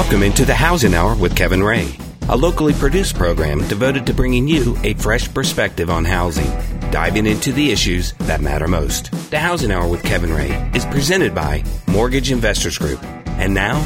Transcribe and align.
Welcome 0.00 0.22
into 0.22 0.46
the 0.46 0.54
Housing 0.54 0.94
Hour 0.94 1.14
with 1.14 1.36
Kevin 1.36 1.62
Ray, 1.62 1.94
a 2.30 2.36
locally 2.36 2.72
produced 2.72 3.16
program 3.16 3.68
devoted 3.68 4.06
to 4.06 4.14
bringing 4.14 4.48
you 4.48 4.74
a 4.82 4.94
fresh 4.94 5.32
perspective 5.32 5.90
on 5.90 6.06
housing, 6.06 6.50
diving 6.90 7.26
into 7.26 7.52
the 7.52 7.70
issues 7.70 8.12
that 8.20 8.40
matter 8.40 8.66
most. 8.66 9.12
The 9.30 9.38
Housing 9.38 9.70
Hour 9.70 9.86
with 9.86 10.02
Kevin 10.02 10.32
Ray 10.32 10.48
is 10.74 10.86
presented 10.86 11.34
by 11.34 11.62
Mortgage 11.86 12.32
Investors 12.32 12.78
Group. 12.78 13.04
And 13.36 13.52
now, 13.52 13.78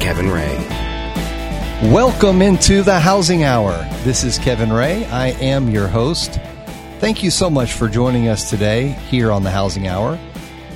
Kevin 0.00 0.30
Ray. 0.30 0.56
Welcome 1.92 2.40
into 2.40 2.82
the 2.82 2.98
Housing 2.98 3.44
Hour. 3.44 3.86
This 4.02 4.24
is 4.24 4.38
Kevin 4.38 4.72
Ray. 4.72 5.04
I 5.04 5.28
am 5.42 5.68
your 5.68 5.88
host. 5.88 6.40
Thank 7.00 7.22
you 7.22 7.30
so 7.30 7.50
much 7.50 7.74
for 7.74 7.86
joining 7.86 8.28
us 8.28 8.48
today 8.48 8.88
here 9.10 9.30
on 9.30 9.42
the 9.42 9.50
Housing 9.50 9.88
Hour. 9.88 10.18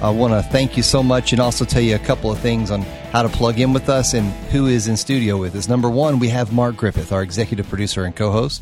I 0.02 0.10
want 0.10 0.34
to 0.34 0.42
thank 0.50 0.76
you 0.76 0.82
so 0.82 1.02
much 1.02 1.32
and 1.32 1.40
also 1.40 1.64
tell 1.64 1.80
you 1.80 1.96
a 1.96 2.00
couple 2.00 2.30
of 2.30 2.38
things 2.38 2.70
on 2.70 2.84
how 3.14 3.22
to 3.22 3.28
plug 3.28 3.60
in 3.60 3.72
with 3.72 3.88
us 3.88 4.12
and 4.12 4.32
who 4.50 4.66
is 4.66 4.88
in 4.88 4.96
studio 4.96 5.36
with 5.36 5.54
us. 5.54 5.68
Number 5.68 5.88
one, 5.88 6.18
we 6.18 6.30
have 6.30 6.52
Mark 6.52 6.76
Griffith, 6.76 7.12
our 7.12 7.22
executive 7.22 7.68
producer 7.68 8.02
and 8.02 8.16
co-host, 8.16 8.60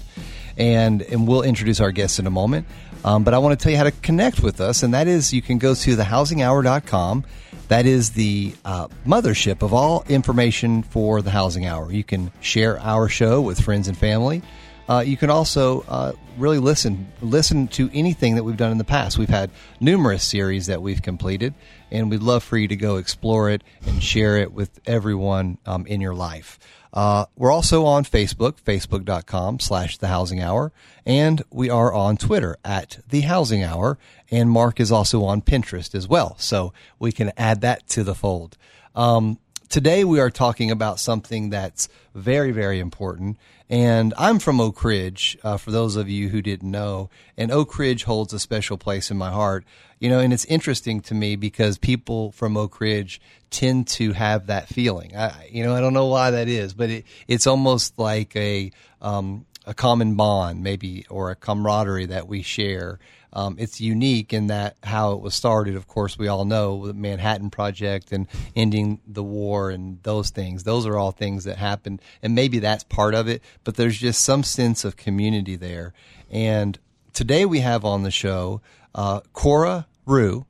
and 0.59 1.01
and 1.01 1.27
we'll 1.27 1.41
introduce 1.41 1.80
our 1.80 1.91
guests 1.91 2.19
in 2.19 2.27
a 2.27 2.30
moment. 2.30 2.66
Um, 3.02 3.24
but 3.24 3.33
I 3.33 3.38
want 3.38 3.59
to 3.59 3.62
tell 3.62 3.73
you 3.73 3.79
how 3.79 3.84
to 3.84 3.91
connect 3.91 4.43
with 4.43 4.60
us, 4.60 4.83
and 4.83 4.93
that 4.93 5.09
is 5.09 5.33
you 5.33 5.41
can 5.41 5.57
go 5.57 5.74
to 5.74 5.96
thehousinghour.com. 5.96 7.24
That 7.69 7.87
is 7.87 8.10
the 8.10 8.52
uh, 8.62 8.88
mothership 9.07 9.62
of 9.62 9.73
all 9.73 10.05
information 10.07 10.82
for 10.82 11.23
the 11.23 11.30
Housing 11.30 11.65
Hour. 11.65 11.91
You 11.91 12.05
can 12.05 12.30
share 12.43 12.79
our 12.80 13.09
show 13.09 13.41
with 13.41 13.59
friends 13.59 13.88
and 13.88 13.96
family. 13.96 14.43
Uh, 14.92 15.01
you 15.01 15.16
can 15.16 15.30
also 15.30 15.80
uh, 15.88 16.12
really 16.37 16.59
listen 16.59 17.10
listen 17.23 17.66
to 17.66 17.88
anything 17.95 18.34
that 18.34 18.45
we've 18.45 18.59
done 18.59 18.70
in 18.70 18.77
the 18.77 18.84
past. 18.84 19.16
We've 19.16 19.27
had 19.27 19.51
numerous 19.80 20.23
series 20.23 20.66
that 20.66 20.82
we've 20.82 21.01
completed, 21.01 21.55
and 21.91 22.10
we'd 22.10 22.23
love 22.23 22.42
for 22.42 22.59
you 22.59 22.68
to 22.68 22.77
go 22.77 22.96
explore 22.96 23.48
it 23.48 23.65
and 23.87 24.02
share 24.02 24.37
it 24.37 24.52
with 24.52 24.80
everyone 24.84 25.56
um, 25.65 25.87
in 25.87 26.02
your 26.02 26.15
life. 26.15 26.59
Uh, 26.93 27.24
we're 27.37 27.51
also 27.51 27.87
on 27.87 28.04
Facebook, 28.04 28.60
facebook.com 28.60 29.60
slash 29.60 29.96
the 29.96 30.09
housing 30.09 30.43
hour, 30.43 30.73
and 31.07 31.43
we 31.51 31.70
are 31.70 31.90
on 31.90 32.18
Twitter 32.18 32.59
at 32.63 32.98
the 33.09 33.23
housing 33.23 33.63
hour, 33.63 33.96
and 34.30 34.51
Mark 34.51 34.79
is 34.79 34.93
also 34.93 35.24
on 35.24 35.40
Pinterest 35.40 35.95
as 35.95 36.07
well. 36.07 36.37
So 36.38 36.74
we 36.98 37.13
can 37.13 37.32
add 37.38 37.63
that 37.63 37.88
to 37.90 38.04
the 38.04 38.15
fold. 38.15 38.59
Um, 38.95 39.38
today 39.70 40.04
we 40.04 40.20
are 40.20 40.29
talking 40.29 40.70
about 40.70 41.01
something 41.01 41.48
that's 41.48 41.88
very, 42.15 42.52
very 42.52 42.79
important, 42.79 43.38
and 43.73 44.12
I'm 44.18 44.38
from 44.38 44.60
Oak 44.60 44.84
Ridge, 44.84 45.38
uh, 45.42 45.56
for 45.56 45.70
those 45.70 45.96
of 45.96 46.06
you 46.06 46.28
who 46.28 46.42
didn't 46.42 46.70
know. 46.70 47.09
And 47.38 47.51
Oak 47.51 47.79
Ridge 47.79 48.04
holds 48.04 48.34
a 48.34 48.38
special 48.38 48.76
place 48.76 49.10
in 49.10 49.16
my 49.16 49.30
heart. 49.30 49.64
You 49.98 50.10
know, 50.10 50.18
and 50.18 50.30
it's 50.30 50.45
interesting 50.45 51.01
to 51.02 51.14
me 51.14 51.37
because 51.37 51.79
people 51.79 52.32
from 52.32 52.54
Oak 52.59 52.82
Ridge 52.82 53.18
tend 53.48 53.87
to 53.88 54.12
have 54.12 54.48
that 54.48 54.68
feeling. 54.68 55.16
I, 55.16 55.48
you 55.51 55.64
know, 55.64 55.74
I 55.74 55.80
don't 55.80 55.95
know 55.95 56.09
why 56.09 56.32
that 56.32 56.48
is, 56.48 56.74
but 56.74 56.90
it, 56.90 57.06
it's 57.26 57.46
almost 57.46 57.98
like 57.98 58.37
a, 58.37 58.73
um, 59.01 59.46
a 59.66 59.74
common 59.74 60.15
bond, 60.15 60.63
maybe, 60.63 61.07
or 61.09 61.30
a 61.30 61.37
camaraderie 61.37 62.07
that 62.07 62.27
we 62.27 62.43
share. 62.43 62.99
Um, 63.32 63.57
it's 63.59 63.80
unique 63.80 64.32
in 64.32 64.49
that 64.49 64.77
how 64.82 65.12
it 65.12 65.21
was 65.21 65.34
started. 65.34 65.77
Of 65.77 65.87
course, 65.87 66.19
we 66.19 66.28
all 66.28 66.44
know 66.44 66.87
the 66.87 66.94
Manhattan 66.94 67.50
Project 67.50 68.12
and 68.12 68.27
ending 68.54 69.00
the 69.06 69.22
war 69.22 69.71
and 69.71 70.03
those 70.03 70.31
things. 70.31 70.65
Those 70.65 70.87
are 70.87 70.99
all 70.99 71.12
things 71.12 71.44
that 71.44 71.56
happened, 71.56 72.03
and 72.22 72.34
maybe 72.34 72.59
that's 72.59 72.84
part 72.84 73.15
of 73.15 73.28
it. 73.28 73.43
But 73.65 73.77
there's 73.77 73.99
just 73.99 74.22
some 74.22 74.43
sense 74.43 74.84
of 74.84 74.97
community 74.97 75.56
there. 75.56 75.94
And 76.31 76.78
today 77.12 77.47
we 77.47 77.60
have 77.60 77.84
on 77.84 78.03
the 78.03 78.10
show 78.10 78.60
uh, 78.94 79.21
Cora 79.32 79.87
Rue, 80.04 80.44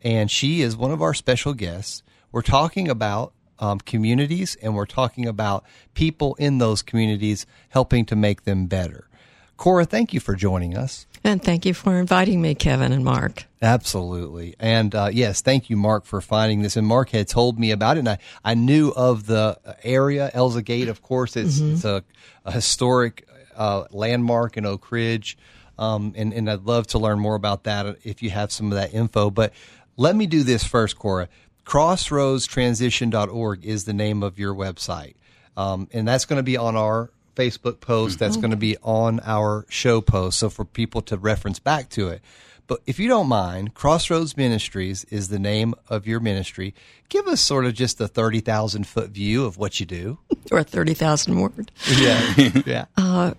and 0.00 0.30
she 0.30 0.62
is 0.62 0.76
one 0.76 0.90
of 0.90 1.02
our 1.02 1.14
special 1.14 1.52
guests. 1.52 2.02
We're 2.30 2.42
talking 2.42 2.88
about 2.88 3.34
um, 3.62 3.78
communities, 3.78 4.56
and 4.60 4.74
we're 4.74 4.86
talking 4.86 5.26
about 5.26 5.64
people 5.94 6.34
in 6.34 6.58
those 6.58 6.82
communities 6.82 7.46
helping 7.68 8.04
to 8.06 8.16
make 8.16 8.42
them 8.42 8.66
better. 8.66 9.08
Cora, 9.56 9.84
thank 9.84 10.12
you 10.12 10.18
for 10.18 10.34
joining 10.34 10.76
us. 10.76 11.06
And 11.22 11.40
thank 11.40 11.64
you 11.64 11.72
for 11.72 11.96
inviting 11.96 12.42
me, 12.42 12.56
Kevin 12.56 12.90
and 12.90 13.04
Mark. 13.04 13.46
Absolutely. 13.62 14.56
And 14.58 14.92
uh, 14.92 15.10
yes, 15.12 15.40
thank 15.40 15.70
you, 15.70 15.76
Mark, 15.76 16.04
for 16.04 16.20
finding 16.20 16.62
this. 16.62 16.76
And 16.76 16.84
Mark 16.84 17.10
had 17.10 17.28
told 17.28 17.60
me 17.60 17.70
about 17.70 17.96
it, 17.96 18.00
and 18.00 18.08
I, 18.08 18.18
I 18.44 18.54
knew 18.54 18.92
of 18.96 19.26
the 19.26 19.56
area, 19.84 20.32
Elza 20.34 20.64
Gate, 20.64 20.88
of 20.88 21.00
course. 21.00 21.36
It's, 21.36 21.60
mm-hmm. 21.60 21.74
it's 21.74 21.84
a, 21.84 22.02
a 22.44 22.50
historic 22.50 23.28
uh, 23.54 23.84
landmark 23.92 24.56
in 24.56 24.66
Oak 24.66 24.90
Ridge. 24.90 25.38
Um, 25.78 26.14
and, 26.16 26.32
and 26.32 26.50
I'd 26.50 26.64
love 26.64 26.88
to 26.88 26.98
learn 26.98 27.20
more 27.20 27.36
about 27.36 27.64
that 27.64 27.98
if 28.02 28.24
you 28.24 28.30
have 28.30 28.50
some 28.50 28.72
of 28.72 28.74
that 28.74 28.92
info. 28.92 29.30
But 29.30 29.52
let 29.96 30.16
me 30.16 30.26
do 30.26 30.42
this 30.42 30.64
first, 30.64 30.98
Cora. 30.98 31.28
Crossroadstransition.org 31.64 33.64
is 33.64 33.84
the 33.84 33.92
name 33.92 34.22
of 34.22 34.38
your 34.38 34.54
website. 34.54 35.14
Um, 35.56 35.88
and 35.92 36.08
that's 36.08 36.24
going 36.24 36.38
to 36.38 36.42
be 36.42 36.56
on 36.56 36.76
our 36.76 37.10
Facebook 37.36 37.80
post 37.80 38.18
that's 38.18 38.36
going 38.36 38.50
to 38.50 38.56
be 38.56 38.76
on 38.82 39.20
our 39.24 39.66
show 39.68 40.00
post. 40.00 40.38
So 40.38 40.50
for 40.50 40.64
people 40.64 41.02
to 41.02 41.16
reference 41.16 41.58
back 41.58 41.88
to 41.90 42.08
it. 42.08 42.22
But 42.66 42.80
if 42.86 42.98
you 42.98 43.08
don't 43.08 43.28
mind, 43.28 43.74
Crossroads 43.74 44.36
Ministries 44.36 45.04
is 45.04 45.28
the 45.28 45.38
name 45.38 45.74
of 45.88 46.06
your 46.06 46.20
ministry. 46.20 46.74
Give 47.08 47.26
us 47.26 47.40
sort 47.40 47.66
of 47.66 47.74
just 47.74 48.00
a 48.00 48.08
30,000 48.08 48.86
foot 48.86 49.10
view 49.10 49.44
of 49.44 49.58
what 49.58 49.80
you 49.80 49.86
do. 49.86 50.18
Or 50.50 50.58
a 50.58 50.64
30,000 50.64 51.40
word. 51.40 51.72
Yeah. 51.90 52.34
yeah. 52.66 52.84
Uh, 52.96 53.34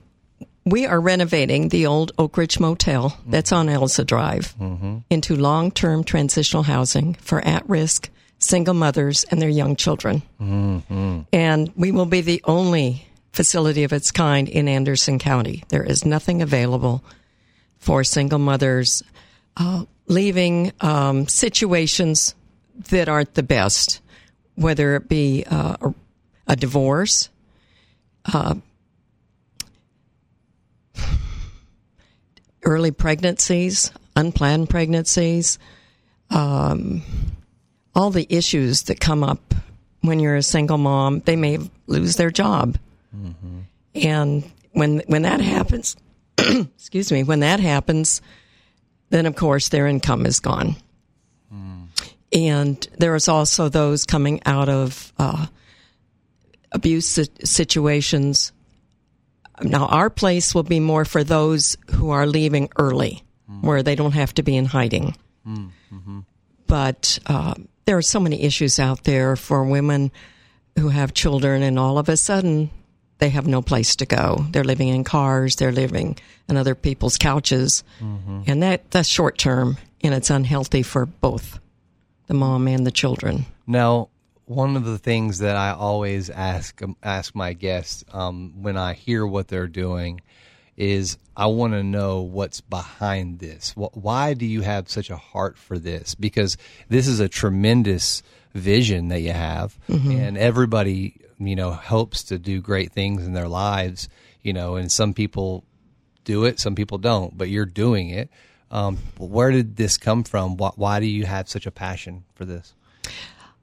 we 0.65 0.85
are 0.85 0.99
renovating 0.99 1.69
the 1.69 1.85
old 1.85 2.11
Oak 2.17 2.37
Ridge 2.37 2.59
Motel 2.59 3.17
that's 3.25 3.51
on 3.51 3.67
Elza 3.67 4.05
Drive 4.05 4.55
mm-hmm. 4.59 4.99
into 5.09 5.35
long 5.35 5.71
term 5.71 6.03
transitional 6.03 6.63
housing 6.63 7.15
for 7.15 7.41
at 7.41 7.67
risk 7.67 8.09
single 8.39 8.73
mothers 8.73 9.23
and 9.25 9.41
their 9.41 9.49
young 9.49 9.75
children. 9.75 10.21
Mm-hmm. 10.39 11.21
And 11.31 11.71
we 11.75 11.91
will 11.91 12.05
be 12.05 12.21
the 12.21 12.41
only 12.45 13.07
facility 13.31 13.83
of 13.83 13.93
its 13.93 14.11
kind 14.11 14.47
in 14.47 14.67
Anderson 14.67 15.17
County. 15.19 15.63
There 15.69 15.83
is 15.83 16.05
nothing 16.05 16.41
available 16.41 17.03
for 17.79 18.03
single 18.03 18.39
mothers 18.39 19.03
uh, 19.57 19.85
leaving 20.07 20.71
um, 20.81 21.27
situations 21.27 22.35
that 22.89 23.09
aren't 23.09 23.33
the 23.33 23.43
best, 23.43 24.01
whether 24.55 24.95
it 24.95 25.07
be 25.07 25.45
uh, 25.49 25.77
a, 25.81 25.93
a, 26.47 26.55
divorce, 26.55 27.29
uh, 28.33 28.55
early 32.63 32.91
pregnancies, 32.91 33.91
unplanned 34.15 34.69
pregnancies, 34.69 35.59
um, 36.29 37.01
all 37.95 38.09
the 38.09 38.27
issues 38.29 38.83
that 38.83 38.99
come 38.99 39.23
up 39.23 39.53
when 40.01 40.19
you're 40.19 40.35
a 40.35 40.43
single 40.43 40.77
mom. 40.77 41.19
They 41.21 41.35
may 41.35 41.59
lose 41.87 42.15
their 42.15 42.31
job. 42.31 42.77
Mm-hmm. 43.15 43.59
And 43.95 44.51
when 44.71 45.03
when 45.07 45.21
that 45.23 45.41
happens, 45.41 45.95
excuse 46.37 47.11
me, 47.11 47.23
when 47.23 47.41
that 47.41 47.59
happens, 47.59 48.21
then 49.09 49.25
of 49.25 49.35
course 49.35 49.69
their 49.69 49.87
income 49.87 50.25
is 50.25 50.39
gone. 50.39 50.75
Mm. 51.53 51.87
And 52.33 52.87
there 52.97 53.15
is 53.15 53.27
also 53.27 53.69
those 53.69 54.05
coming 54.05 54.41
out 54.45 54.69
of 54.69 55.13
uh, 55.19 55.45
abuse 56.71 57.19
situations. 57.43 58.51
Now, 59.61 59.85
our 59.85 60.09
place 60.09 60.55
will 60.55 60.63
be 60.63 60.79
more 60.79 61.05
for 61.05 61.23
those 61.23 61.77
who 61.91 62.09
are 62.09 62.25
leaving 62.25 62.69
early, 62.77 63.23
mm. 63.49 63.63
where 63.63 63.83
they 63.83 63.95
don't 63.95 64.13
have 64.13 64.33
to 64.35 64.43
be 64.43 64.55
in 64.55 64.65
hiding. 64.65 65.15
Mm. 65.45 65.69
Mm-hmm. 65.93 66.19
But 66.67 67.19
uh, 67.25 67.53
there 67.85 67.97
are 67.97 68.01
so 68.01 68.19
many 68.19 68.41
issues 68.43 68.79
out 68.79 69.03
there 69.03 69.35
for 69.35 69.63
women 69.63 70.11
who 70.77 70.89
have 70.89 71.13
children, 71.13 71.61
and 71.61 71.77
all 71.77 71.97
of 71.97 72.09
a 72.09 72.17
sudden 72.17 72.71
they 73.19 73.29
have 73.29 73.47
no 73.47 73.61
place 73.61 73.95
to 73.97 74.05
go. 74.05 74.45
They're 74.51 74.63
living 74.63 74.87
in 74.87 75.03
cars, 75.03 75.55
they're 75.55 75.71
living 75.71 76.17
on 76.49 76.57
other 76.57 76.75
people's 76.75 77.17
couches. 77.17 77.83
Mm-hmm. 78.01 78.41
And 78.47 78.63
that 78.63 78.89
that's 78.91 79.07
short 79.07 79.37
term 79.37 79.77
and 80.01 80.13
it's 80.13 80.29
unhealthy 80.29 80.83
for 80.83 81.05
both 81.05 81.59
the 82.27 82.33
mom 82.33 82.67
and 82.67 82.85
the 82.85 82.91
children. 82.91 83.45
Now, 83.65 84.09
one 84.45 84.75
of 84.75 84.85
the 84.85 84.97
things 84.97 85.39
that 85.39 85.55
I 85.55 85.71
always 85.71 86.29
ask 86.29 86.81
ask 87.01 87.35
my 87.35 87.53
guests 87.53 88.03
um, 88.11 88.61
when 88.61 88.77
I 88.77 88.93
hear 88.93 89.25
what 89.25 89.47
they're 89.47 89.67
doing 89.67 90.21
is 90.75 91.17
I 91.37 91.45
want 91.47 91.73
to 91.73 91.83
know 91.83 92.21
what's 92.21 92.61
behind 92.61 93.39
this. 93.39 93.73
Why 93.75 94.33
do 94.33 94.45
you 94.45 94.61
have 94.61 94.89
such 94.89 95.09
a 95.09 95.17
heart 95.17 95.57
for 95.57 95.77
this? 95.77 96.15
Because 96.15 96.57
this 96.89 97.07
is 97.07 97.19
a 97.19 97.29
tremendous 97.29 98.23
vision 98.53 99.09
that 99.09 99.21
you 99.21 99.31
have, 99.31 99.77
mm-hmm. 99.87 100.11
and 100.11 100.37
everybody 100.37 101.21
you 101.39 101.55
know 101.55 101.71
hopes 101.71 102.23
to 102.23 102.37
do 102.37 102.61
great 102.61 102.91
things 102.91 103.25
in 103.25 103.33
their 103.33 103.47
lives 103.47 104.09
you 104.41 104.53
know 104.53 104.75
and 104.75 104.91
some 104.91 105.13
people 105.13 105.63
do 106.23 106.45
it 106.45 106.59
some 106.59 106.75
people 106.75 106.97
don't 106.97 107.37
but 107.37 107.49
you're 107.49 107.65
doing 107.65 108.09
it 108.09 108.29
um, 108.71 108.97
where 109.17 109.51
did 109.51 109.75
this 109.75 109.97
come 109.97 110.23
from 110.23 110.57
why, 110.57 110.71
why 110.75 110.99
do 110.99 111.05
you 111.05 111.25
have 111.25 111.49
such 111.49 111.65
a 111.65 111.71
passion 111.71 112.23
for 112.35 112.45
this 112.45 112.73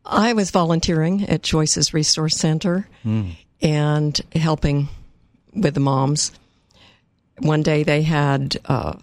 i 0.05 0.33
was 0.33 0.51
volunteering 0.51 1.29
at 1.29 1.43
choices 1.43 1.95
resource 1.95 2.37
center 2.37 2.89
mm. 3.05 3.37
and 3.63 4.21
helping 4.35 4.89
with 5.55 5.75
the 5.75 5.81
moms 5.81 6.33
one 7.39 7.63
day 7.63 7.83
they 7.83 8.03
had 8.03 8.57
uh, 8.67 8.95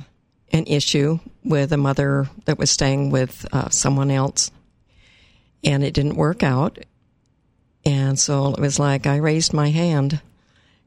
an 0.52 0.66
issue 0.68 1.20
with 1.44 1.72
a 1.74 1.78
mother 1.78 2.30
that 2.46 2.58
was 2.60 2.70
staying 2.70 3.10
with 3.10 3.46
uh, 3.52 3.70
someone 3.70 4.12
else 4.12 4.52
and 5.64 5.84
it 5.84 5.94
didn't 5.94 6.16
work 6.16 6.44
out 6.44 6.78
And 7.86 8.20
so 8.20 8.54
it 8.54 8.60
was 8.60 8.80
like 8.80 9.08
I 9.08 9.18
raised 9.18 9.54
my 9.54 9.70
hand 9.70 10.20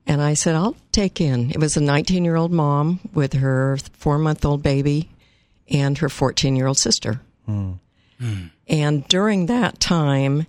and 0.06 0.20
I 0.20 0.34
said, 0.34 0.54
I'll 0.54 0.76
take 0.92 1.18
in. 1.20 1.50
It 1.50 1.58
was 1.58 1.76
a 1.76 1.80
19 1.80 2.24
year 2.26 2.36
old 2.36 2.52
mom 2.52 3.00
with 3.14 3.32
her 3.34 3.78
four 3.94 4.18
month 4.18 4.44
old 4.44 4.62
baby 4.62 5.08
and 5.70 5.96
her 5.98 6.10
14 6.10 6.56
year 6.56 6.66
old 6.66 6.76
sister. 6.78 7.20
And 8.68 9.08
during 9.08 9.46
that 9.46 9.80
time 9.80 10.46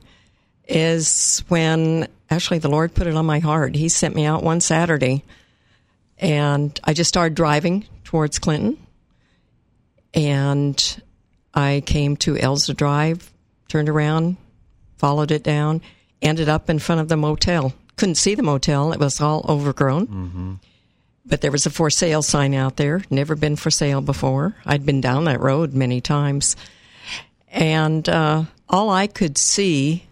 is 0.67 1.43
when 1.47 2.07
actually 2.29 2.59
the 2.59 2.69
Lord 2.69 2.93
put 2.93 3.07
it 3.07 3.15
on 3.15 3.25
my 3.25 3.39
heart. 3.39 3.75
He 3.75 3.89
sent 3.89 4.15
me 4.15 4.25
out 4.25 4.43
one 4.43 4.61
Saturday 4.61 5.23
and 6.17 6.79
I 6.83 6.93
just 6.93 7.07
started 7.09 7.35
driving 7.35 7.85
towards 8.03 8.39
Clinton. 8.39 8.77
And 10.13 11.01
I 11.53 11.81
came 11.85 12.17
to 12.17 12.35
Elza 12.35 12.75
Drive, 12.75 13.31
turned 13.67 13.89
around, 13.89 14.37
followed 14.97 15.31
it 15.31 15.43
down, 15.43 15.81
ended 16.21 16.49
up 16.49 16.69
in 16.69 16.79
front 16.79 17.01
of 17.01 17.07
the 17.07 17.17
motel. 17.17 17.73
Couldn't 17.95 18.15
see 18.15 18.35
the 18.35 18.43
motel, 18.43 18.91
it 18.91 18.99
was 18.99 19.19
all 19.21 19.45
overgrown. 19.47 20.59
But 21.25 21.41
there 21.41 21.51
was 21.51 21.65
a 21.65 21.69
for 21.69 21.89
sale 21.89 22.21
sign 22.21 22.53
out 22.53 22.77
there, 22.77 23.03
never 23.09 23.35
been 23.35 23.55
for 23.55 23.71
sale 23.71 24.01
before. 24.01 24.55
I'd 24.65 24.85
been 24.85 25.01
down 25.01 25.25
that 25.25 25.39
road 25.39 25.73
many 25.73 26.01
times. 26.01 26.55
And 27.51 28.07
uh, 28.07 28.45
all 28.69 28.89
I 28.89 29.07
could 29.07 29.37
see 29.37 30.05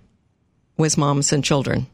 was 0.78 0.98
moms 0.98 1.32
and 1.32 1.44
children. 1.44 1.88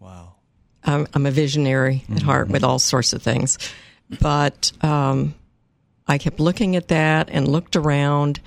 Wow. 0.00 0.34
I'm, 0.82 1.06
I'm 1.14 1.26
a 1.26 1.30
visionary 1.30 2.04
at 2.10 2.22
heart 2.22 2.48
with 2.48 2.64
all 2.64 2.78
sorts 2.78 3.12
of 3.12 3.22
things. 3.22 3.58
But 4.20 4.72
um, 4.82 5.34
I 6.06 6.18
kept 6.18 6.40
looking 6.40 6.76
at 6.76 6.88
that 6.88 7.28
and 7.30 7.46
looked 7.46 7.76
around. 7.76 8.40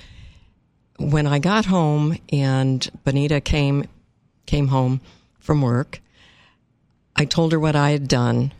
When 0.99 1.27
I 1.27 1.37
got 1.39 1.65
home 1.65 2.17
and 2.31 2.89
Bonita 3.03 3.39
came 3.41 3.85
came 4.47 4.67
home 4.69 5.01
from 5.39 5.61
work, 5.61 6.01
I 7.15 7.25
told 7.25 7.51
her 7.51 7.59
what 7.59 7.75
I 7.75 7.91
had 7.91 8.07
done. 8.07 8.53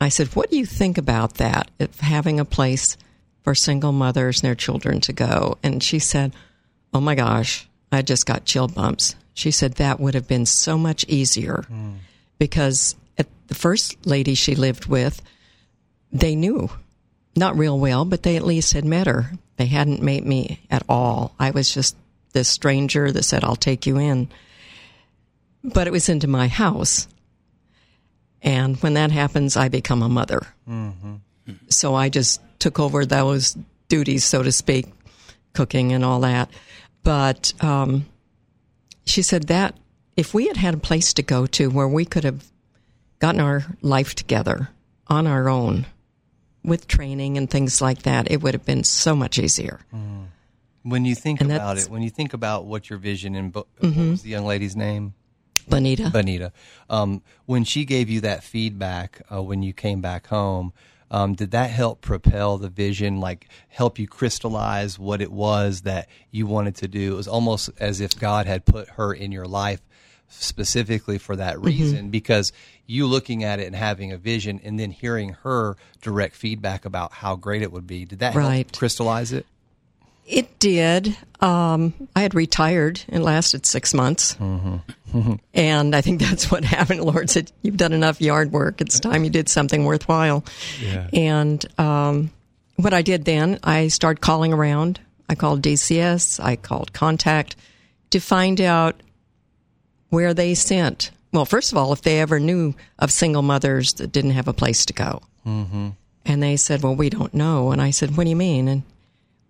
I 0.00 0.08
said, 0.08 0.28
"What 0.28 0.50
do 0.50 0.56
you 0.56 0.64
think 0.64 0.96
about 0.96 1.34
that? 1.34 1.70
Having 2.00 2.40
a 2.40 2.44
place 2.44 2.96
for 3.42 3.54
single 3.54 3.92
mothers 3.92 4.40
and 4.40 4.48
their 4.48 4.54
children 4.54 5.00
to 5.02 5.12
go?" 5.12 5.58
And 5.62 5.82
she 5.82 5.98
said, 5.98 6.34
"Oh 6.94 7.00
my 7.00 7.14
gosh, 7.14 7.68
I 7.92 8.00
just 8.02 8.24
got 8.24 8.46
chill 8.46 8.68
bumps." 8.68 9.16
She 9.34 9.50
said 9.50 9.74
that 9.74 10.00
would 10.00 10.14
have 10.14 10.28
been 10.28 10.46
so 10.46 10.78
much 10.78 11.04
easier 11.08 11.64
hmm. 11.66 11.94
because 12.38 12.94
at 13.18 13.26
the 13.48 13.54
first 13.54 14.06
lady 14.06 14.34
she 14.34 14.54
lived 14.54 14.86
with, 14.86 15.20
they 16.12 16.36
knew 16.36 16.70
not 17.36 17.56
real 17.58 17.78
well, 17.78 18.04
but 18.04 18.22
they 18.22 18.36
at 18.36 18.46
least 18.46 18.72
had 18.72 18.84
met 18.84 19.06
her. 19.06 19.32
They 19.56 19.66
hadn't 19.66 20.02
met 20.02 20.24
me 20.24 20.60
at 20.70 20.84
all. 20.88 21.34
I 21.38 21.50
was 21.50 21.72
just 21.72 21.96
this 22.32 22.48
stranger 22.48 23.10
that 23.10 23.22
said, 23.24 23.44
I'll 23.44 23.56
take 23.56 23.86
you 23.86 23.98
in. 23.98 24.28
But 25.62 25.86
it 25.86 25.92
was 25.92 26.08
into 26.08 26.28
my 26.28 26.48
house. 26.48 27.08
And 28.42 28.76
when 28.82 28.94
that 28.94 29.10
happens, 29.10 29.56
I 29.56 29.68
become 29.68 30.02
a 30.02 30.08
mother. 30.08 30.42
Mm-hmm. 30.68 31.14
So 31.68 31.94
I 31.94 32.08
just 32.08 32.40
took 32.58 32.78
over 32.78 33.06
those 33.06 33.56
duties, 33.88 34.24
so 34.24 34.42
to 34.42 34.52
speak, 34.52 34.86
cooking 35.54 35.92
and 35.92 36.04
all 36.04 36.20
that. 36.20 36.50
But 37.04 37.52
um, 37.62 38.06
she 39.06 39.22
said 39.22 39.44
that 39.44 39.76
if 40.16 40.34
we 40.34 40.46
had 40.48 40.56
had 40.56 40.74
a 40.74 40.78
place 40.78 41.12
to 41.14 41.22
go 41.22 41.46
to 41.46 41.68
where 41.70 41.86
we 41.88 42.04
could 42.04 42.24
have 42.24 42.44
gotten 43.18 43.40
our 43.40 43.64
life 43.82 44.14
together 44.14 44.70
on 45.06 45.26
our 45.26 45.48
own 45.48 45.86
with 46.64 46.88
training 46.88 47.36
and 47.36 47.48
things 47.50 47.80
like 47.82 48.02
that, 48.02 48.30
it 48.30 48.42
would 48.42 48.54
have 48.54 48.64
been 48.64 48.84
so 48.84 49.14
much 49.14 49.38
easier. 49.38 49.80
When 50.82 51.04
you 51.04 51.14
think 51.14 51.40
And 51.40 51.52
about 51.52 51.78
it, 51.78 51.88
when 51.88 52.02
you 52.02 52.10
think 52.10 52.32
about 52.34 52.64
what 52.64 52.88
your 52.90 52.98
vision 52.98 53.34
and 53.34 53.52
bo- 53.52 53.66
Mm-hmm. 53.80 54.00
what 54.00 54.10
was 54.10 54.22
the 54.22 54.30
young 54.30 54.46
lady's 54.46 54.74
name? 54.76 55.14
Bonita. 55.68 56.10
Bonita. 56.10 56.52
Um, 56.90 57.22
when 57.46 57.64
she 57.64 57.84
gave 57.86 58.10
you 58.10 58.20
that 58.22 58.44
feedback 58.44 59.22
uh, 59.32 59.42
when 59.42 59.62
you 59.62 59.72
came 59.72 60.00
back 60.02 60.26
home, 60.26 60.72
um, 61.10 61.34
did 61.34 61.50
that 61.52 61.70
help 61.70 62.00
propel 62.00 62.58
the 62.58 62.68
vision, 62.68 63.20
like 63.20 63.48
help 63.68 63.98
you 63.98 64.06
crystallize 64.08 64.98
what 64.98 65.20
it 65.20 65.30
was 65.32 65.82
that 65.82 66.08
you 66.30 66.46
wanted 66.46 66.74
to 66.76 66.88
do? 66.88 67.12
It 67.12 67.16
was 67.16 67.28
almost 67.28 67.70
as 67.78 68.00
if 68.00 68.18
God 68.18 68.46
had 68.46 68.64
put 68.64 68.88
her 68.90 69.12
in 69.12 69.30
your 69.32 69.46
life 69.46 69.80
specifically 70.28 71.18
for 71.18 71.36
that 71.36 71.56
Mm-hmm. 71.56 71.66
reason 71.66 72.10
because 72.10 72.52
you 72.86 73.06
looking 73.06 73.44
at 73.44 73.60
it 73.60 73.66
and 73.66 73.76
having 73.76 74.12
a 74.12 74.16
vision 74.18 74.60
and 74.64 74.78
then 74.78 74.90
hearing 74.90 75.30
her 75.42 75.76
direct 76.02 76.34
feedback 76.34 76.84
about 76.84 77.12
how 77.12 77.36
great 77.36 77.62
it 77.62 77.70
would 77.72 77.86
be. 77.86 78.04
Did 78.04 78.18
that 78.18 78.32
help 78.32 78.44
Right. 78.44 78.72
crystallize 78.76 79.32
it? 79.32 79.46
It 80.26 80.58
did. 80.58 81.16
Um, 81.40 81.92
I 82.16 82.22
had 82.22 82.34
retired. 82.34 83.02
It 83.08 83.20
lasted 83.20 83.66
six 83.66 83.92
months. 83.92 84.36
and 85.54 85.94
I 85.94 86.00
think 86.00 86.20
that's 86.20 86.50
what 86.50 86.64
happened. 86.76 87.00
Lord 87.02 87.30
said, 87.30 87.52
You've 87.62 87.76
done 87.76 87.92
enough 87.92 88.20
yard 88.20 88.52
work. 88.52 88.80
It's 88.80 89.00
time 89.00 89.24
you 89.24 89.30
did 89.30 89.48
something 89.48 89.84
worthwhile. 89.84 90.44
Yeah. 90.82 91.08
And 91.12 91.64
um, 91.78 92.30
what 92.76 92.94
I 92.94 93.02
did 93.02 93.24
then, 93.24 93.58
I 93.62 93.88
started 93.88 94.20
calling 94.20 94.52
around. 94.52 95.00
I 95.28 95.34
called 95.34 95.62
DCS, 95.62 96.42
I 96.42 96.56
called 96.56 96.92
Contact 96.92 97.56
to 98.10 98.20
find 98.20 98.60
out 98.60 99.00
where 100.10 100.34
they 100.34 100.54
sent. 100.54 101.10
Well, 101.32 101.46
first 101.46 101.72
of 101.72 101.78
all, 101.78 101.92
if 101.92 102.02
they 102.02 102.20
ever 102.20 102.38
knew 102.38 102.74
of 102.98 103.10
single 103.10 103.42
mothers 103.42 103.94
that 103.94 104.12
didn't 104.12 104.32
have 104.32 104.48
a 104.48 104.52
place 104.52 104.84
to 104.86 104.92
go. 104.92 105.22
Mm-hmm. 105.46 105.90
And 106.26 106.42
they 106.42 106.56
said, 106.56 106.82
Well, 106.82 106.94
we 106.94 107.10
don't 107.10 107.34
know. 107.34 107.72
And 107.72 107.80
I 107.80 107.90
said, 107.90 108.16
What 108.16 108.24
do 108.24 108.30
you 108.30 108.36
mean? 108.36 108.68
And 108.68 108.82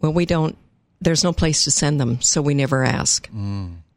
well, 0.00 0.12
we 0.12 0.26
don't, 0.26 0.56
there's 1.04 1.24
no 1.24 1.32
place 1.32 1.64
to 1.64 1.70
send 1.70 2.00
them, 2.00 2.20
so 2.20 2.42
we 2.42 2.54
never 2.54 2.84
ask. 2.84 3.28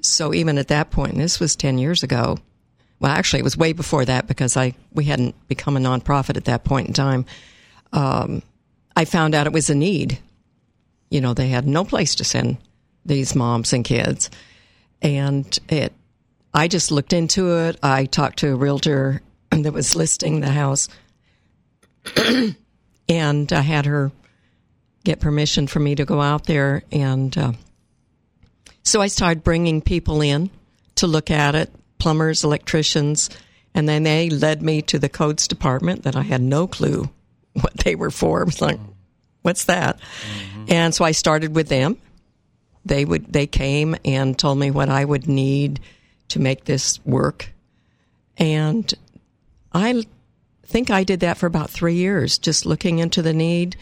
So 0.01 0.33
even 0.33 0.57
at 0.57 0.67
that 0.67 0.91
point, 0.91 0.97
point, 0.97 1.17
this 1.17 1.39
was 1.39 1.55
10 1.55 1.77
years 1.77 2.01
ago, 2.01 2.37
well, 2.99 3.11
actually, 3.11 3.41
it 3.41 3.43
was 3.43 3.55
way 3.55 3.73
before 3.73 4.03
that 4.05 4.25
because 4.25 4.57
I 4.57 4.73
we 4.91 5.03
hadn't 5.03 5.35
become 5.47 5.77
a 5.77 5.79
nonprofit 5.79 6.37
at 6.37 6.45
that 6.45 6.63
point 6.63 6.87
in 6.87 6.93
time. 6.93 7.25
Um, 7.93 8.41
I 8.95 9.05
found 9.05 9.35
out 9.35 9.45
it 9.45 9.53
was 9.53 9.69
a 9.69 9.75
need. 9.75 10.17
You 11.11 11.21
know, 11.21 11.35
they 11.35 11.49
had 11.49 11.67
no 11.67 11.85
place 11.85 12.15
to 12.15 12.23
send 12.23 12.57
these 13.05 13.35
moms 13.35 13.73
and 13.73 13.85
kids, 13.85 14.31
and 15.01 15.57
it. 15.69 15.93
I 16.53 16.67
just 16.67 16.89
looked 16.91 17.13
into 17.13 17.55
it. 17.57 17.77
I 17.83 18.05
talked 18.05 18.39
to 18.39 18.53
a 18.53 18.55
realtor 18.55 19.21
that 19.51 19.73
was 19.73 19.95
listing 19.95 20.39
the 20.39 20.49
house, 20.49 20.89
and 23.07 23.53
I 23.53 23.61
had 23.61 23.85
her 23.85 24.11
get 25.07 25.21
permission 25.21 25.67
for 25.67 25.79
me 25.79 25.95
to 25.95 26.05
go 26.05 26.21
out 26.21 26.45
there 26.45 26.83
and. 26.91 27.35
Uh, 27.37 27.53
so 28.83 29.01
I 29.01 29.07
started 29.07 29.43
bringing 29.43 29.81
people 29.81 30.21
in 30.21 30.49
to 30.95 31.07
look 31.07 31.29
at 31.31 31.55
it, 31.55 31.73
plumbers, 31.97 32.43
electricians, 32.43 33.29
and 33.73 33.87
then 33.87 34.03
they 34.03 34.29
led 34.29 34.61
me 34.61 34.81
to 34.83 34.97
the 34.97 35.09
codes 35.09 35.47
department 35.47 36.03
that 36.03 36.15
I 36.15 36.21
had 36.21 36.41
no 36.41 36.67
clue 36.67 37.09
what 37.53 37.75
they 37.77 37.95
were 37.95 38.11
for. 38.11 38.41
I 38.41 38.43
was 38.43 38.61
like, 38.61 38.79
what's 39.41 39.65
that? 39.65 39.99
And 40.67 40.93
so 40.93 41.05
I 41.05 41.11
started 41.11 41.55
with 41.55 41.69
them. 41.69 41.97
They 42.85 43.03
would 43.03 43.31
they 43.31 43.47
came 43.47 43.95
and 44.05 44.37
told 44.37 44.57
me 44.57 44.71
what 44.71 44.89
I 44.89 45.03
would 45.03 45.27
need 45.27 45.79
to 46.29 46.39
make 46.39 46.65
this 46.65 47.03
work. 47.05 47.49
And 48.37 48.93
I 49.73 50.03
think 50.65 50.89
I 50.91 51.03
did 51.03 51.21
that 51.21 51.37
for 51.37 51.45
about 51.45 51.69
3 51.69 51.93
years 51.93 52.37
just 52.37 52.65
looking 52.65 52.99
into 52.99 53.21
the 53.21 53.33
need. 53.33 53.77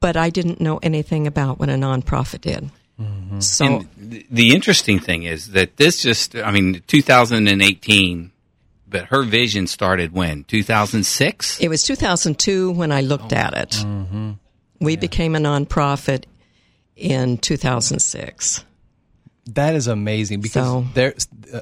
But 0.00 0.16
I 0.16 0.30
didn't 0.30 0.60
know 0.60 0.78
anything 0.82 1.26
about 1.26 1.58
what 1.58 1.68
a 1.68 1.74
nonprofit 1.74 2.40
did. 2.40 2.70
Mm-hmm. 3.00 3.40
So 3.40 3.64
And 3.64 4.10
th- 4.10 4.26
the 4.30 4.54
interesting 4.54 4.98
thing 4.98 5.22
is 5.22 5.48
that 5.52 5.76
this 5.76 6.02
just, 6.02 6.34
I 6.36 6.50
mean, 6.50 6.82
2018, 6.86 8.32
but 8.88 9.06
her 9.06 9.22
vision 9.22 9.66
started 9.66 10.12
when? 10.12 10.44
2006? 10.44 11.60
It 11.60 11.68
was 11.68 11.82
2002 11.82 12.72
when 12.72 12.90
I 12.90 13.02
looked 13.02 13.32
oh. 13.32 13.36
at 13.36 13.54
it. 13.54 13.70
Mm-hmm. 13.70 14.32
We 14.80 14.96
became 14.96 15.34
a 15.34 15.38
nonprofit 15.38 16.24
in 16.96 17.38
2006. 17.38 18.64
That 19.54 19.74
is 19.74 19.86
amazing 19.86 20.40
because 20.40 20.66
So- 20.66 20.86
there 20.94 21.14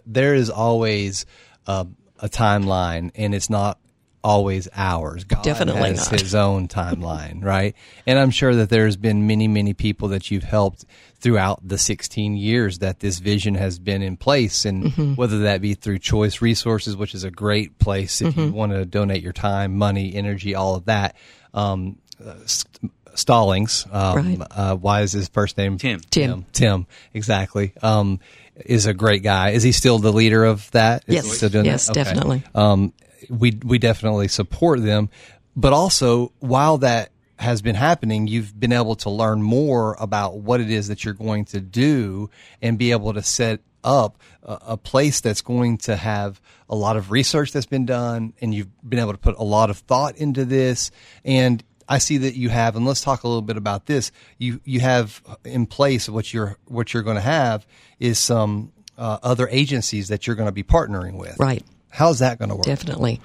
there 0.07 0.35
is 0.35 0.51
always 0.51 1.25
a, 1.67 1.87
a 2.19 2.29
timeline, 2.29 3.13
and 3.15 3.35
it's 3.35 3.49
not 3.49 3.79
always 4.27 4.69
ours. 4.75 5.25
God 5.25 5.43
Definitely 5.45 5.91
has 5.91 6.11
not. 6.11 6.21
His 6.21 6.35
own 6.35 6.67
timeline, 6.69 7.43
right? 7.55 7.75
And 8.07 8.19
I'm 8.19 8.31
sure 8.31 8.55
that 8.57 8.69
there's 8.71 8.97
been 8.97 9.27
many, 9.27 9.47
many 9.49 9.73
people 9.73 10.09
that 10.09 10.31
you've 10.31 10.43
helped 10.43 10.85
throughout 11.21 11.61
the 11.67 11.79
16 11.79 12.37
years 12.37 12.81
that 12.81 13.01
this 13.01 13.19
vision 13.21 13.55
has 13.55 13.79
been 13.79 14.03
in 14.03 14.17
place, 14.17 14.65
and 14.65 14.85
Mm-hmm. 14.85 15.15
whether 15.15 15.39
that 15.41 15.61
be 15.61 15.75
through 15.75 15.99
Choice 16.01 16.43
Resources, 16.43 16.97
which 16.97 17.15
is 17.15 17.25
a 17.25 17.31
great 17.31 17.79
place 17.79 18.21
if 18.21 18.35
Mm-hmm. 18.35 18.41
you 18.41 18.53
want 18.53 18.73
to 18.73 18.85
donate 18.85 19.23
your 19.23 19.33
time, 19.33 19.77
money, 19.79 20.15
energy, 20.15 20.55
all 20.55 20.75
of 20.75 20.85
that. 20.87 21.15
Um, 21.55 21.99
uh, 22.25 22.35
St- 22.47 22.93
Stallings, 23.15 23.87
um, 23.93 24.17
Right. 24.39 24.39
uh, 24.51 24.77
why 24.77 25.01
is 25.01 25.13
his 25.13 25.29
first 25.29 25.57
name 25.57 25.79
Tim. 25.79 26.01
Tim. 26.11 26.45
Tim, 26.53 26.87
exactly. 27.15 27.73
Um, 27.83 28.21
is 28.65 28.85
a 28.87 28.93
great 28.93 29.23
guy. 29.23 29.51
Is 29.51 29.63
he 29.63 29.73
still 29.73 29.99
the 29.99 30.13
leader 30.13 30.45
of 30.45 30.71
that? 30.73 31.05
Is 31.07 31.15
Yes. 31.15 31.37
still 31.37 31.49
doing 31.49 31.65
Yes, 31.65 31.87
that? 31.87 31.93
Okay. 31.97 32.05
definitely. 32.05 32.43
Um, 32.55 32.93
we 33.29 33.59
we 33.65 33.79
definitely 33.79 34.29
support 34.29 34.83
them, 34.83 35.11
but 35.55 35.73
also 35.73 36.33
while 36.39 36.79
that 36.79 37.11
has 37.39 37.61
been 37.61 37.75
happening, 37.75 38.27
you've 38.27 38.59
been 38.59 38.73
able 38.73 38.97
to 38.97 39.11
learn 39.11 39.43
more 39.43 39.95
about 40.01 40.39
what 40.39 40.61
it 40.61 40.71
is 40.71 40.89
that 40.89 41.05
you're 41.05 41.15
going 41.15 41.45
to 41.45 41.61
do 41.61 42.31
and 42.63 42.79
be 42.79 42.93
able 42.93 43.13
to 43.13 43.23
set 43.23 43.61
up 43.85 44.19
a, 44.43 44.59
a 44.69 44.77
place 44.77 45.21
that's 45.21 45.43
going 45.43 45.77
to 45.79 45.97
have 45.97 46.41
a 46.69 46.75
lot 46.75 46.97
of 46.97 47.11
research 47.11 47.53
that's 47.53 47.67
been 47.67 47.87
done 47.87 48.33
and 48.41 48.55
you've 48.55 48.69
been 48.89 48.99
able 48.99 49.13
to 49.13 49.19
put 49.19 49.37
a 49.37 49.45
lot 49.45 49.69
of 49.71 49.79
thought 49.79 50.17
into 50.17 50.45
this 50.45 50.91
and 51.25 51.63
I 51.89 51.99
see 51.99 52.19
that 52.19 52.35
you 52.35 52.49
have, 52.49 52.75
and 52.75 52.85
let's 52.85 53.01
talk 53.01 53.23
a 53.23 53.29
little 53.29 53.43
bit 53.43 53.57
about 53.57 53.87
this. 53.87 54.11
You 54.39 54.61
you 54.65 54.81
have 54.81 55.23
in 55.45 55.67
place 55.67 56.09
what 56.09 56.35
you're 56.35 56.57
what 56.65 56.93
you're 56.93 57.05
going 57.05 57.17
to 57.17 57.21
have 57.23 57.65
is 58.01 58.19
some 58.19 58.73
uh, 58.99 59.19
other 59.23 59.49
agencies 59.49 60.09
that 60.09 60.27
you're 60.27 60.37
going 60.37 60.49
to 60.49 60.53
be 60.53 60.65
partnering 60.65 61.17
with. 61.17 61.39
Right. 61.39 61.63
How's 61.97 62.19
that 62.19 62.39
going 62.39 62.51
to 62.51 62.57
work? 62.57 62.67
Definitely. 62.67 63.23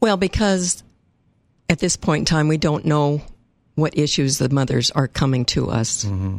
Well, 0.00 0.16
because 0.16 0.84
at 1.68 1.80
this 1.80 1.96
point 1.96 2.20
in 2.20 2.24
time, 2.24 2.46
we 2.46 2.56
don't 2.56 2.84
know 2.84 3.20
what 3.74 3.98
issues 3.98 4.38
the 4.38 4.48
mothers 4.48 4.92
are 4.92 5.08
coming 5.08 5.44
to 5.46 5.70
us 5.70 6.04
mm-hmm. 6.04 6.38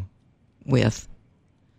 with. 0.65 1.09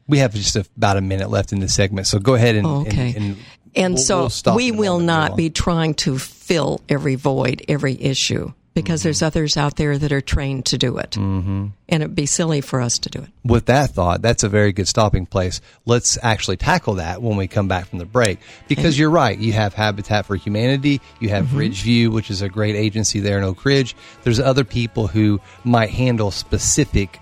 We 0.06 0.18
have 0.18 0.34
just 0.34 0.56
about 0.56 0.98
a 0.98 1.00
minute 1.00 1.30
left 1.30 1.52
in 1.54 1.60
the 1.60 1.70
segment, 1.70 2.06
so 2.06 2.18
go 2.18 2.34
ahead 2.34 2.56
and 2.56 2.66
Oh, 2.66 2.80
okay. 2.82 3.14
and, 3.16 3.24
and, 3.24 3.36
And 3.74 3.94
we'll- 3.94 4.02
so 4.02 4.18
we'll 4.20 4.28
stop 4.30 4.56
we 4.56 4.72
will 4.72 4.98
not 4.98 5.36
be 5.38 5.48
trying 5.48 5.94
to 5.94 6.18
fill 6.18 6.82
every 6.88 7.14
void, 7.14 7.64
every 7.66 7.98
issue, 7.98 8.52
because 8.74 9.00
Mm-hmm. 9.00 9.06
there's 9.08 9.22
others 9.22 9.56
out 9.56 9.76
there 9.76 9.98
that 9.98 10.12
are 10.12 10.20
trained 10.20 10.66
to 10.66 10.78
do 10.78 10.96
it. 10.98 11.10
Mm-hmm. 11.12 11.66
And 11.88 12.02
it'd 12.02 12.14
be 12.14 12.26
silly 12.26 12.60
for 12.60 12.80
us 12.80 12.98
to 13.00 13.10
do 13.10 13.20
it. 13.20 13.28
with 13.44 13.66
that 13.66 13.90
thought, 13.90 14.22
that's 14.22 14.42
a 14.44 14.48
very 14.48 14.72
good 14.72 14.88
stopping 14.88 15.26
place. 15.26 15.60
Let's 15.84 16.16
actually 16.22 16.56
tackle 16.56 16.94
that 16.94 17.20
when 17.20 17.36
we 17.36 17.48
come 17.48 17.68
back 17.68 17.86
from 17.86 17.98
the 17.98 18.06
break. 18.06 18.38
Because 18.68 18.98
you're 18.98 19.10
right. 19.10 19.36
You 19.38 19.52
have 19.52 19.74
Habitat 19.74 20.24
for 20.26 20.36
Humanity. 20.36 21.00
You 21.20 21.28
have 21.30 21.46
Mm-hmm. 21.46 21.58
Ridgeview, 21.58 22.12
which 22.12 22.30
is 22.30 22.40
a 22.40 22.48
great 22.48 22.74
agency 22.76 23.20
there 23.20 23.36
in 23.38 23.44
Oak 23.44 23.64
Ridge. 23.64 23.94
There's 24.22 24.40
other 24.40 24.64
people 24.64 25.06
who 25.06 25.40
might 25.64 25.90
handle 25.90 26.30
specific 26.30 27.18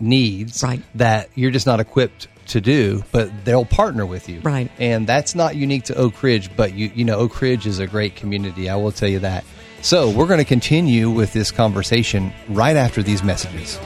needs 0.00 0.62
Right. 0.62 0.82
that 0.96 1.28
you're 1.34 1.50
just 1.50 1.66
not 1.66 1.80
equipped 1.80 2.28
to 2.48 2.60
do, 2.60 3.02
but 3.10 3.30
they'll 3.44 3.64
partner 3.64 4.04
with 4.04 4.28
you. 4.28 4.40
Right. 4.40 4.70
And 4.78 5.06
that's 5.06 5.34
not 5.34 5.56
unique 5.56 5.84
to 5.84 5.94
Oak 5.94 6.22
Ridge, 6.22 6.54
but 6.56 6.74
you, 6.74 6.90
you 6.94 7.04
know, 7.04 7.16
Oak 7.16 7.40
Ridge 7.40 7.66
is 7.66 7.78
a 7.78 7.86
great 7.86 8.16
community. 8.16 8.68
I 8.68 8.76
will 8.76 8.92
tell 8.92 9.08
you 9.08 9.20
that. 9.20 9.44
So 9.84 10.08
we're 10.08 10.26
going 10.26 10.38
to 10.38 10.46
continue 10.46 11.10
with 11.10 11.34
this 11.34 11.50
conversation 11.50 12.32
right 12.48 12.74
after 12.74 13.02
these 13.02 13.22
messages. 13.22 13.76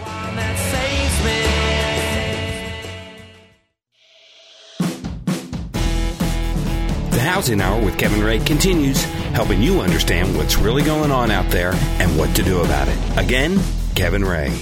The 7.11 7.19
Housing 7.19 7.61
Hour 7.61 7.85
with 7.85 7.99
Kevin 7.99 8.23
Ray 8.23 8.39
continues, 8.39 9.03
helping 9.33 9.61
you 9.61 9.81
understand 9.81 10.37
what's 10.37 10.57
really 10.57 10.85
going 10.85 11.11
on 11.11 11.33
out 11.33 11.51
there 11.51 11.73
and 11.75 12.17
what 12.17 12.33
to 12.37 12.45
do 12.45 12.61
about 12.61 12.87
it. 12.87 13.19
Again, 13.19 13.59
Kevin 13.97 14.25
Ray. 14.25 14.57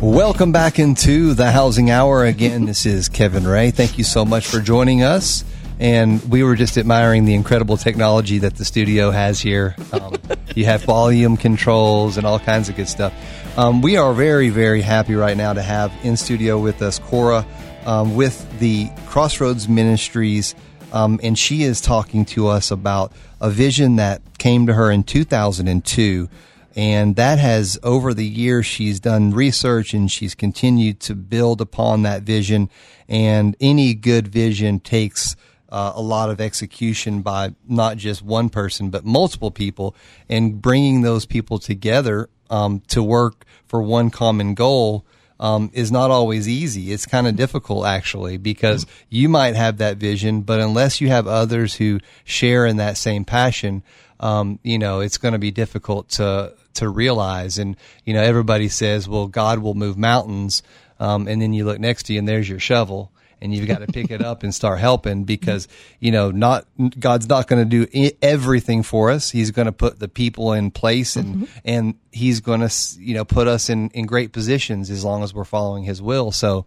Welcome 0.00 0.52
back 0.52 0.78
into 0.78 1.34
the 1.34 1.50
Housing 1.50 1.90
Hour. 1.90 2.24
Again, 2.24 2.64
this 2.64 2.86
is 2.86 3.10
Kevin 3.10 3.46
Ray. 3.46 3.72
Thank 3.72 3.98
you 3.98 4.04
so 4.04 4.24
much 4.24 4.46
for 4.46 4.60
joining 4.60 5.02
us. 5.02 5.44
And 5.80 6.22
we 6.30 6.42
were 6.42 6.54
just 6.54 6.78
admiring 6.78 7.24
the 7.24 7.34
incredible 7.34 7.76
technology 7.76 8.38
that 8.38 8.54
the 8.54 8.64
studio 8.64 9.10
has 9.10 9.40
here. 9.40 9.74
Um, 9.92 10.14
you 10.54 10.64
have 10.66 10.84
volume 10.84 11.36
controls 11.36 12.16
and 12.16 12.26
all 12.26 12.38
kinds 12.38 12.68
of 12.68 12.76
good 12.76 12.88
stuff. 12.88 13.12
Um, 13.58 13.82
we 13.82 13.96
are 13.96 14.12
very, 14.14 14.48
very 14.48 14.82
happy 14.82 15.14
right 15.14 15.36
now 15.36 15.52
to 15.52 15.62
have 15.62 15.92
in 16.02 16.16
studio 16.16 16.58
with 16.58 16.82
us 16.82 16.98
Cora 16.98 17.46
um, 17.86 18.14
with 18.14 18.58
the 18.60 18.88
Crossroads 19.06 19.68
Ministries. 19.68 20.54
Um, 20.92 21.18
and 21.22 21.38
she 21.38 21.64
is 21.64 21.80
talking 21.80 22.24
to 22.26 22.48
us 22.48 22.70
about 22.70 23.12
a 23.40 23.50
vision 23.50 23.96
that 23.96 24.22
came 24.38 24.66
to 24.66 24.74
her 24.74 24.90
in 24.90 25.02
2002 25.02 26.28
and 26.76 27.16
that 27.16 27.38
has 27.38 27.78
over 27.82 28.12
the 28.12 28.26
years 28.26 28.66
she's 28.66 28.98
done 29.00 29.30
research 29.30 29.94
and 29.94 30.10
she's 30.10 30.34
continued 30.34 31.00
to 31.00 31.14
build 31.14 31.60
upon 31.60 32.02
that 32.02 32.22
vision 32.22 32.68
and 33.08 33.56
any 33.60 33.94
good 33.94 34.26
vision 34.26 34.80
takes 34.80 35.36
uh, 35.74 35.92
a 35.96 36.00
lot 36.00 36.30
of 36.30 36.40
execution 36.40 37.20
by 37.20 37.52
not 37.68 37.96
just 37.96 38.22
one 38.22 38.48
person 38.48 38.90
but 38.90 39.04
multiple 39.04 39.50
people 39.50 39.96
and 40.28 40.62
bringing 40.62 41.00
those 41.00 41.26
people 41.26 41.58
together 41.58 42.30
um, 42.48 42.80
to 42.86 43.02
work 43.02 43.44
for 43.66 43.82
one 43.82 44.08
common 44.08 44.54
goal 44.54 45.04
um, 45.40 45.72
is 45.74 45.90
not 45.90 46.12
always 46.12 46.48
easy. 46.48 46.92
It's 46.92 47.06
kind 47.06 47.26
of 47.26 47.34
difficult 47.34 47.86
actually 47.86 48.36
because 48.36 48.86
you 49.10 49.28
might 49.28 49.56
have 49.56 49.78
that 49.78 49.96
vision, 49.96 50.42
but 50.42 50.60
unless 50.60 51.00
you 51.00 51.08
have 51.08 51.26
others 51.26 51.74
who 51.74 51.98
share 52.22 52.66
in 52.66 52.76
that 52.76 52.96
same 52.96 53.24
passion, 53.24 53.82
um, 54.20 54.60
you 54.62 54.78
know, 54.78 55.00
it's 55.00 55.18
going 55.18 55.32
to 55.32 55.40
be 55.40 55.50
difficult 55.50 56.08
to 56.10 56.54
to 56.74 56.88
realize. 56.88 57.58
And 57.58 57.76
you 58.04 58.14
know, 58.14 58.22
everybody 58.22 58.68
says, 58.68 59.08
"Well, 59.08 59.26
God 59.26 59.58
will 59.58 59.74
move 59.74 59.98
mountains," 59.98 60.62
um, 61.00 61.26
and 61.26 61.42
then 61.42 61.52
you 61.52 61.64
look 61.64 61.80
next 61.80 62.04
to 62.04 62.12
you 62.12 62.20
and 62.20 62.28
there's 62.28 62.48
your 62.48 62.60
shovel. 62.60 63.10
And 63.42 63.54
you've 63.54 63.68
got 63.68 63.78
to 63.80 63.86
pick 63.86 64.10
it 64.10 64.22
up 64.22 64.42
and 64.42 64.54
start 64.54 64.78
helping 64.78 65.24
because 65.24 65.68
you 66.00 66.10
know 66.12 66.30
not 66.30 66.66
God's 66.98 67.28
not 67.28 67.46
going 67.46 67.68
to 67.68 67.86
do 67.86 67.86
i- 67.94 68.12
everything 68.22 68.82
for 68.82 69.10
us. 69.10 69.30
He's 69.30 69.50
going 69.50 69.66
to 69.66 69.72
put 69.72 69.98
the 69.98 70.08
people 70.08 70.52
in 70.52 70.70
place 70.70 71.16
and 71.16 71.48
and 71.64 71.94
He's 72.12 72.40
going 72.40 72.60
to 72.66 72.72
you 72.98 73.14
know 73.14 73.24
put 73.24 73.48
us 73.48 73.68
in 73.68 73.90
in 73.90 74.06
great 74.06 74.32
positions 74.32 74.90
as 74.90 75.04
long 75.04 75.22
as 75.22 75.34
we're 75.34 75.44
following 75.44 75.84
His 75.84 76.00
will. 76.00 76.32
So, 76.32 76.64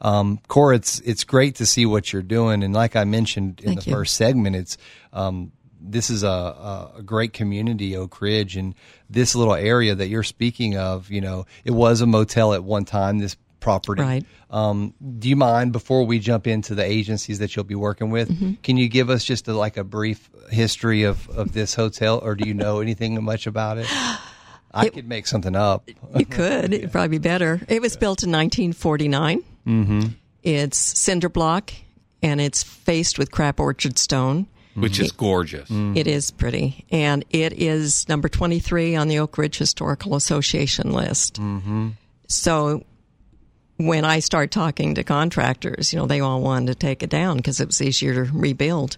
um, 0.00 0.40
Cora, 0.48 0.76
it's 0.76 1.00
it's 1.00 1.24
great 1.24 1.56
to 1.56 1.66
see 1.66 1.86
what 1.86 2.12
you're 2.12 2.22
doing, 2.22 2.62
and 2.62 2.74
like 2.74 2.96
I 2.96 3.04
mentioned 3.04 3.60
in 3.60 3.66
Thank 3.74 3.80
the 3.84 3.90
you. 3.90 3.96
first 3.96 4.16
segment, 4.16 4.56
it's 4.56 4.76
um, 5.12 5.52
this 5.80 6.10
is 6.10 6.22
a, 6.24 6.28
a, 6.28 6.92
a 6.98 7.02
great 7.02 7.32
community, 7.32 7.96
Oak 7.96 8.20
Ridge, 8.20 8.56
and 8.56 8.74
this 9.08 9.34
little 9.36 9.54
area 9.54 9.94
that 9.94 10.08
you're 10.08 10.22
speaking 10.24 10.76
of. 10.76 11.10
You 11.10 11.20
know, 11.20 11.46
it 11.64 11.70
was 11.70 12.00
a 12.00 12.06
motel 12.06 12.52
at 12.54 12.64
one 12.64 12.84
time. 12.84 13.18
This 13.18 13.36
property, 13.60 14.02
Right. 14.02 14.24
Um, 14.50 14.94
do 15.18 15.28
you 15.28 15.36
mind 15.36 15.72
before 15.72 16.04
we 16.06 16.18
jump 16.20 16.46
into 16.46 16.74
the 16.74 16.84
agencies 16.84 17.40
that 17.40 17.56
you'll 17.56 17.64
be 17.64 17.74
working 17.74 18.10
with? 18.10 18.30
Mm-hmm. 18.30 18.52
Can 18.62 18.76
you 18.76 18.88
give 18.88 19.10
us 19.10 19.24
just 19.24 19.48
a, 19.48 19.54
like 19.54 19.76
a 19.76 19.82
brief 19.84 20.30
history 20.50 21.02
of 21.02 21.28
of 21.30 21.52
this 21.52 21.74
hotel, 21.74 22.20
or 22.22 22.34
do 22.36 22.46
you 22.48 22.54
know 22.54 22.80
anything 22.80 23.22
much 23.24 23.46
about 23.46 23.78
it? 23.78 23.86
I 24.74 24.88
could 24.90 25.08
make 25.08 25.26
something 25.26 25.56
up. 25.56 25.88
You 26.16 26.26
could. 26.26 26.74
It'd 26.74 26.92
probably 26.92 27.18
be 27.18 27.18
better. 27.18 27.60
It 27.68 27.80
was 27.80 27.96
built 27.96 28.22
in 28.22 28.30
1949. 28.30 29.42
Mm-hmm. 29.66 30.00
It's 30.42 30.76
cinder 30.78 31.28
block 31.30 31.72
and 32.22 32.40
it's 32.40 32.62
faced 32.62 33.18
with 33.18 33.30
crab 33.30 33.58
orchard 33.58 33.98
stone. 33.98 34.46
which 34.74 35.00
is 35.00 35.12
gorgeous. 35.12 35.70
It 35.70 36.06
is 36.06 36.30
pretty. 36.30 36.84
And 36.90 37.24
it 37.30 37.54
is 37.54 38.06
number 38.08 38.28
23 38.28 38.96
on 38.96 39.08
the 39.08 39.18
Oak 39.18 39.38
Ridge 39.38 39.56
Historical 39.58 40.14
Association 40.14 40.92
list. 40.92 41.40
Mm-hmm. 41.40 41.90
So 42.28 42.84
when 43.76 44.04
I 44.04 44.20
start 44.20 44.50
talking 44.50 44.94
to 44.94 45.04
contractors, 45.04 45.92
you 45.92 45.98
know, 45.98 46.06
they 46.06 46.20
all 46.20 46.40
wanted 46.40 46.66
to 46.68 46.74
take 46.74 47.02
it 47.02 47.10
down 47.10 47.36
because 47.36 47.60
it 47.60 47.66
was 47.66 47.80
easier 47.82 48.14
to 48.14 48.30
rebuild. 48.32 48.96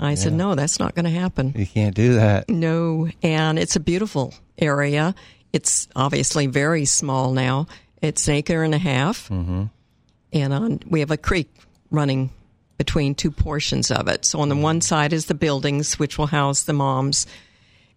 I 0.00 0.14
said, 0.14 0.32
no, 0.32 0.54
that's 0.54 0.78
not 0.78 0.94
going 0.94 1.06
to 1.06 1.10
happen. 1.10 1.52
You 1.56 1.66
can't 1.66 1.94
do 1.94 2.14
that. 2.14 2.48
No, 2.48 3.08
and 3.20 3.58
it's 3.58 3.74
a 3.74 3.80
beautiful 3.80 4.32
area. 4.56 5.12
It's 5.52 5.88
obviously 5.96 6.46
very 6.46 6.84
small 6.84 7.32
now. 7.32 7.66
It's 8.00 8.28
an 8.28 8.34
acre 8.34 8.62
and 8.62 8.74
a 8.74 8.78
half, 8.78 9.28
mm-hmm. 9.28 9.64
and 10.32 10.52
on 10.52 10.80
we 10.88 11.00
have 11.00 11.10
a 11.10 11.16
creek 11.16 11.48
running 11.90 12.30
between 12.76 13.16
two 13.16 13.32
portions 13.32 13.90
of 13.90 14.06
it. 14.06 14.24
So 14.24 14.38
on 14.38 14.48
the 14.48 14.54
one 14.56 14.80
side 14.82 15.12
is 15.12 15.26
the 15.26 15.34
buildings, 15.34 15.98
which 15.98 16.16
will 16.16 16.28
house 16.28 16.62
the 16.62 16.74
moms, 16.74 17.26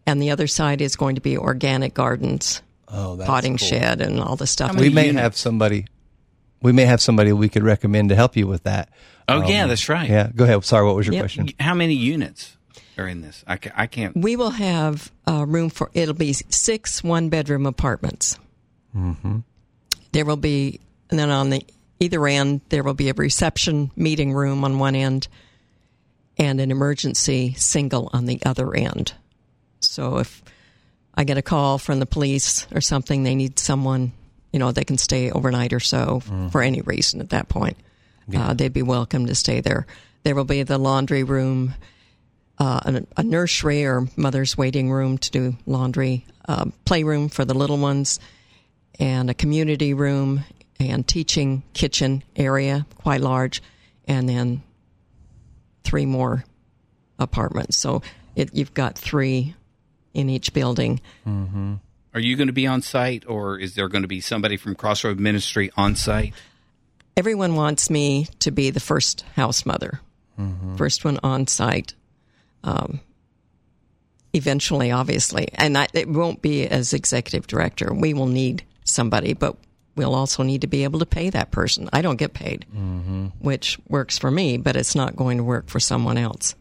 and 0.07 0.19
the 0.19 0.31
other 0.31 0.47
side 0.47 0.81
is 0.81 0.95
going 0.95 1.15
to 1.15 1.21
be 1.21 1.37
organic 1.37 1.93
gardens, 1.93 2.63
Oh, 2.87 3.15
that's 3.15 3.27
potting 3.27 3.57
cool. 3.57 3.67
shed, 3.67 4.01
and 4.01 4.19
all 4.19 4.35
the 4.37 4.47
stuff. 4.47 4.75
We 4.75 4.89
may 4.89 5.07
units? 5.07 5.21
have 5.21 5.37
somebody. 5.37 5.85
We 6.61 6.71
may 6.71 6.85
have 6.85 7.01
somebody 7.01 7.33
we 7.33 7.49
could 7.49 7.63
recommend 7.63 8.09
to 8.09 8.15
help 8.15 8.35
you 8.35 8.47
with 8.47 8.63
that. 8.63 8.89
Oh, 9.27 9.47
yeah, 9.47 9.67
that's 9.67 9.87
right. 9.89 10.09
Yeah, 10.09 10.29
go 10.35 10.43
ahead. 10.43 10.63
Sorry, 10.65 10.85
what 10.85 10.95
was 10.95 11.07
your 11.07 11.13
Yep. 11.15 11.21
question? 11.21 11.49
How 11.59 11.73
many 11.73 11.93
units 11.93 12.57
are 12.97 13.07
in 13.07 13.21
this? 13.21 13.43
I, 13.47 13.57
ca- 13.57 13.71
I 13.75 13.87
can't. 13.87 14.15
We 14.17 14.35
will 14.35 14.49
have 14.51 15.11
uh, 15.27 15.45
room 15.47 15.69
for 15.69 15.89
it'll 15.93 16.13
be 16.13 16.33
six 16.33 17.03
one 17.03 17.29
bedroom 17.29 17.65
apartments. 17.65 18.37
Mm-hmm. 18.95 19.39
There 20.11 20.25
will 20.25 20.37
be, 20.37 20.79
and 21.09 21.17
then 21.17 21.29
on 21.29 21.49
the 21.49 21.65
either 21.99 22.27
end 22.27 22.61
there 22.69 22.83
will 22.83 22.93
be 22.93 23.09
a 23.09 23.13
reception 23.13 23.91
meeting 23.95 24.33
room 24.33 24.63
on 24.65 24.77
one 24.79 24.95
end, 24.95 25.27
and 26.37 26.59
an 26.59 26.71
emergency 26.71 27.53
single 27.57 28.09
on 28.11 28.25
the 28.25 28.39
other 28.45 28.75
end. 28.75 29.13
So 29.79 30.17
if 30.17 30.43
I 31.15 31.23
get 31.23 31.37
a 31.37 31.41
call 31.41 31.77
from 31.77 31.99
the 31.99 32.05
police 32.05 32.67
or 32.73 32.81
something, 32.81 33.23
they 33.23 33.35
need 33.35 33.59
someone, 33.59 34.11
you 34.51 34.59
know, 34.59 34.71
they 34.71 34.83
can 34.83 34.97
stay 34.97 35.31
overnight 35.31 35.73
or 35.73 35.79
so 35.79 36.19
for 36.51 36.61
any 36.61 36.81
reason 36.81 37.21
at 37.21 37.29
that 37.29 37.47
point. 37.49 37.77
Uh, 38.49 38.53
they'd 38.53 38.73
be 38.73 38.81
welcome 38.83 39.25
to 39.27 39.35
stay 39.35 39.61
there. 39.61 39.87
There 40.23 40.35
will 40.35 40.45
be 40.45 40.63
the 40.63 40.77
laundry 40.77 41.23
room, 41.23 41.73
uh, 42.59 43.01
a, 43.17 43.23
nursery 43.23 43.85
or 43.85 44.07
mother's 44.15 44.57
waiting 44.57 44.91
room 44.91 45.17
to 45.17 45.31
do 45.31 45.55
laundry, 45.65 46.25
uh, 46.47 46.65
playroom 46.85 47.29
for 47.29 47.43
the 47.45 47.53
little 47.53 47.77
ones, 47.77 48.19
and 48.99 49.29
a 49.29 49.33
community 49.33 49.93
room 49.93 50.43
and 50.79 51.07
teaching 51.07 51.63
kitchen 51.73 52.23
area, 52.35 52.85
quite 52.95 53.21
large, 53.21 53.61
and 54.07 54.27
then 54.29 54.61
three 55.83 56.05
more 56.05 56.43
apartments. 57.19 57.77
So 57.77 58.01
it, 58.35 58.53
you've 58.53 58.73
got 58.73 58.97
three 58.97 59.55
in 60.13 60.29
each 60.29 60.53
building. 60.53 61.01
Are 62.13 62.19
you 62.19 62.35
going 62.35 62.47
to 62.47 62.53
be 62.53 62.67
on 62.67 62.81
site, 62.81 63.23
or 63.27 63.57
is 63.57 63.75
there 63.75 63.87
going 63.87 64.01
to 64.01 64.07
be 64.07 64.19
somebody 64.19 64.57
from 64.57 64.75
Crossroad 64.75 65.19
Ministry 65.19 65.71
on 65.77 65.95
site? 65.95 66.33
Everyone 67.15 67.55
wants 67.55 67.89
me 67.89 68.27
to 68.39 68.51
be 68.51 68.69
the 68.69 68.79
first 68.79 69.21
house 69.35 69.65
mother, 69.65 70.01
first 70.77 71.05
one 71.05 71.19
on 71.23 71.47
site. 71.47 71.93
Um, 72.63 72.99
eventually, 74.33 74.91
obviously, 74.91 75.49
and 75.55 75.77
I, 75.77 75.87
it 75.93 76.09
won't 76.09 76.41
be 76.41 76.67
as 76.67 76.93
executive 76.93 77.47
director. 77.47 77.93
We 77.93 78.13
will 78.13 78.27
need 78.27 78.63
somebody, 78.83 79.33
but 79.33 79.55
we'll 79.95 80.15
also 80.15 80.43
need 80.43 80.61
to 80.61 80.67
be 80.67 80.83
able 80.83 80.99
to 80.99 81.05
pay 81.05 81.29
that 81.29 81.51
person. 81.51 81.89
I 81.93 82.01
don't 82.01 82.17
get 82.17 82.33
paid, 82.33 82.65
which 83.39 83.77
works 83.87 84.17
for 84.17 84.31
me, 84.31 84.57
but 84.57 84.75
it's 84.75 84.95
not 84.95 85.15
going 85.15 85.37
to 85.37 85.43
work 85.43 85.67
for 85.69 85.79
someone 85.79 86.17
else. 86.17 86.55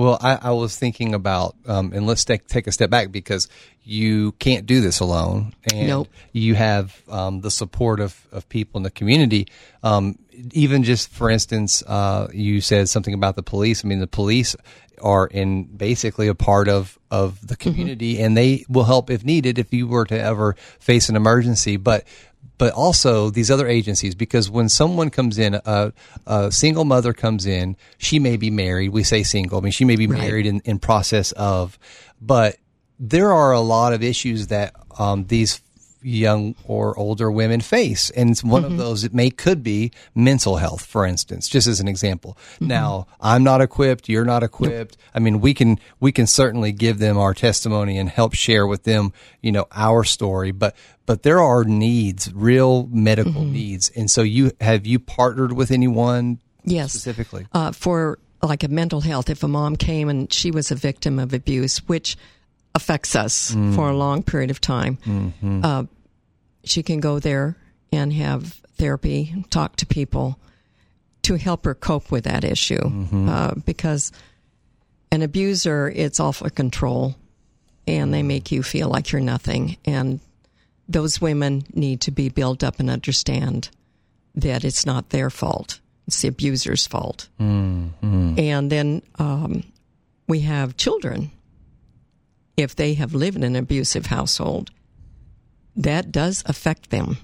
Well, 0.00 0.16
I, 0.18 0.38
I 0.40 0.50
was 0.52 0.78
thinking 0.78 1.12
about, 1.12 1.56
um, 1.66 1.92
and 1.92 2.06
let's 2.06 2.24
take, 2.24 2.46
take 2.46 2.66
a 2.66 2.72
step 2.72 2.88
back 2.88 3.12
because 3.12 3.48
you 3.82 4.32
can't 4.32 4.64
do 4.64 4.80
this 4.80 5.00
alone, 5.00 5.52
and 5.70 5.88
Nope. 5.88 6.08
you 6.32 6.54
have 6.54 7.02
um, 7.10 7.42
the 7.42 7.50
support 7.50 8.00
of, 8.00 8.18
of 8.32 8.48
people 8.48 8.78
in 8.78 8.82
the 8.82 8.90
community. 8.90 9.48
Um, 9.82 10.18
even 10.52 10.84
just 10.84 11.10
for 11.10 11.28
instance, 11.28 11.82
uh, 11.86 12.28
you 12.32 12.62
said 12.62 12.88
something 12.88 13.12
about 13.12 13.36
the 13.36 13.42
police. 13.42 13.84
I 13.84 13.88
mean, 13.88 13.98
the 14.00 14.06
police 14.06 14.56
are 15.02 15.26
in 15.26 15.64
basically 15.64 16.28
a 16.28 16.34
part 16.34 16.68
of 16.68 16.98
of 17.10 17.46
the 17.46 17.56
community, 17.56 18.22
and 18.22 18.34
they 18.34 18.64
will 18.70 18.84
help 18.84 19.10
if 19.10 19.22
needed 19.22 19.58
if 19.58 19.70
you 19.72 19.86
were 19.86 20.06
to 20.06 20.18
ever 20.18 20.54
face 20.78 21.10
an 21.10 21.16
emergency. 21.16 21.76
But 21.76 22.04
but 22.58 22.72
also 22.74 23.30
these 23.30 23.50
other 23.50 23.66
agencies 23.66 24.14
because 24.14 24.50
when 24.50 24.68
someone 24.68 25.08
comes 25.10 25.38
in 25.38 25.54
a, 25.64 25.92
a 26.26 26.52
single 26.52 26.84
mother 26.84 27.12
comes 27.12 27.46
in 27.46 27.76
she 27.98 28.18
may 28.18 28.36
be 28.36 28.50
married 28.50 28.90
we 28.90 29.02
say 29.02 29.22
single 29.22 29.58
i 29.58 29.62
mean 29.62 29.72
she 29.72 29.84
may 29.84 29.96
be 29.96 30.06
Right. 30.06 30.20
married 30.20 30.46
in, 30.46 30.60
in 30.64 30.78
process 30.78 31.32
of 31.32 31.78
but 32.20 32.56
there 32.98 33.32
are 33.32 33.52
a 33.52 33.60
lot 33.60 33.92
of 33.94 34.02
issues 34.02 34.48
that 34.48 34.74
um, 34.98 35.24
these 35.26 35.62
young 36.02 36.54
or 36.64 36.98
older 36.98 37.30
women 37.30 37.60
face. 37.60 38.10
And 38.10 38.30
it's 38.30 38.44
one 38.44 38.64
of 38.64 38.70
mm-hmm. 38.70 38.78
those 38.78 39.04
it 39.04 39.14
may 39.14 39.30
could 39.30 39.62
be 39.62 39.92
mental 40.14 40.56
health 40.56 40.84
for 40.84 41.04
instance 41.04 41.48
just 41.48 41.66
as 41.66 41.80
an 41.80 41.88
example. 41.88 42.36
Mm-hmm. 42.54 42.68
Now 42.68 43.06
i'm 43.20 43.42
not 43.42 43.60
equipped 43.60 44.08
you're 44.08 44.24
not 44.24 44.42
equipped. 44.42 44.96
I 45.14 45.18
mean 45.18 45.40
we 45.40 45.54
can 45.54 45.78
we 46.00 46.12
can 46.12 46.26
certainly 46.26 46.72
give 46.72 46.98
them 46.98 47.18
our 47.18 47.34
testimony 47.34 47.98
and 47.98 48.08
help 48.08 48.34
share 48.34 48.66
with 48.66 48.84
them 48.84 49.12
you 49.40 49.52
know 49.52 49.66
our 49.72 50.04
story 50.04 50.50
but 50.50 50.74
but 51.06 51.22
there 51.22 51.40
are 51.40 51.64
needs 51.64 52.32
real 52.32 52.86
medical 52.86 53.42
mm-hmm. 53.42 53.52
needs. 53.52 53.90
And 53.96 54.10
so 54.10 54.22
you 54.22 54.52
have 54.60 54.86
you 54.86 54.98
partnered 54.98 55.52
with 55.52 55.70
anyone 55.70 56.38
Yes. 56.64 56.92
specifically? 56.92 57.46
Uh, 57.52 57.72
for 57.72 58.18
like 58.42 58.62
a 58.62 58.68
mental 58.68 59.00
health. 59.00 59.28
If 59.28 59.42
a 59.42 59.48
mom 59.48 59.76
came 59.76 60.08
and 60.08 60.32
she 60.32 60.50
was 60.50 60.70
a 60.70 60.74
victim 60.74 61.18
of 61.18 61.34
abuse, 61.34 61.78
which 61.88 62.16
affects 62.74 63.16
us 63.16 63.52
for 63.74 63.88
a 63.90 63.96
long 63.96 64.22
period 64.22 64.50
of 64.50 64.60
time, 64.60 64.98
uh, 65.64 65.84
she 66.64 66.82
can 66.82 67.00
go 67.00 67.18
there 67.18 67.56
and 67.92 68.12
have 68.12 68.60
therapy, 68.76 69.44
talk 69.50 69.76
to 69.76 69.86
people 69.86 70.38
to 71.22 71.34
help 71.36 71.64
her 71.64 71.74
cope 71.74 72.10
with 72.10 72.24
that 72.24 72.44
issue. 72.44 72.80
Uh, 73.28 73.54
because 73.66 74.12
an 75.12 75.22
abuser, 75.22 75.88
it's 75.94 76.20
off 76.20 76.40
of 76.42 76.54
control 76.54 77.14
and 77.86 78.14
they 78.14 78.22
make 78.22 78.52
you 78.52 78.62
feel 78.62 78.88
like 78.88 79.10
you're 79.10 79.20
nothing. 79.20 79.76
And 79.84 80.20
those 80.88 81.20
women 81.20 81.64
need 81.74 82.00
to 82.02 82.10
be 82.10 82.28
built 82.28 82.62
up 82.62 82.78
and 82.80 82.88
understand 82.90 83.70
that 84.34 84.64
it's 84.64 84.86
not 84.86 85.10
their 85.10 85.28
fault. 85.30 85.80
It's 86.06 86.22
the 86.22 86.28
abuser's 86.28 86.86
fault. 86.86 87.28
And 88.38 88.70
then 88.70 89.02
um, 89.18 89.64
we 90.28 90.40
have 90.40 90.76
children. 90.76 91.30
If 92.60 92.76
they 92.76 92.94
have 92.94 93.14
lived 93.14 93.38
in 93.38 93.42
an 93.42 93.56
abusive 93.56 94.06
household, 94.06 94.70
that 95.76 96.12
does 96.12 96.42
affect 96.46 96.90
them. 96.90 97.16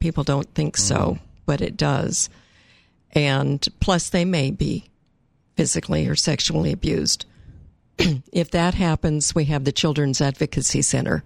People 0.00 0.24
don't 0.24 0.52
think 0.52 0.76
so, 0.76 1.18
but 1.46 1.60
it 1.60 1.76
does. 1.76 2.28
And 3.12 3.64
plus, 3.78 4.10
they 4.10 4.24
may 4.24 4.50
be 4.50 4.86
physically 5.56 6.08
or 6.08 6.16
sexually 6.16 6.72
abused. 6.72 7.24
if 8.32 8.50
that 8.50 8.74
happens, 8.74 9.32
we 9.32 9.44
have 9.44 9.62
the 9.64 9.70
Children's 9.70 10.20
Advocacy 10.20 10.82
Center 10.82 11.22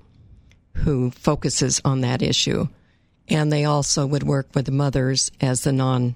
who 0.75 1.11
focuses 1.11 1.81
on 1.87 2.03
that 2.03 2.21
issue. 2.21 2.69
And 3.29 3.51
they 3.51 3.65
also 3.65 4.07
would 4.07 4.23
work 4.25 4.49
with 4.55 4.67
the 4.67 4.73
mothers 4.73 5.31
as 5.41 5.63
the 5.63 5.73
non 5.73 6.15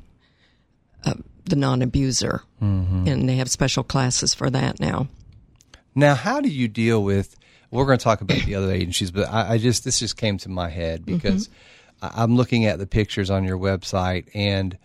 uh, 1.05 1.15
the 1.47 1.57
non 1.57 1.81
abuser, 1.83 2.43
and 3.07 3.29
they 3.29 3.37
have 3.37 3.51
special 3.51 3.83
classes 3.83 4.35
for 4.35 4.51
that 4.51 4.79
now. 4.81 5.09
Now, 5.95 6.15
how 6.15 6.41
do 6.41 6.49
you 6.49 6.69
deal 6.69 7.03
with? 7.03 7.37
We're 7.71 7.87
going 7.87 7.99
to 7.99 8.05
talk 8.05 8.21
about 8.21 8.39
the 8.45 8.55
other 8.55 8.71
agencies, 8.73 9.11
but 9.11 9.29
I, 9.31 9.53
I 9.55 9.59
just 9.59 9.85
this 9.85 9.99
just 9.99 10.17
came 10.17 10.37
to 10.39 10.49
my 10.51 10.69
head 10.69 11.05
because 11.07 11.49
I, 12.03 12.11
I'm 12.23 12.37
looking 12.37 12.67
at 12.67 12.79
the 12.79 12.87
pictures 12.87 13.31
on 13.31 13.45
your 13.45 13.57
website, 13.59 14.27
and 14.35 14.77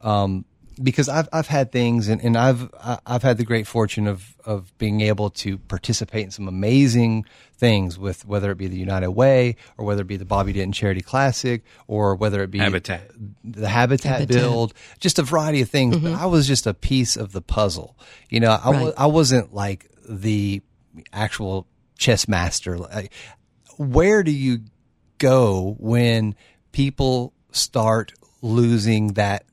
um, 0.00 0.44
because 0.80 1.08
I've 1.08 1.28
I've 1.32 1.48
had 1.48 1.72
things, 1.72 2.06
and, 2.08 2.22
and 2.22 2.36
I've 2.36 2.72
I- 2.74 2.98
I've 3.04 3.22
had 3.24 3.38
the 3.38 3.44
great 3.44 3.66
fortune 3.66 4.06
of 4.06 4.36
of 4.44 4.76
being 4.78 5.00
able 5.00 5.30
to 5.30 5.58
participate 5.58 6.24
in 6.24 6.30
some 6.30 6.46
amazing 6.46 7.24
things 7.58 7.98
with 7.98 8.24
whether 8.26 8.52
it 8.52 8.58
be 8.58 8.68
the 8.68 8.76
United 8.78 9.10
Way 9.10 9.56
or 9.78 9.84
whether 9.86 10.02
it 10.02 10.06
be 10.06 10.16
the 10.18 10.24
Bobby 10.26 10.52
Denton 10.52 10.72
Charity 10.72 11.00
Classic 11.00 11.64
or 11.88 12.14
whether 12.14 12.42
it 12.44 12.50
be 12.52 12.58
Habitat. 12.58 13.10
the 13.42 13.66
habitat, 13.68 14.20
Habitat. 14.20 14.28
build, 14.28 14.74
just 15.00 15.18
a 15.18 15.22
variety 15.24 15.62
of 15.62 15.70
things. 15.70 15.96
But 15.96 16.12
I 16.12 16.26
was 16.26 16.46
just 16.46 16.66
a 16.66 16.74
piece 16.74 17.16
of 17.16 17.32
the 17.32 17.40
puzzle. 17.40 17.96
You 18.28 18.38
know, 18.40 18.50
I, 18.52 18.56
Mm-hmm. 18.58 18.70
Right. 18.70 18.82
wa- 18.82 18.92
I 18.98 19.06
wasn't 19.06 19.52
like 19.54 19.90
the 20.08 20.62
actual 21.12 21.66
chess 21.98 22.28
master. 22.28 22.78
Where 23.76 24.22
do 24.22 24.30
you 24.30 24.60
go 25.18 25.76
when 25.78 26.34
people 26.72 27.32
start 27.50 28.12
losing 28.42 29.14
that 29.14 29.44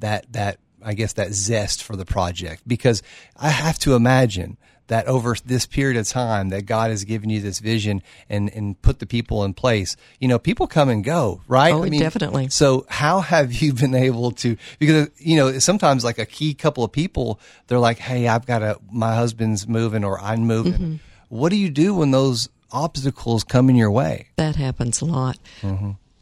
that 0.00 0.32
that 0.32 0.58
I 0.82 0.94
guess 0.94 1.14
that 1.14 1.32
zest 1.32 1.82
for 1.82 1.96
the 1.96 2.04
project? 2.04 2.62
Because 2.66 3.02
I 3.36 3.50
have 3.50 3.78
to 3.80 3.94
imagine 3.94 4.56
that 4.88 5.06
over 5.06 5.36
this 5.44 5.66
period 5.66 5.98
of 5.98 6.08
time 6.08 6.48
that 6.48 6.66
God 6.66 6.90
has 6.90 7.04
given 7.04 7.30
you 7.30 7.40
this 7.40 7.60
vision 7.60 8.02
and 8.28 8.50
and 8.50 8.80
put 8.82 8.98
the 8.98 9.06
people 9.06 9.44
in 9.44 9.54
place. 9.54 9.96
You 10.18 10.28
know, 10.28 10.38
people 10.38 10.66
come 10.66 10.88
and 10.88 11.04
go, 11.04 11.40
right? 11.46 11.72
Oh, 11.72 11.88
definitely. 11.88 12.48
So 12.48 12.84
how 12.88 13.20
have 13.20 13.52
you 13.52 13.72
been 13.72 13.94
able 13.94 14.32
to? 14.32 14.56
Because 14.78 15.08
you 15.18 15.36
know 15.36 15.58
sometimes 15.58 16.04
like 16.04 16.18
a 16.18 16.26
key 16.26 16.54
couple 16.54 16.84
of 16.84 16.92
people, 16.92 17.40
they're 17.68 17.78
like, 17.78 17.98
"Hey, 17.98 18.26
I've 18.26 18.46
got 18.46 18.62
a 18.62 18.78
my 18.90 19.14
husband's 19.14 19.68
moving 19.68 20.04
or 20.04 20.20
I'm 20.20 20.40
moving." 20.40 20.72
Mm-hmm. 20.72 20.94
What 21.28 21.50
do 21.50 21.56
you 21.56 21.70
do 21.70 21.94
when 21.94 22.10
those 22.10 22.48
obstacles 22.72 23.44
come 23.44 23.70
in 23.70 23.76
your 23.76 23.90
way? 23.90 24.28
That 24.36 24.56
happens 24.56 25.00
a 25.00 25.04
lot. 25.04 25.38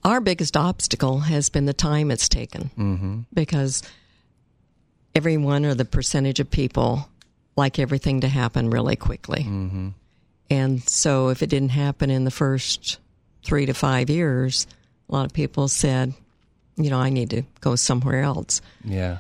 Our 0.05 0.21
biggest 0.21 0.57
obstacle 0.57 1.21
has 1.21 1.49
been 1.49 1.67
the 1.67 1.73
time 1.73 2.11
it's 2.11 2.29
taken 2.29 3.27
because 3.33 3.83
everyone 5.15 5.65
or 5.65 5.75
the 5.75 5.85
percentage 5.85 6.41
of 6.41 6.51
people 6.51 7.09
like 7.57 7.79
everything 7.79 8.21
to 8.21 8.29
happen 8.29 8.71
really 8.71 8.97
quickly. 8.97 9.43
Mm-hmm. 9.43 9.89
And 10.51 10.89
so 10.89 11.31
if 11.31 11.43
it 11.43 11.51
didn't 11.51 11.71
happen 11.71 12.11
in 12.11 12.25
the 12.25 12.31
first 12.31 12.99
three 13.43 13.67
to 13.67 13.75
five 13.75 14.11
years, 14.11 14.67
a 15.09 15.13
lot 15.13 15.27
of 15.27 15.33
people 15.33 15.69
said, 15.69 16.15
you 16.77 16.91
know, 16.91 16.99
I 16.99 17.11
need 17.11 17.31
to 17.31 17.43
go 17.61 17.75
somewhere 17.75 18.23
else. 18.23 18.61
Yeah. 18.85 19.19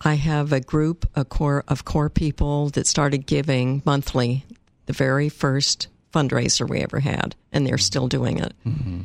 I 0.00 0.14
have 0.14 0.52
a 0.52 0.60
group, 0.60 1.08
a 1.14 1.24
core 1.24 1.64
of 1.66 1.84
core 1.84 2.10
people 2.10 2.68
that 2.70 2.86
started 2.86 3.26
giving 3.26 3.82
monthly, 3.86 4.44
the 4.86 4.92
very 4.92 5.28
first 5.30 5.88
fundraiser 6.12 6.68
we 6.68 6.80
ever 6.80 7.00
had, 7.00 7.34
and 7.52 7.66
they're 7.66 7.76
mm-hmm. 7.76 7.80
still 7.80 8.08
doing 8.08 8.38
it. 8.38 8.52
Mm-hmm. 8.66 9.00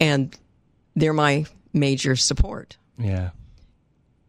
And 0.00 0.36
they're 0.94 1.12
my 1.12 1.46
major 1.72 2.14
support. 2.14 2.76
Yeah. 2.98 3.30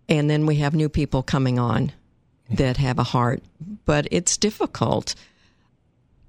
And 0.10 0.30
then 0.30 0.46
we 0.46 0.56
have 0.58 0.74
new 0.74 0.90
people 0.90 1.22
coming 1.22 1.60
on 1.60 1.92
that 2.50 2.78
have 2.78 3.00
a 3.00 3.04
heart, 3.04 3.42
but 3.86 4.08
it's 4.12 4.38
difficult. 4.38 5.16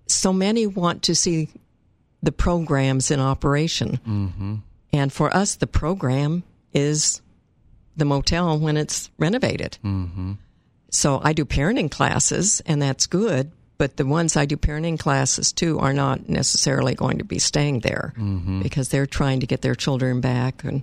So 0.06 0.32
many 0.32 0.66
want 0.66 1.02
to 1.04 1.14
see 1.14 1.48
the 2.22 2.32
programs 2.32 3.10
in 3.10 3.20
operation. 3.20 4.00
Mm-hmm. 4.06 4.54
And 4.92 5.12
for 5.12 5.34
us, 5.36 5.56
the 5.56 5.66
program 5.66 6.42
is 6.72 7.20
the 7.96 8.04
motel 8.04 8.58
when 8.58 8.76
it's 8.76 9.10
renovated. 9.18 9.78
Mm-hmm. 9.84 10.32
So 10.90 11.20
I 11.22 11.32
do 11.32 11.44
parenting 11.44 11.90
classes, 11.90 12.62
and 12.66 12.80
that's 12.80 13.06
good. 13.06 13.52
But 13.78 13.98
the 13.98 14.06
ones 14.06 14.36
I 14.36 14.46
do 14.46 14.56
parenting 14.56 14.98
classes 14.98 15.52
to 15.54 15.78
are 15.80 15.92
not 15.92 16.30
necessarily 16.30 16.94
going 16.94 17.18
to 17.18 17.24
be 17.24 17.38
staying 17.38 17.80
there 17.80 18.14
because 18.62 18.88
they're 18.88 19.06
trying 19.06 19.40
to 19.40 19.46
get 19.46 19.60
their 19.60 19.74
children 19.74 20.22
back 20.22 20.64
and 20.64 20.82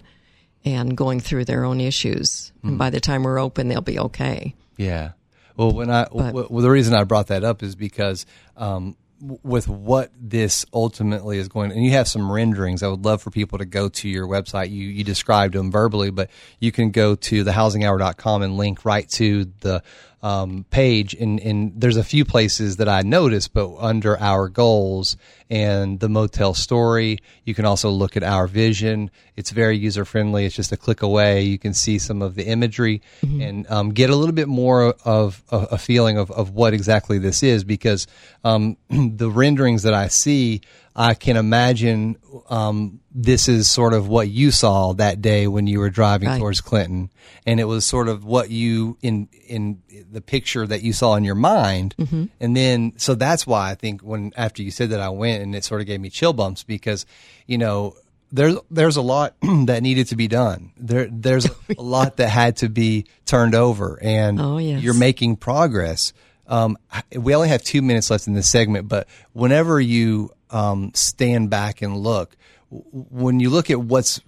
and 0.65 0.95
going 0.95 1.19
through 1.19 1.45
their 1.45 1.65
own 1.65 1.81
issues. 1.81 2.51
And 2.63 2.77
by 2.77 2.91
the 2.91 2.99
time 2.99 3.23
we're 3.23 3.39
open, 3.39 3.67
they'll 3.67 3.81
be 3.81 3.99
okay. 3.99 4.53
Yeah. 4.77 5.11
Well, 5.57 5.71
when 5.71 5.89
I 5.89 6.07
But- 6.11 6.51
well, 6.51 6.63
the 6.63 6.69
reason 6.69 6.93
I 6.93 7.03
brought 7.03 7.27
that 7.27 7.43
up 7.43 7.63
is 7.63 7.75
because 7.75 8.25
um, 8.57 8.95
with 9.43 9.67
what 9.67 10.11
this 10.19 10.65
ultimately 10.73 11.37
is 11.37 11.47
going, 11.47 11.71
and 11.71 11.83
you 11.83 11.91
have 11.91 12.07
some 12.07 12.31
renderings. 12.31 12.83
I 12.83 12.87
would 12.87 13.05
love 13.05 13.21
for 13.21 13.31
people 13.31 13.57
to 13.59 13.65
go 13.65 13.87
to 13.89 14.09
your 14.09 14.27
website. 14.27 14.69
You 14.69 14.87
you 14.87 15.03
described 15.03 15.53
them 15.53 15.71
verbally, 15.71 16.11
but 16.11 16.29
you 16.59 16.71
can 16.71 16.91
go 16.91 17.15
to 17.15 17.43
thehousinghour.com 17.43 18.41
and 18.41 18.57
link 18.57 18.83
right 18.85 19.07
to 19.11 19.45
the 19.61 19.81
um, 20.23 20.65
page, 20.69 21.13
and, 21.13 21.37
and 21.41 21.73
there's 21.75 21.97
a 21.97 22.03
few 22.03 22.23
places 22.23 22.77
that 22.77 22.87
I 22.87 23.01
noticed, 23.01 23.53
but 23.53 23.75
under 23.77 24.17
our 24.19 24.47
goals 24.47 25.17
and 25.49 25.99
the 25.99 26.07
motel 26.07 26.53
story, 26.53 27.19
you 27.43 27.53
can 27.53 27.65
also 27.65 27.89
look 27.89 28.15
at 28.15 28.23
our 28.23 28.47
vision. 28.47 29.11
It's 29.35 29.51
very 29.51 29.77
user 29.77 30.05
friendly. 30.05 30.45
It's 30.45 30.55
just 30.55 30.71
a 30.71 30.77
click 30.77 31.01
away. 31.01 31.41
You 31.41 31.59
can 31.59 31.73
see 31.73 31.99
some 31.99 32.21
of 32.21 32.35
the 32.35 32.45
imagery 32.45 33.01
and 33.41 33.69
um, 33.69 33.89
get 33.89 34.09
a 34.09 34.15
little 34.15 34.33
bit 34.33 34.47
more 34.47 34.95
of 35.03 35.43
a, 35.51 35.57
a 35.71 35.77
feeling 35.77 36.17
of, 36.17 36.31
of 36.31 36.51
what 36.51 36.73
exactly 36.73 37.17
this 37.17 37.43
is 37.43 37.65
because 37.65 38.07
um, 38.45 38.77
the 38.89 39.29
renderings 39.29 39.83
that 39.83 39.93
I 39.93 40.07
see, 40.07 40.61
I 40.95 41.15
can 41.15 41.37
imagine 41.37 42.17
um, 42.49 42.99
this 43.13 43.47
is 43.47 43.67
sort 43.69 43.93
of 43.93 44.07
what 44.07 44.29
you 44.29 44.51
saw 44.51 44.93
that 44.93 45.21
day 45.21 45.47
when 45.47 45.65
you 45.65 45.79
were 45.79 45.89
driving 45.89 46.29
Right. 46.29 46.37
towards 46.39 46.61
Clinton, 46.61 47.09
and 47.47 47.59
it 47.59 47.63
was 47.63 47.83
sort 47.85 48.07
of 48.07 48.23
what 48.25 48.51
you 48.51 48.97
in 49.01 49.27
in 49.47 49.81
the 50.11 50.21
picture 50.21 50.67
that 50.67 50.83
you 50.83 50.93
saw 50.93 51.15
in 51.15 51.23
your 51.23 51.35
mind, 51.35 51.95
and 52.39 52.55
then 52.55 52.93
so 52.97 53.15
that's 53.15 53.47
why 53.47 53.71
I 53.71 53.75
think 53.75 54.01
when 54.01 54.31
after 54.37 54.61
you 54.61 54.69
said 54.71 54.91
that 54.91 54.99
I 54.99 55.09
went 55.09 55.41
and 55.41 55.55
it 55.55 55.63
sort 55.63 55.81
of 55.81 55.87
gave 55.87 55.99
me 55.99 56.09
chill 56.11 56.33
bumps 56.33 56.61
because 56.63 57.05
you 57.47 57.57
know 57.57 57.95
there's 58.31 58.55
there's 58.69 58.95
a 58.97 59.01
lot 59.01 59.35
that 59.41 59.81
needed 59.81 60.07
to 60.09 60.15
be 60.15 60.27
done. 60.27 60.73
There 60.77 61.07
there's 61.11 61.45
a 61.77 61.81
lot 61.81 62.17
that 62.17 62.29
had 62.29 62.57
to 62.57 62.69
be 62.69 63.07
turned 63.25 63.55
over, 63.55 63.97
and 64.01 64.39
Oh, 64.39 64.57
yes. 64.59 64.83
you're 64.83 64.93
making 64.93 65.37
progress. 65.37 66.13
Um, 66.45 66.77
we 67.15 67.33
only 67.33 67.47
have 67.49 67.63
two 67.63 67.81
minutes 67.81 68.11
left 68.11 68.27
in 68.27 68.33
this 68.33 68.49
segment, 68.49 68.87
but 68.89 69.07
whenever 69.31 69.79
you 69.79 70.29
um, 70.53 70.91
stand 70.93 71.49
back 71.49 71.81
and 71.81 71.97
look, 71.97 72.37
when 72.69 73.39
you 73.39 73.49
look 73.49 73.69
at 73.69 73.79
what's 73.79 74.21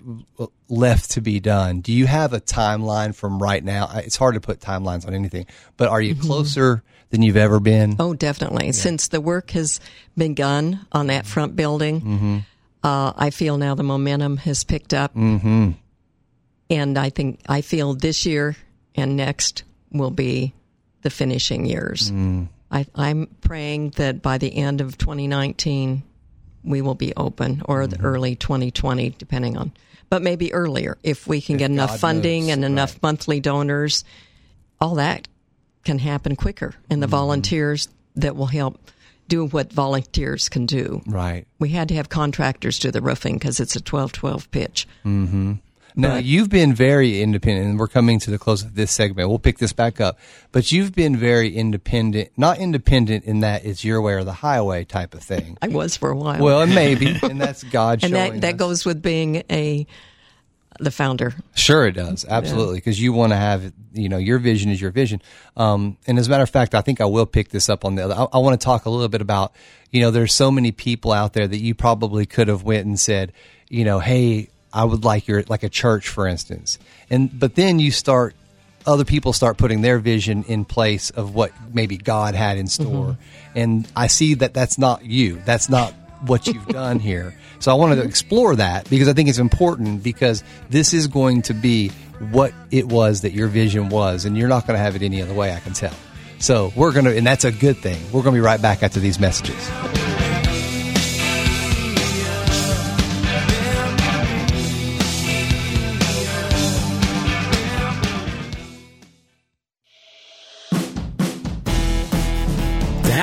left 0.69 1.11
to 1.11 1.21
be 1.21 1.39
done, 1.39 1.81
do 1.81 1.91
you 1.91 2.05
have 2.05 2.33
a 2.33 2.39
timeline 2.39 3.15
from 3.15 3.41
right 3.41 3.63
now? 3.63 3.89
It's 3.95 4.17
hard 4.17 4.35
to 4.35 4.41
put 4.41 4.59
timelines 4.59 5.07
on 5.07 5.13
anything, 5.13 5.47
but 5.77 5.89
are 5.89 6.01
you 6.01 6.15
closer 6.15 6.83
than 7.09 7.21
you've 7.21 7.38
ever 7.38 7.59
been? 7.59 7.95
Oh, 7.99 8.13
definitely. 8.13 8.71
Since 8.71 9.07
the 9.07 9.21
work 9.21 9.51
has 9.51 9.79
begun 10.17 10.85
on 10.91 11.07
that 11.07 11.25
front 11.25 11.55
building, 11.55 12.43
uh, 12.83 13.13
I 13.15 13.31
feel 13.31 13.57
now 13.57 13.73
the 13.73 13.83
momentum 13.83 14.38
has 14.38 14.63
picked 14.63 14.93
up. 14.93 15.15
Mm-hmm. 15.15 15.71
And 16.69 16.97
I 16.97 17.09
think, 17.09 17.41
I 17.47 17.61
feel 17.61 17.93
this 17.93 18.25
year 18.25 18.55
and 18.95 19.15
next 19.15 19.63
will 19.91 20.11
be 20.11 20.53
the 21.01 21.09
finishing 21.09 21.65
years. 21.65 22.11
I, 22.71 22.85
I'm 22.95 23.27
praying 23.41 23.91
that 23.91 24.21
by 24.21 24.38
the 24.38 24.55
end 24.55 24.81
of 24.81 24.97
2019, 24.97 26.03
we 26.65 26.82
will 26.82 26.95
be 26.95 27.13
open 27.15 27.62
or 27.65 27.88
the 27.88 27.97
mm-hmm. 27.97 28.06
early 28.06 28.36
2020, 28.36 29.12
depending 29.12 29.58
on, 29.58 29.71
but 30.10 30.21
maybe 30.21 30.54
earlier 30.54 30.97
if 31.04 31.28
we 31.28 31.41
can 31.41 31.58
get 31.58 31.71
enough 31.71 31.91
God 31.91 31.99
funding 31.99 32.43
moves, 32.43 32.54
and 32.54 32.65
enough 32.65 33.01
monthly 33.01 33.39
donors. 33.39 34.04
All 34.82 34.95
that 34.95 35.28
can 35.84 35.99
happen 35.99 36.36
quicker, 36.36 36.75
and 36.89 37.01
the 37.01 37.06
mm-hmm. 37.06 37.12
volunteers 37.12 37.88
that 38.15 38.36
will 38.36 38.47
help 38.47 38.91
do 39.28 39.47
what 39.47 39.71
volunteers 39.71 40.49
can 40.49 40.65
do. 40.65 41.01
Right. 41.06 41.47
We 41.60 41.69
had 41.69 41.89
to 41.89 41.95
have 41.95 42.10
contractors 42.10 42.80
do 42.80 42.91
the 42.91 43.01
roofing 43.01 43.36
because 43.36 43.60
it's 43.60 43.75
a 43.75 43.80
12-12 43.82 44.51
pitch. 44.51 44.88
Mm-hmm. 45.06 45.54
Now 45.95 46.15
you've 46.17 46.49
been 46.49 46.73
very 46.73 47.21
independent, 47.21 47.67
and 47.67 47.79
we're 47.79 47.88
coming 47.88 48.19
to 48.19 48.31
the 48.31 48.38
close 48.38 48.63
of 48.63 48.75
this 48.75 48.91
segment. 48.91 49.29
We'll 49.29 49.39
pick 49.39 49.60
this 49.60 49.73
back 49.73 50.01
up, 50.01 50.19
but 50.51 50.71
you've 50.71 50.93
been 50.93 51.15
very 51.15 51.55
independent. 51.55 52.31
Not 52.38 52.60
independent 52.60 53.25
in 53.25 53.39
that 53.41 53.65
it's 53.65 53.84
your 53.84 54.01
way 54.01 54.13
or 54.13 54.23
the 54.23 54.34
highway 54.34 54.84
type 54.84 55.13
of 55.13 55.21
thing. 55.21 55.58
I 55.62 55.69
was 55.69 55.95
for 55.95 56.10
a 56.10 56.15
while. 56.15 56.41
Well, 56.41 56.62
and 56.62 56.75
maybe, 56.75 57.17
and 57.23 57.39
that's 57.39 57.63
God 57.63 58.03
and 58.03 58.13
that, 58.13 58.41
that 58.41 58.53
us. 58.55 58.60
goes 58.60 58.86
with 58.86 59.01
being 59.01 59.43
a 59.49 59.88
the 60.79 60.91
founder. 60.91 61.34
Sure, 61.53 61.88
it 61.88 61.93
does. 61.93 62.25
Absolutely. 62.27 62.75
Because 62.75 63.01
you 63.01 63.13
want 63.13 63.31
to 63.31 63.38
have, 63.38 63.71
you 63.93 64.10
know, 64.10 64.17
your 64.17 64.39
vision 64.39 64.71
is 64.71 64.81
your 64.81 64.91
vision. 64.91 65.21
Um, 65.55 65.97
and 66.08 66.19
as 66.19 66.27
a 66.27 66.29
matter 66.29 66.43
of 66.43 66.49
fact, 66.49 66.75
I 66.75 66.81
think 66.81 67.01
I 67.01 67.05
will 67.05 67.25
pick 67.25 67.49
this 67.49 67.69
up 67.69 67.86
on 67.86 67.95
the 67.95 68.03
other. 68.03 68.15
I, 68.15 68.27
I 68.34 68.38
want 68.39 68.60
to 68.60 68.63
talk 68.63 68.86
a 68.86 68.89
little 68.89 69.08
bit 69.08 69.21
about, 69.21 69.53
you 69.91 70.01
know, 70.01 70.12
there's 70.12 70.34
so 70.34 70.51
many 70.51 70.71
people 70.71 71.12
out 71.12 71.34
there 71.34 71.47
that 71.47 71.58
you 71.58 71.75
probably 71.75 72.25
could 72.25 72.47
have 72.47 72.63
went 72.63 72.86
and 72.86 72.99
said, 72.99 73.31
you 73.69 73.86
know, 73.86 73.99
hey, 73.99 74.49
I 74.75 74.83
would 74.83 75.05
like 75.05 75.27
your, 75.27 75.43
like 75.47 75.63
a 75.63 75.69
church, 75.69 76.09
for 76.09 76.27
instance. 76.27 76.77
And, 77.09 77.39
but 77.39 77.55
then 77.55 77.79
you 77.79 77.91
start, 77.91 78.35
other 78.85 79.05
people 79.05 79.31
start 79.31 79.57
putting 79.57 79.81
their 79.81 79.99
vision 79.99 80.43
in 80.43 80.65
place 80.65 81.09
of 81.11 81.33
what 81.33 81.51
maybe 81.73 81.97
God 81.97 82.35
had 82.35 82.57
in 82.57 82.67
store. 82.67 83.11
Mm-hmm. 83.11 83.57
And 83.57 83.91
I 83.95 84.07
see 84.07 84.35
that 84.35 84.53
that's 84.53 84.77
not 84.77 85.05
you. 85.05 85.41
That's 85.45 85.69
not 85.69 85.93
what 86.27 86.45
you've 86.45 86.67
done 86.67 86.99
here. 86.99 87.33
So 87.59 87.71
I 87.71 87.75
wanted 87.75 87.95
to 87.95 88.03
explore 88.03 88.57
that 88.57 88.89
because 88.89 89.07
I 89.07 89.13
think 89.13 89.29
it's 89.29 89.39
important 89.39 90.03
because 90.03 90.43
this 90.69 90.93
is 90.93 91.07
going 91.07 91.43
to 91.43 91.53
be 91.53 91.89
what 92.19 92.53
it 92.69 92.85
was 92.85 93.21
that 93.21 93.31
your 93.31 93.47
vision 93.47 93.89
was, 93.89 94.25
and 94.25 94.38
you're 94.38 94.49
not 94.49 94.67
going 94.67 94.77
to 94.77 94.83
have 94.83 94.95
it 94.95 95.01
any 95.01 95.21
other 95.21 95.33
way, 95.33 95.53
I 95.53 95.59
can 95.61 95.73
tell. 95.73 95.95
So 96.39 96.73
we're 96.75 96.91
going 96.91 97.05
to, 97.05 97.15
and 97.15 97.25
that's 97.25 97.45
a 97.45 97.51
good 97.51 97.77
thing. 97.77 98.01
We're 98.07 98.23
going 98.23 98.35
to 98.35 98.41
be 98.41 98.45
right 98.45 98.61
back 98.61 98.83
after 98.83 98.99
these 98.99 99.19
messages. 99.19 100.14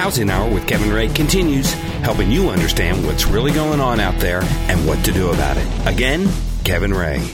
Housing 0.03 0.31
Hour 0.31 0.53
with 0.53 0.67
Kevin 0.67 0.93
Ray 0.93 1.07
continues, 1.07 1.73
helping 2.03 2.29
you 2.29 2.51
understand 2.51 3.07
what's 3.07 3.25
really 3.25 3.53
going 3.53 3.79
on 3.79 4.01
out 4.01 4.19
there 4.19 4.41
and 4.43 4.85
what 4.85 5.05
to 5.05 5.13
do 5.13 5.31
about 5.31 5.57
it. 5.57 5.87
Again, 5.87 6.29
Kevin 6.65 6.93
Ray. 6.93 7.25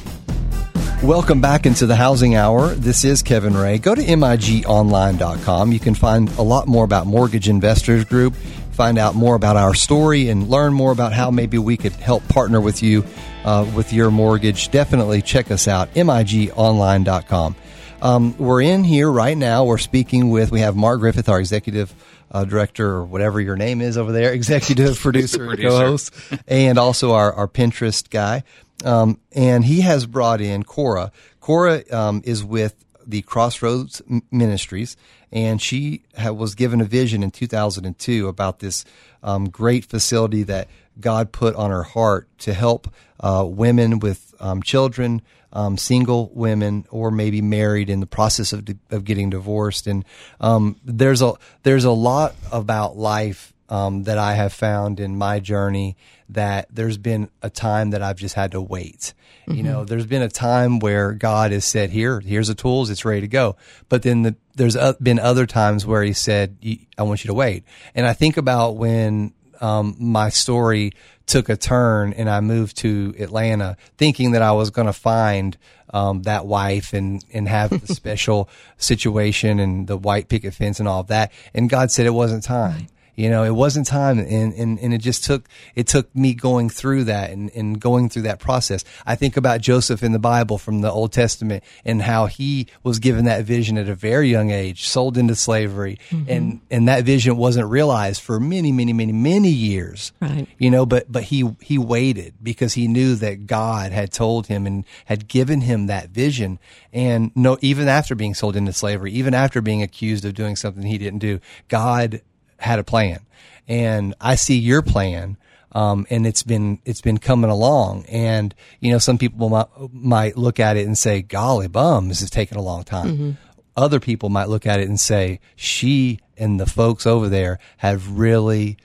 Welcome 1.03 1.41
back 1.41 1.65
into 1.65 1.87
the 1.87 1.97
Housing 1.97 2.35
Hour. 2.35 2.75
This 2.75 3.05
is 3.05 3.23
Kevin 3.23 3.57
Ray. 3.57 3.79
Go 3.79 3.95
to 3.95 4.03
migonline.com. 4.03 5.73
You 5.73 5.81
can 5.81 5.95
find 5.95 6.29
a 6.33 6.43
lot 6.43 6.69
more 6.69 6.85
about 6.85 7.07
Mortgage 7.07 7.49
Investors 7.49 8.05
Group, 8.05 8.35
find 8.73 8.99
out 8.99 9.15
more 9.15 9.35
about 9.35 9.57
our 9.57 9.73
story, 9.73 10.29
and 10.29 10.51
learn 10.51 10.75
more 10.75 10.93
about 10.93 11.15
how 11.15 11.31
maybe 11.31 11.57
we 11.57 11.79
could 11.79 11.93
help 11.93 12.29
partner 12.29 12.61
with 12.61 12.83
you 12.83 13.03
uh, 13.47 13.67
with 13.75 13.95
your 13.95 14.11
mortgage. 14.11 14.71
Definitely 14.71 15.23
check 15.23 15.51
us 15.51 15.69
out, 15.69 15.95
migonline.com. 15.95 17.57
Um, 18.01 18.37
we're 18.39 18.63
in 18.63 18.85
here 18.85 19.11
right 19.11 19.37
now. 19.37 19.65
We're 19.65 19.79
speaking 19.79 20.31
with, 20.31 20.53
we 20.53 20.61
have 20.61 20.77
Mark 20.77 21.01
Griffith, 21.01 21.29
our 21.31 21.41
executive 21.41 21.95
uh, 22.31 22.45
director, 22.45 22.89
or 22.91 23.05
whatever 23.05 23.41
your 23.41 23.57
name 23.57 23.81
is 23.81 23.97
over 23.97 24.13
there, 24.13 24.33
executive 24.35 24.99
producer, 25.01 25.43
and 25.43 25.51
Producer. 25.51 25.69
co-host, 25.71 26.15
and 26.47 26.79
also 26.79 27.13
our, 27.13 27.33
our 27.33 27.49
Pinterest 27.49 28.09
guy. 28.11 28.43
Um, 28.85 29.19
and 29.33 29.65
he 29.65 29.81
has 29.81 30.07
brought 30.07 30.41
in 30.41 30.63
Cora. 30.63 31.11
Cora 31.41 31.83
um, 31.91 32.23
is 32.25 32.45
with 32.45 32.85
the 33.07 33.23
Crossroads 33.23 34.03
Ministries, 34.31 34.97
and 35.33 35.61
she 35.61 36.03
ha- 36.17 36.31
was 36.33 36.55
given 36.55 36.81
a 36.81 36.85
vision 36.85 37.23
in 37.23 37.31
2002 37.31 38.29
about 38.29 38.61
this 38.61 38.85
um, 39.23 39.49
great 39.49 39.85
facility 39.85 40.43
that 40.45 40.69
God 41.01 41.33
put 41.33 41.57
on 41.57 41.71
her 41.71 41.83
heart 41.85 42.29
to 42.41 42.53
help 42.55 42.89
uh, 43.21 43.45
women 43.49 43.99
with 43.99 44.35
um, 44.41 44.63
children, 44.63 45.23
um, 45.59 45.77
single 45.77 46.31
women, 46.35 46.87
or 46.89 47.11
maybe 47.11 47.43
married 47.43 47.91
in 47.91 47.99
the 47.99 48.07
process 48.07 48.53
of, 48.53 48.65
of 48.91 49.05
getting 49.05 49.29
divorced. 49.29 49.89
And 49.89 50.05
um, 50.41 50.77
there's 50.85 51.21
a 51.21 51.33
there's 51.65 51.85
a 51.85 51.91
lot 51.91 52.37
about 52.53 52.97
life 52.97 53.53
um, 53.69 54.05
that 54.05 54.19
I 54.19 54.35
have 54.35 54.53
found 54.53 55.01
in 55.01 55.19
my 55.19 55.41
journey 55.41 55.97
that 56.29 56.69
there's 56.71 56.97
been 56.97 57.29
a 57.43 57.51
time 57.51 57.91
that 57.91 58.03
I've 58.03 58.19
just 58.19 58.37
had 58.37 58.53
to 58.53 58.61
wait. 58.61 59.15
You 59.51 59.63
know, 59.63 59.85
there's 59.87 60.05
been 60.05 60.21
a 60.21 60.29
time 60.29 60.79
where 60.79 61.13
God 61.13 61.53
has 61.53 61.65
said, 61.65 61.89
"Here, 61.89 62.21
here's 62.21 62.49
the 62.49 62.55
tools; 62.55 62.91
it's 62.91 63.07
ready 63.07 63.23
to 63.23 63.29
go." 63.29 63.57
But 63.89 64.03
then 64.03 64.23
the, 64.23 64.37
there's 64.55 64.77
uh, 64.77 64.93
been 65.03 65.19
other 65.19 65.47
times 65.47 65.87
where 65.87 66.03
He 66.03 66.13
said, 66.13 66.59
"I 66.99 67.03
want 67.03 67.25
you 67.25 67.29
to 67.29 67.35
wait." 67.35 67.65
And 67.95 68.07
I 68.07 68.13
think 68.13 68.37
about 68.37 68.77
when 68.77 69.33
um, 69.61 69.97
my 69.99 70.29
story 70.29 70.93
took 71.29 71.49
a 71.49 71.57
turn 71.57 72.13
and 72.15 72.29
I 72.29 72.41
moved 72.41 72.79
to 72.79 73.15
Atlanta, 73.19 73.77
thinking 73.97 74.33
that 74.33 74.43
I 74.43 74.53
was 74.53 74.71
going 74.71 74.87
to 74.87 74.93
find 74.93 75.57
um, 75.91 76.23
that 76.23 76.47
wife 76.47 76.93
and 76.93 77.25
and 77.33 77.49
have 77.49 77.71
the 77.71 77.87
special 77.95 78.49
situation 78.77 79.61
and 79.61 79.87
the 79.87 79.97
white 79.97 80.29
picket 80.29 80.55
fence 80.55 80.81
and 80.81 80.89
all 80.89 81.01
of 81.01 81.07
that. 81.09 81.33
And 81.55 81.71
God 81.71 81.91
said 81.91 82.07
it 82.07 82.11
wasn't 82.11 82.43
time. 82.43 82.89
You 83.19 83.31
know, 83.31 83.43
it 83.43 83.51
wasn't 83.51 83.89
time, 83.89 84.21
and, 84.21 84.55
and, 84.55 84.79
and 84.79 84.95
it 84.95 84.99
just 84.99 85.25
took 85.25 85.49
it 85.75 85.89
took 85.89 86.15
me 86.15 86.35
going 86.35 86.71
through 86.71 87.03
that 87.05 87.31
and, 87.33 87.51
and 87.51 87.81
going 87.81 88.09
through 88.09 88.23
that 88.23 88.39
process. 88.39 88.85
I 89.05 89.17
think 89.17 89.37
about 89.37 89.61
Joseph 89.61 90.05
in 90.05 90.13
the 90.13 90.21
Bible 90.21 90.57
from 90.57 90.83
the 90.83 90.93
Old 90.93 91.11
Testament 91.11 91.65
and 91.85 92.01
how 92.01 92.27
he 92.27 92.69
was 92.85 93.01
given 93.01 93.25
that 93.25 93.43
vision 93.43 93.77
at 93.77 93.89
a 93.89 93.95
very 93.97 94.29
young 94.29 94.53
age, 94.53 94.87
sold 94.87 95.19
into 95.19 95.35
slavery, 95.35 95.99
mm-hmm. 96.11 96.31
and 96.31 96.61
and 96.71 96.87
that 96.87 97.03
vision 97.03 97.37
wasn't 97.37 97.67
realized 97.67 98.23
for 98.23 98.39
many, 98.39 98.71
many, 98.71 98.93
many, 98.93 99.13
many 99.13 99.51
years. 99.51 100.13
Right. 100.21 100.47
You 100.57 100.71
know, 100.71 100.87
but 100.87 101.11
but 101.11 101.25
he 101.25 101.57
he 101.61 101.77
waited 101.77 102.35
because 102.41 102.75
he 102.75 102.87
knew 102.87 103.17
that 103.17 103.49
God 103.49 103.91
had 103.91 104.13
told 104.13 104.47
him 104.47 104.65
and 104.65 104.85
had 105.07 105.27
given 105.27 105.63
him 105.63 105.89
that 105.89 106.11
vision. 106.11 106.61
And 106.93 107.33
no, 107.35 107.59
even 107.63 107.89
after 107.89 108.15
being 108.15 108.35
sold 108.35 108.55
into 108.55 108.73
slavery, 108.73 109.11
even 109.11 109.35
after 109.35 109.61
being 109.61 109.83
accused 109.83 110.25
of 110.25 110.35
doing 110.35 110.55
something 110.55 110.85
he 110.85 110.99
didn't 110.99 111.19
do, 111.19 111.41
God 111.67 112.21
had 112.59 112.79
a 112.79 112.85
plan, 112.85 113.21
and 113.67 114.15
I 114.21 114.35
see 114.35 114.59
your 114.59 114.83
plan. 114.83 115.37
Um, 115.71 116.07
and 116.09 116.27
it's 116.27 116.43
been 116.43 116.81
it's 116.87 117.03
been 117.03 117.19
coming 117.19 117.51
along, 117.51 118.07
and 118.07 118.55
you 118.81 118.91
know 118.91 118.99
some 118.99 119.19
people 119.19 119.51
might, 119.51 119.67
might 119.93 120.37
look 120.37 120.59
at 120.59 120.77
it 120.79 120.87
and 120.87 120.97
say, 120.97 121.21
"Golly 121.21 121.69
bum, 121.69 122.09
this 122.09 122.23
is 122.23 122.31
taking 122.31 122.57
a 122.57 122.63
long 122.63 122.85
time." 122.85 123.37
other 123.79 124.01
people 124.01 124.29
might 124.29 124.49
look 124.49 124.67
at 124.67 124.81
it 124.81 124.89
and 124.89 124.99
say, 124.99 125.39
she 125.55 126.19
and 126.37 126.59
the 126.59 126.67
folks 126.67 127.07
over 127.07 127.29
there 127.29 127.61
have 127.77 128.19
really 128.19 128.77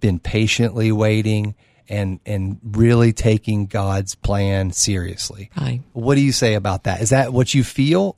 been 0.00 0.18
patiently 0.18 0.90
waiting 0.92 1.54
and 1.88 2.20
and 2.26 2.58
really 2.62 3.12
taking 3.12 3.66
God's 3.66 4.14
plan 4.14 4.72
seriously. 4.72 5.50
Right. 5.58 5.80
What 5.92 6.16
do 6.16 6.20
you 6.20 6.32
say 6.32 6.54
about 6.54 6.84
that? 6.84 7.00
Is 7.00 7.10
that 7.10 7.32
what 7.32 7.54
you 7.54 7.64
feel? 7.64 8.16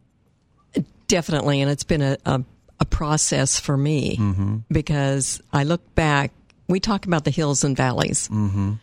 Definitely, 1.07 1.61
and 1.61 1.71
it's 1.71 1.85
been 1.85 2.03
a, 2.03 2.16
a, 2.25 2.43
a 2.81 2.85
process 2.85 3.61
for 3.61 3.77
me 3.77 4.16
mm-hmm. 4.16 4.57
because 4.73 5.40
I 5.53 5.64
look 5.64 5.95
back. 5.95 6.33
We 6.66 6.81
talk 6.81 7.07
about 7.07 7.25
the 7.25 7.31
hills 7.31 7.62
and 7.62 7.77
valleys, 7.77 8.29
mm-hmm. 8.29 8.75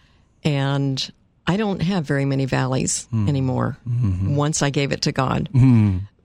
and 0.44 1.12
I 1.48 1.58
don't 1.58 1.82
have 1.82 2.06
very 2.06 2.26
many 2.26 2.46
valleys 2.46 3.08
mm. 3.12 3.28
anymore. 3.28 3.78
Mm-hmm. 3.88 4.36
Once 4.36 4.62
I 4.62 4.70
gave 4.70 4.92
it 4.92 5.04
to 5.04 5.12
God, 5.12 5.50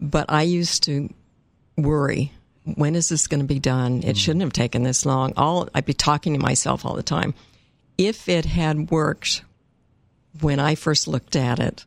but 0.01 0.27
I 0.29 0.43
used 0.43 0.85
to 0.85 1.13
worry. 1.77 2.33
When 2.65 2.95
is 2.95 3.09
this 3.09 3.27
going 3.27 3.41
to 3.41 3.47
be 3.47 3.59
done? 3.59 4.03
It 4.05 4.17
mm. 4.17 4.19
shouldn't 4.19 4.43
have 4.43 4.53
taken 4.53 4.83
this 4.83 5.07
long. 5.07 5.33
All 5.37 5.69
I'd 5.75 5.87
be 5.87 5.95
talking 5.95 6.35
to 6.35 6.39
myself 6.39 6.85
all 6.85 6.95
the 6.95 7.03
time. 7.03 7.35
If 7.97 8.29
it 8.29 8.45
had 8.45 8.91
worked 8.91 9.43
when 10.41 10.59
I 10.61 10.75
first 10.75 11.09
looked 11.09 11.37
at 11.37 11.59
it, 11.59 11.85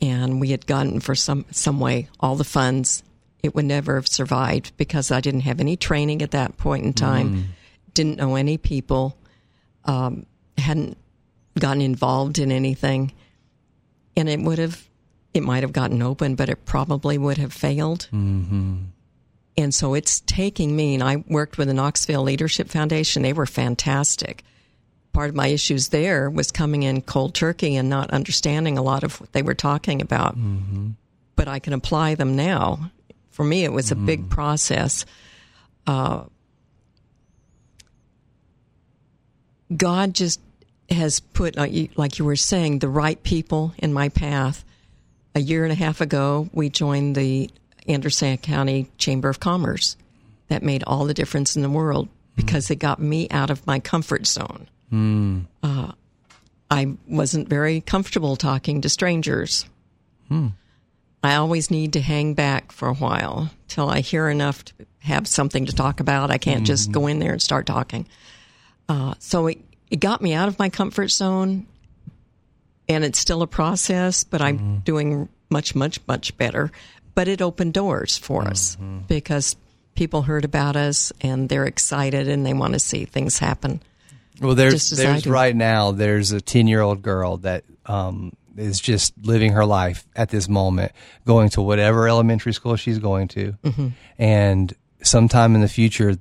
and 0.00 0.40
we 0.40 0.50
had 0.50 0.66
gotten 0.66 1.00
for 1.00 1.14
some 1.14 1.44
some 1.50 1.78
way 1.78 2.08
all 2.18 2.34
the 2.36 2.44
funds, 2.44 3.02
it 3.42 3.54
would 3.54 3.64
never 3.64 3.96
have 3.96 4.08
survived 4.08 4.76
because 4.76 5.10
I 5.10 5.20
didn't 5.20 5.40
have 5.40 5.60
any 5.60 5.76
training 5.76 6.22
at 6.22 6.30
that 6.32 6.56
point 6.56 6.84
in 6.84 6.92
time, 6.92 7.54
didn't 7.94 8.18
know 8.18 8.36
any 8.36 8.56
people, 8.58 9.16
um, 9.84 10.26
hadn't 10.58 10.96
gotten 11.58 11.82
involved 11.82 12.38
in 12.38 12.52
anything, 12.52 13.12
and 14.16 14.28
it 14.28 14.40
would 14.40 14.58
have, 14.58 14.88
it 15.34 15.42
might 15.42 15.62
have 15.62 15.72
gotten 15.72 16.02
open, 16.02 16.34
but 16.34 16.48
it 16.48 16.64
probably 16.64 17.18
would 17.18 17.38
have 17.38 17.52
failed. 17.52 18.08
Mm-hmm. 18.12 18.76
And 19.56 19.74
so 19.74 19.94
it's 19.94 20.20
taking 20.20 20.74
me, 20.74 20.94
and 20.94 21.02
I 21.02 21.24
worked 21.28 21.58
with 21.58 21.68
the 21.68 21.74
Knoxville 21.74 22.22
Leadership 22.22 22.68
Foundation. 22.68 23.22
They 23.22 23.34
were 23.34 23.46
fantastic 23.46 24.44
part 25.12 25.28
of 25.28 25.34
my 25.34 25.48
issues 25.48 25.88
there 25.88 26.30
was 26.30 26.50
coming 26.50 26.82
in 26.82 27.02
cold 27.02 27.34
turkey 27.34 27.76
and 27.76 27.88
not 27.88 28.10
understanding 28.10 28.78
a 28.78 28.82
lot 28.82 29.04
of 29.04 29.20
what 29.20 29.32
they 29.32 29.42
were 29.42 29.54
talking 29.54 30.00
about. 30.00 30.34
But 31.36 31.48
I 31.48 31.58
can 31.58 31.72
apply 31.72 32.14
them 32.14 32.36
now. 32.36 32.90
For 33.32 33.44
me, 33.44 33.64
it 33.64 33.72
was 33.72 33.90
a 33.90 33.96
big 33.96 34.30
process. 34.30 35.04
Uh, 35.86 36.24
God 39.74 40.14
just 40.14 40.40
has 40.90 41.20
put, 41.20 41.56
like 41.56 41.72
you, 41.72 41.88
like 41.96 42.18
you 42.18 42.24
were 42.24 42.36
saying, 42.36 42.78
the 42.78 42.88
right 42.88 43.20
people 43.22 43.74
in 43.78 43.92
my 43.92 44.10
path. 44.10 44.64
A 45.34 45.40
year 45.40 45.64
and 45.64 45.72
a 45.72 45.76
half 45.76 46.02
ago, 46.02 46.50
we 46.52 46.68
joined 46.68 47.16
the 47.16 47.50
Anderson 47.88 48.36
County 48.36 48.90
Chamber 48.98 49.30
of 49.30 49.40
Commerce. 49.40 49.96
That 50.48 50.62
made 50.62 50.84
all 50.86 51.06
the 51.06 51.14
difference 51.14 51.56
in 51.56 51.62
the 51.62 51.70
world 51.70 52.08
because 52.36 52.70
it 52.70 52.76
got 52.76 53.00
me 53.00 53.28
out 53.30 53.48
of 53.48 53.66
my 53.66 53.80
comfort 53.80 54.26
zone. 54.26 54.68
Uh, 55.62 55.92
I 56.70 56.96
wasn't 57.08 57.48
very 57.48 57.80
comfortable 57.80 58.36
talking 58.36 58.82
to 58.82 58.90
strangers. 58.90 59.64
I 61.22 61.36
always 61.36 61.70
need 61.70 61.92
to 61.92 62.00
hang 62.00 62.34
back 62.34 62.72
for 62.72 62.88
a 62.88 62.94
while 62.94 63.50
till 63.68 63.88
I 63.88 64.00
hear 64.00 64.28
enough 64.28 64.64
to 64.64 64.74
have 65.00 65.26
something 65.26 65.66
to 65.66 65.72
talk 65.72 66.00
about. 66.00 66.30
I 66.30 66.38
can't 66.38 66.66
just 66.66 66.90
go 66.90 67.06
in 67.06 67.18
there 67.18 67.32
and 67.32 67.42
start 67.42 67.66
talking. 67.66 68.06
Uh, 68.88 69.14
so 69.18 69.46
it, 69.46 69.58
it 69.90 70.00
got 70.00 70.20
me 70.20 70.34
out 70.34 70.48
of 70.48 70.58
my 70.58 70.68
comfort 70.68 71.08
zone, 71.08 71.66
and 72.88 73.04
it's 73.04 73.18
still 73.18 73.42
a 73.42 73.46
process, 73.46 74.24
but 74.24 74.42
I'm 74.42 74.80
doing 74.80 75.28
much, 75.48 75.74
much, 75.74 76.00
much 76.08 76.36
better. 76.36 76.72
But 77.14 77.28
it 77.28 77.42
opened 77.42 77.74
doors 77.74 78.16
for 78.16 78.48
us 78.48 78.76
because 79.06 79.54
people 79.94 80.22
heard 80.22 80.44
about 80.44 80.76
us 80.76 81.12
and 81.20 81.48
they're 81.48 81.66
excited 81.66 82.26
and 82.28 82.44
they 82.44 82.54
want 82.54 82.72
to 82.72 82.78
see 82.78 83.04
things 83.04 83.38
happen. 83.38 83.82
Well, 84.40 84.54
there's 84.54 84.90
there's 84.90 85.26
right 85.26 85.54
now 85.54 85.92
there's 85.92 86.32
a 86.32 86.40
ten 86.40 86.66
year 86.66 86.80
old 86.80 87.02
girl 87.02 87.36
that 87.38 87.64
um, 87.86 88.32
is 88.56 88.80
just 88.80 89.14
living 89.22 89.52
her 89.52 89.64
life 89.64 90.06
at 90.16 90.28
this 90.30 90.48
moment, 90.48 90.92
going 91.26 91.48
to 91.50 91.62
whatever 91.62 92.08
elementary 92.08 92.52
school 92.52 92.76
she's 92.76 92.98
going 92.98 93.28
to, 93.28 93.52
Mm-hmm. 93.64 93.88
and 94.18 94.74
sometime 95.02 95.54
in 95.54 95.60
the 95.60 95.68
future 95.68 96.16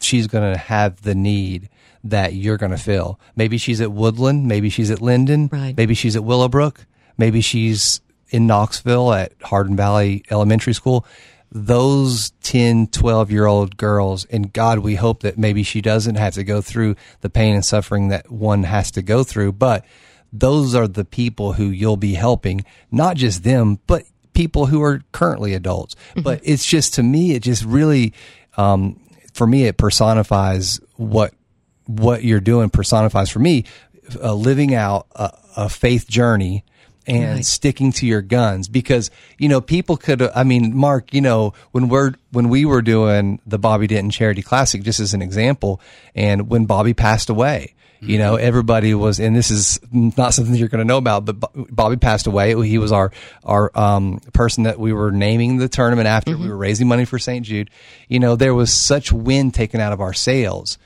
she's 0.00 0.26
going 0.26 0.52
to 0.52 0.58
have 0.58 1.00
the 1.02 1.14
need 1.14 1.68
that 2.04 2.34
you're 2.34 2.56
going 2.58 2.70
to 2.72 2.76
fill. 2.78 3.18
Maybe 3.34 3.56
she's 3.58 3.80
at 3.80 3.90
Woodland, 3.92 4.46
maybe 4.46 4.68
she's 4.70 4.90
at 4.90 5.00
Linden, 5.00 5.48
Right. 5.50 5.76
maybe 5.76 5.94
she's 5.94 6.16
at 6.16 6.22
Willowbrook, 6.24 6.84
maybe 7.18 7.40
she's 7.40 8.00
in 8.30 8.46
Knoxville 8.46 9.12
at 9.12 9.32
Hardin 9.42 9.76
Valley 9.76 10.22
Elementary 10.30 10.74
School. 10.74 11.06
Those 11.52 12.32
10, 12.42 12.88
12 12.88 13.30
year 13.30 13.46
old 13.46 13.76
girls, 13.76 14.24
and 14.26 14.52
God, 14.52 14.80
we 14.80 14.96
hope 14.96 15.20
that 15.22 15.38
maybe 15.38 15.62
she 15.62 15.80
doesn't 15.80 16.16
have 16.16 16.34
to 16.34 16.44
go 16.44 16.60
through 16.60 16.96
the 17.22 17.30
pain 17.30 17.54
and 17.54 17.64
suffering 17.64 18.08
that 18.08 18.30
one 18.30 18.64
has 18.64 18.90
to 18.92 19.00
go 19.02 19.22
through, 19.24 19.52
but 19.52 19.84
those 20.32 20.74
are 20.74 20.88
the 20.88 21.04
people 21.04 21.52
who 21.54 21.66
you'll 21.70 21.96
be 21.96 22.14
helping, 22.14 22.64
not 22.90 23.16
just 23.16 23.42
them, 23.44 23.78
but 23.86 24.04
people 24.32 24.66
who 24.66 24.82
are 24.82 25.02
currently 25.12 25.54
adults. 25.54 25.96
But 26.22 26.40
it's 26.42 26.64
just, 26.66 26.94
to 26.94 27.02
me, 27.02 27.32
it 27.32 27.42
just 27.42 27.64
really, 27.64 28.12
um, 28.56 29.00
for 29.32 29.46
me, 29.46 29.64
it 29.64 29.76
personifies 29.78 30.80
what 30.96 31.32
what 31.86 32.24
you're 32.24 32.40
doing 32.40 32.68
personifies 32.68 33.30
for 33.30 33.38
me 33.38 33.64
uh, 34.20 34.34
living 34.34 34.74
out 34.74 35.06
a, 35.14 35.30
a 35.56 35.68
faith 35.68 36.08
journey 36.08 36.64
and 37.06 37.34
Right. 37.36 37.44
sticking 37.46 37.92
to 37.92 38.06
your 38.06 38.22
guns 38.22 38.68
because 38.68 39.12
you 39.38 39.48
know 39.48 39.60
people 39.60 39.96
could 39.96 40.20
i 40.20 40.42
mean 40.42 40.76
mark 40.76 41.14
you 41.14 41.20
know 41.20 41.52
when 41.70 41.88
we're 41.88 42.14
when 42.32 42.48
we 42.48 42.64
were 42.64 42.82
doing 42.82 43.40
the 43.46 43.56
bobby 43.60 43.86
denton 43.86 44.10
charity 44.10 44.42
classic 44.42 44.82
just 44.82 44.98
as 44.98 45.14
an 45.14 45.22
example 45.22 45.80
and 46.16 46.48
when 46.50 46.66
bobby 46.66 46.92
passed 46.94 47.30
away 47.30 47.76
you 48.06 48.18
know 48.18 48.36
everybody 48.36 48.94
was 48.94 49.20
and 49.20 49.34
this 49.34 49.50
is 49.50 49.80
not 49.92 50.34
something 50.34 50.54
you're 50.54 50.68
going 50.68 50.80
to 50.80 50.84
know 50.84 50.98
about 50.98 51.24
but 51.24 51.36
bobby 51.74 51.96
passed 51.96 52.26
away. 52.26 52.54
He 52.66 52.78
was 52.78 52.92
our 52.92 53.12
our 53.44 53.70
um, 53.74 54.20
person 54.32 54.64
that 54.64 54.78
we 54.78 54.92
were 54.92 55.10
naming 55.10 55.56
the 55.56 55.68
tournament 55.68 56.06
after. 56.06 56.32
We 56.32 56.38
mm-hmm. 56.38 56.48
were 56.48 56.56
raising 56.56 56.88
money 56.88 57.04
for 57.04 57.18
st 57.18 57.44
jude. 57.44 57.70
You 58.08 58.20
know 58.20 58.36
there 58.36 58.54
was 58.54 58.72
such 58.72 59.12
wind 59.12 59.54
taken 59.54 59.80
out 59.80 59.92
of 59.92 60.00
our 60.00 60.12
sails. 60.12 60.78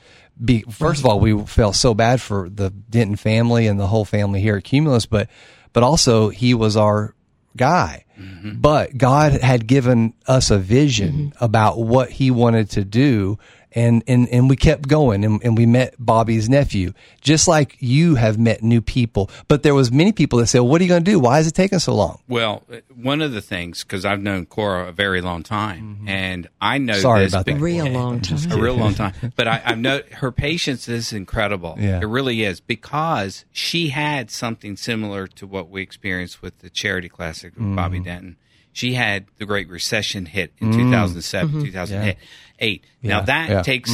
Be, 0.43 0.61
first 0.61 1.01
of 1.01 1.05
all, 1.05 1.19
we 1.19 1.37
felt 1.45 1.75
so 1.75 1.93
bad 1.93 2.19
for 2.19 2.49
the 2.49 2.71
Denton 2.71 3.15
family 3.15 3.67
and 3.67 3.79
the 3.79 3.85
whole 3.85 4.05
family 4.05 4.41
here 4.41 4.57
at 4.57 4.63
Cumulus, 4.63 5.05
but 5.05 5.29
but 5.73 5.83
also 5.83 6.29
he 6.29 6.53
was 6.53 6.75
our 6.75 7.13
guy. 7.55 8.05
Mm-hmm. 8.19 8.59
But 8.59 8.97
God 8.97 9.33
had 9.33 9.67
given 9.67 10.13
us 10.27 10.51
a 10.51 10.57
vision 10.57 11.13
mm-hmm. 11.13 11.43
about 11.43 11.79
what 11.79 12.09
He 12.09 12.31
wanted 12.31 12.71
to 12.71 12.85
do, 12.85 13.39
and 13.73 14.03
and 14.07 14.27
and 14.29 14.49
we 14.49 14.55
kept 14.55 14.87
going, 14.87 15.23
and, 15.23 15.41
and 15.43 15.57
we 15.57 15.65
met 15.65 15.95
Bobby's 15.99 16.49
nephew, 16.49 16.93
just 17.21 17.47
like 17.47 17.77
you 17.79 18.15
have 18.15 18.37
met 18.37 18.61
new 18.63 18.81
people. 18.81 19.29
But 19.47 19.63
there 19.63 19.73
was 19.73 19.91
many 19.91 20.11
people 20.11 20.39
that 20.39 20.47
said, 20.47 20.59
"What 20.59 20.81
are 20.81 20.83
you 20.83 20.89
going 20.89 21.03
to 21.03 21.11
do? 21.11 21.19
Why 21.19 21.39
is 21.39 21.47
it 21.47 21.55
taking 21.55 21.79
so 21.79 21.95
long?" 21.95 22.19
Well, 22.27 22.63
uh, 22.71 22.77
one 22.95 23.21
of 23.21 23.31
the 23.31 23.41
things 23.41 23.83
because 23.83 24.05
I've 24.05 24.21
known 24.21 24.45
Cora 24.45 24.87
a 24.87 24.91
very 24.91 25.21
long 25.21 25.43
time, 25.43 26.05
and 26.07 26.47
I 26.59 26.77
know 26.77 26.93
Mm-hmm. 26.93 27.01
Sorry 27.01 27.23
this 27.23 27.33
about 27.33 27.45
be- 27.45 27.53
that. 27.53 27.59
Real 27.61 27.87
long 27.89 28.19
time. 28.21 28.51
a 28.51 28.57
real 28.57 28.75
long 28.75 28.93
time. 28.93 29.13
But 29.35 29.47
I, 29.47 29.61
I 29.65 29.75
know 29.75 30.01
her 30.13 30.31
patience 30.31 30.87
is 30.89 31.13
incredible. 31.13 31.75
Yeah. 31.79 31.99
It 32.01 32.05
really 32.07 32.43
is 32.43 32.59
because 32.59 33.45
she 33.51 33.89
had 33.89 34.29
something 34.31 34.75
similar 34.75 35.27
to 35.27 35.47
what 35.47 35.69
we 35.69 35.81
experienced 35.81 36.41
with 36.41 36.59
the 36.59 36.69
charity 36.69 37.07
classic 37.09 37.53
with 37.57 37.75
Bobby 37.75 37.97
Mm-hmm. 37.97 38.05
Denton. 38.05 38.37
She 38.73 38.93
had 38.93 39.25
the 39.37 39.45
Great 39.45 39.67
Recession 39.67 40.25
hit 40.27 40.53
in 40.59 40.71
2007, 40.71 41.63
2008. 41.65 42.15
Now 42.15 42.19
Mm-hmm. 42.61 43.07
Yeah. 43.07 43.21
that 43.21 43.49
Yeah. 43.49 43.55
Mm-hmm. 43.55 43.63
takes 43.63 43.91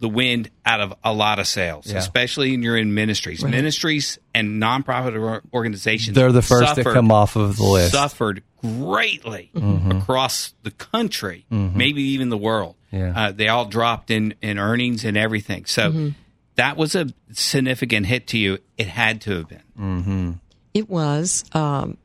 the 0.00 0.08
wind 0.08 0.48
out 0.64 0.80
of 0.80 0.94
a 1.02 1.12
lot 1.12 1.38
of 1.40 1.46
sails, 1.48 1.90
Yeah. 1.90 1.98
especially 1.98 2.52
when 2.52 2.62
you're 2.62 2.76
in 2.76 2.94
ministries. 2.94 3.42
Ministries 3.44 4.18
and 4.34 4.62
nonprofit 4.62 5.40
organizations. 5.52 6.14
They're 6.14 6.30
the 6.32 6.40
first 6.42 6.76
that 6.76 6.76
suffered- 6.76 6.94
come 6.94 7.10
off 7.10 7.34
of 7.36 7.56
the 7.56 7.64
list. 7.64 7.92
Suffered 7.92 8.42
greatly 8.62 9.50
Mm-hmm. 9.54 9.90
across 9.98 10.54
the 10.62 10.70
country, 10.70 11.46
maybe 11.50 12.02
even 12.02 12.28
the 12.28 12.36
world. 12.38 12.76
Yeah. 12.92 13.12
Uh, 13.14 13.32
they 13.32 13.48
all 13.48 13.66
dropped 13.66 14.10
in, 14.10 14.34
in 14.40 14.58
earnings 14.58 15.04
and 15.04 15.16
everything. 15.16 15.66
So 15.66 16.12
that 16.54 16.76
was 16.76 16.94
a 16.94 17.08
significant 17.32 18.06
hit 18.06 18.28
to 18.28 18.38
you. 18.38 18.58
It 18.76 18.86
had 18.86 19.20
to 19.22 19.30
have 19.38 19.48
been. 19.48 20.40
It 20.74 20.88
was 20.88 21.44
um, 21.52 21.98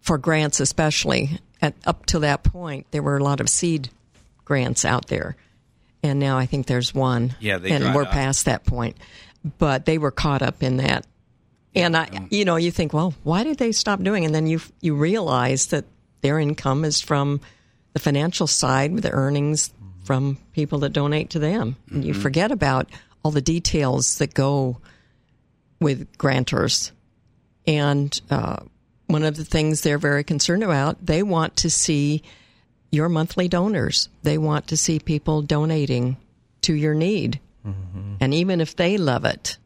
for 0.00 0.18
grants, 0.18 0.60
especially 0.60 1.38
at 1.60 1.74
up 1.84 2.06
to 2.06 2.20
that 2.20 2.44
point. 2.44 2.86
There 2.92 3.02
were 3.02 3.16
a 3.16 3.24
lot 3.24 3.40
of 3.40 3.48
seed 3.48 3.88
grants 4.44 4.84
out 4.84 5.08
there, 5.08 5.36
and 6.02 6.18
now 6.18 6.38
I 6.38 6.46
think 6.46 6.66
there's 6.66 6.94
one. 6.94 7.34
Yeah, 7.40 7.58
they 7.58 7.70
and 7.70 7.94
we're 7.94 8.02
up. 8.02 8.10
past 8.10 8.46
that 8.46 8.64
point. 8.64 8.96
But 9.58 9.86
they 9.86 9.98
were 9.98 10.10
caught 10.10 10.42
up 10.42 10.62
in 10.62 10.78
that, 10.78 11.06
and 11.74 11.96
I, 11.96 12.26
you 12.30 12.44
know, 12.44 12.56
you 12.56 12.70
think, 12.70 12.92
well, 12.92 13.14
why 13.22 13.42
did 13.42 13.58
they 13.58 13.72
stop 13.72 14.02
doing? 14.02 14.24
And 14.24 14.34
then 14.34 14.46
you 14.46 14.60
you 14.80 14.94
realize 14.94 15.66
that 15.68 15.86
their 16.20 16.38
income 16.38 16.84
is 16.84 17.00
from 17.00 17.40
the 17.94 18.00
financial 18.00 18.46
side, 18.46 18.96
the 18.98 19.10
earnings 19.10 19.72
from 20.04 20.38
people 20.52 20.80
that 20.80 20.90
donate 20.92 21.30
to 21.30 21.38
them, 21.38 21.76
and 21.90 22.04
you 22.04 22.12
forget 22.12 22.52
about 22.52 22.90
all 23.22 23.30
the 23.30 23.40
details 23.40 24.18
that 24.18 24.34
go 24.34 24.78
with 25.80 26.12
grantors. 26.18 26.90
And 27.66 28.18
uh, 28.30 28.60
one 29.06 29.24
of 29.24 29.36
the 29.36 29.44
things 29.44 29.80
they're 29.80 29.98
very 29.98 30.24
concerned 30.24 30.62
about, 30.62 31.04
they 31.04 31.22
want 31.22 31.56
to 31.56 31.70
see 31.70 32.22
your 32.90 33.08
monthly 33.08 33.48
donors. 33.48 34.08
They 34.22 34.38
want 34.38 34.68
to 34.68 34.76
see 34.76 34.98
people 34.98 35.42
donating 35.42 36.16
to 36.62 36.74
your 36.74 36.94
need. 36.94 37.40
Mm-hmm. 37.66 38.14
And 38.20 38.34
even 38.34 38.60
if 38.60 38.76
they 38.76 38.96
love 38.96 39.24
it, 39.24 39.58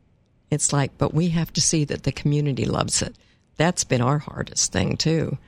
it's 0.50 0.72
like, 0.72 0.96
but 0.98 1.14
we 1.14 1.30
have 1.30 1.52
to 1.54 1.60
see 1.60 1.84
that 1.84 2.02
the 2.02 2.12
community 2.12 2.64
loves 2.64 3.02
it. 3.02 3.14
That's 3.56 3.84
been 3.84 4.00
our 4.00 4.18
hardest 4.18 4.72
thing, 4.72 4.96
too, 4.96 5.38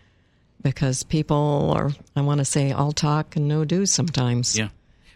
because 0.62 1.02
people 1.02 1.72
are, 1.76 1.90
I 2.14 2.22
want 2.22 2.38
to 2.38 2.44
say, 2.44 2.72
all 2.72 2.92
talk 2.92 3.36
and 3.36 3.48
no 3.48 3.64
do 3.64 3.84
sometimes. 3.86 4.56
Yeah. 4.56 4.68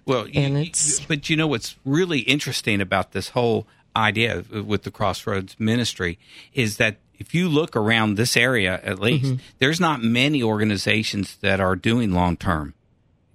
Well, 0.06 0.26
and 0.34 0.54
you, 0.54 0.64
it's, 0.64 1.00
but 1.00 1.30
you 1.30 1.36
know 1.36 1.46
what's 1.46 1.76
really 1.84 2.20
interesting 2.20 2.80
about 2.80 3.12
this 3.12 3.30
whole 3.30 3.66
idea 3.94 4.44
with 4.50 4.82
the 4.82 4.90
Crossroads 4.90 5.58
Ministry 5.58 6.18
is 6.54 6.76
that 6.76 6.96
if 7.18 7.34
you 7.34 7.48
look 7.48 7.76
around 7.76 8.16
this 8.16 8.36
area, 8.36 8.80
at 8.82 8.98
least, 8.98 9.26
mm-hmm. 9.26 9.42
there's 9.58 9.78
not 9.78 10.02
many 10.02 10.42
organizations 10.42 11.36
that 11.42 11.60
are 11.60 11.76
doing 11.76 12.12
long 12.12 12.36
term, 12.36 12.74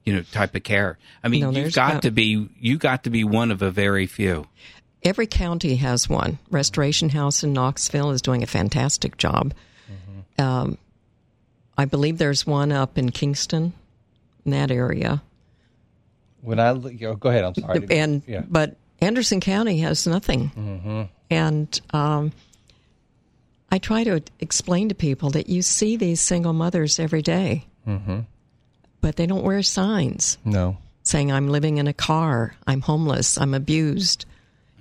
you 0.04 0.15
know, 0.15 0.24
type 0.32 0.56
of 0.56 0.63
care. 0.63 0.98
I 1.24 1.28
mean, 1.28 1.41
no, 1.41 1.52
you've 1.52 1.74
got 1.74 2.02
to 2.02 2.12
be 2.12 2.50
you 2.60 2.78
got 2.78 3.04
to 3.04 3.10
be 3.10 3.24
one 3.24 3.52
of 3.52 3.62
a 3.62 3.70
very 3.70 4.08
few. 4.08 4.48
Every 5.04 5.28
county 5.28 5.76
has 5.76 6.10
one. 6.10 6.39
Restoration 6.50 7.10
House 7.10 7.44
in 7.44 7.54
Knoxville 7.54 8.10
is 8.10 8.24
doing 8.24 8.41
a 8.41 8.48
fantastic 8.48 9.18
job. 9.18 9.54
Mm-hmm. 9.88 10.41
Um, 10.41 10.78
I 11.78 11.86
believe 11.86 12.18
there's 12.18 12.48
one 12.48 12.72
up 12.72 12.98
in 12.98 13.12
Kingston, 13.12 13.74
in 14.46 14.52
that 14.52 14.72
area. 14.72 15.22
When 16.41 16.60
I 16.60 16.74
go 16.74 17.30
ahead, 17.30 17.44
I'm 17.44 17.56
sorry. 17.56 17.86
And 17.91 18.24
yeah. 18.26 18.44
but 18.48 18.78
Anderson 19.02 19.40
County 19.40 19.80
has 19.80 20.08
nothing, 20.08 20.52
mm-hmm. 20.52 21.04
and 21.30 21.82
um, 21.92 22.32
I 23.70 23.78
try 23.78 24.04
to 24.04 24.22
explain 24.40 24.90
to 24.90 24.96
people 24.96 25.32
that 25.32 25.50
you 25.50 25.62
see 25.62 25.98
these 25.98 26.22
single 26.22 26.54
mothers 26.54 27.00
every 27.00 27.22
day, 27.22 27.66
mm-hmm. 27.88 28.22
but 29.02 29.16
they 29.16 29.26
don't 29.26 29.44
wear 29.44 29.62
signs. 29.64 30.38
No, 30.46 30.78
saying 31.04 31.32
I'm 31.32 31.50
living 31.50 31.78
in 31.78 31.88
a 31.88 31.94
car, 31.94 32.56
I'm 32.68 32.82
homeless, 32.82 33.38
I'm 33.38 33.54
abused. 33.54 34.26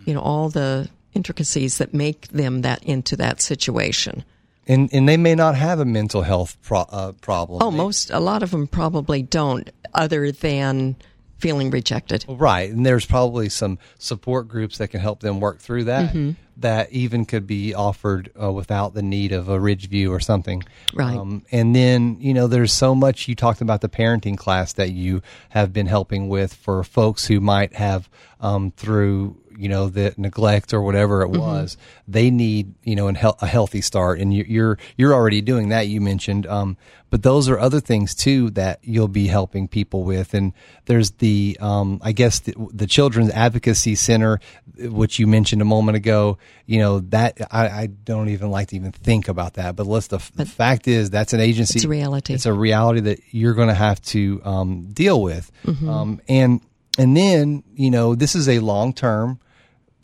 You 0.04 0.14
know 0.14 0.20
all 0.20 0.48
the 0.48 0.88
intricacies 1.14 1.78
that 1.78 1.94
make 1.94 2.28
them 2.28 2.62
that 2.62 2.82
into 2.84 3.16
that 3.16 3.40
situation. 3.40 4.24
And 4.66 4.88
and 4.92 5.08
they 5.08 5.16
may 5.16 5.34
not 5.34 5.54
have 5.56 5.80
a 5.80 5.84
mental 5.84 6.22
health 6.22 6.56
pro- 6.62 6.80
uh, 6.90 7.12
problem. 7.12 7.62
Oh, 7.62 7.70
most 7.70 8.10
a 8.10 8.20
lot 8.20 8.42
of 8.42 8.50
them 8.50 8.66
probably 8.66 9.22
don't, 9.22 9.70
other 9.92 10.32
than 10.32 10.96
feeling 11.38 11.70
rejected. 11.70 12.24
Right. 12.28 12.70
And 12.70 12.84
there's 12.84 13.06
probably 13.06 13.48
some 13.48 13.78
support 13.98 14.48
groups 14.48 14.78
that 14.78 14.88
can 14.88 15.00
help 15.00 15.20
them 15.20 15.40
work 15.40 15.60
through 15.60 15.84
that. 15.84 16.10
Mm-hmm. 16.10 16.32
That 16.58 16.92
even 16.92 17.24
could 17.24 17.48
be 17.48 17.74
offered 17.74 18.30
uh, 18.40 18.52
without 18.52 18.94
the 18.94 19.02
need 19.02 19.32
of 19.32 19.48
a 19.48 19.58
Ridgeview 19.58 20.10
or 20.10 20.20
something. 20.20 20.62
Right. 20.94 21.16
Um, 21.16 21.44
and 21.50 21.74
then, 21.74 22.16
you 22.20 22.32
know, 22.32 22.46
there's 22.46 22.72
so 22.72 22.94
much 22.94 23.26
you 23.26 23.34
talked 23.34 23.60
about 23.60 23.80
the 23.80 23.88
parenting 23.88 24.38
class 24.38 24.72
that 24.74 24.90
you 24.90 25.20
have 25.48 25.72
been 25.72 25.86
helping 25.86 26.28
with 26.28 26.54
for 26.54 26.84
folks 26.84 27.26
who 27.26 27.40
might 27.40 27.74
have 27.74 28.08
um, 28.40 28.70
through 28.76 29.36
you 29.56 29.68
know 29.68 29.88
the 29.88 30.14
neglect 30.16 30.72
or 30.72 30.82
whatever 30.82 31.22
it 31.22 31.28
mm-hmm. 31.28 31.40
was 31.40 31.76
they 32.06 32.30
need 32.30 32.74
you 32.82 32.94
know 32.94 33.08
a 33.08 33.46
healthy 33.46 33.80
start. 33.80 34.20
And 34.20 34.34
you're 34.34 34.78
you're 34.96 35.14
already 35.14 35.40
doing 35.40 35.70
that 35.70 35.88
you 35.88 36.00
mentioned. 36.00 36.46
Um, 36.46 36.76
but 37.10 37.22
those 37.22 37.48
are 37.48 37.58
other 37.58 37.80
things 37.80 38.14
too 38.14 38.50
that 38.50 38.80
you'll 38.82 39.08
be 39.08 39.28
helping 39.28 39.68
people 39.68 40.02
with. 40.02 40.34
And 40.34 40.52
there's 40.86 41.12
the 41.12 41.56
um, 41.60 42.00
i 42.02 42.12
guess 42.12 42.40
the, 42.40 42.54
the, 42.72 42.86
children's 42.86 43.30
advocacy 43.30 43.94
center 43.94 44.40
which 44.78 45.18
you 45.18 45.26
mentioned 45.26 45.62
a 45.62 45.64
moment 45.64 45.96
ago 45.96 46.36
you 46.66 46.78
know 46.78 47.00
that 47.00 47.38
i, 47.50 47.68
I 47.68 47.86
don't 47.86 48.28
even 48.28 48.50
like 48.50 48.68
to 48.68 48.76
even 48.76 48.92
think 48.92 49.28
about 49.28 49.54
that. 49.54 49.76
But 49.76 49.86
let's 49.86 50.08
the, 50.08 50.18
but 50.18 50.46
the 50.46 50.46
fact 50.46 50.88
is 50.88 51.10
that's 51.10 51.32
an 51.32 51.40
agency. 51.40 51.78
It's 51.78 51.84
a 51.84 51.88
reality. 51.88 52.34
It's 52.34 52.46
a 52.46 52.52
reality 52.52 53.00
that 53.00 53.20
you're 53.30 53.54
going 53.54 53.68
to 53.68 53.74
have 53.74 54.00
to 54.02 54.40
um, 54.44 54.88
deal 54.92 55.22
with. 55.22 55.50
Mm-hmm. 55.64 55.88
Um, 55.88 56.20
and 56.28 56.60
and 56.98 57.16
then 57.16 57.64
you 57.74 57.90
know 57.90 58.14
this 58.14 58.34
is 58.34 58.48
a 58.48 58.58
long 58.58 58.92
term 58.92 59.40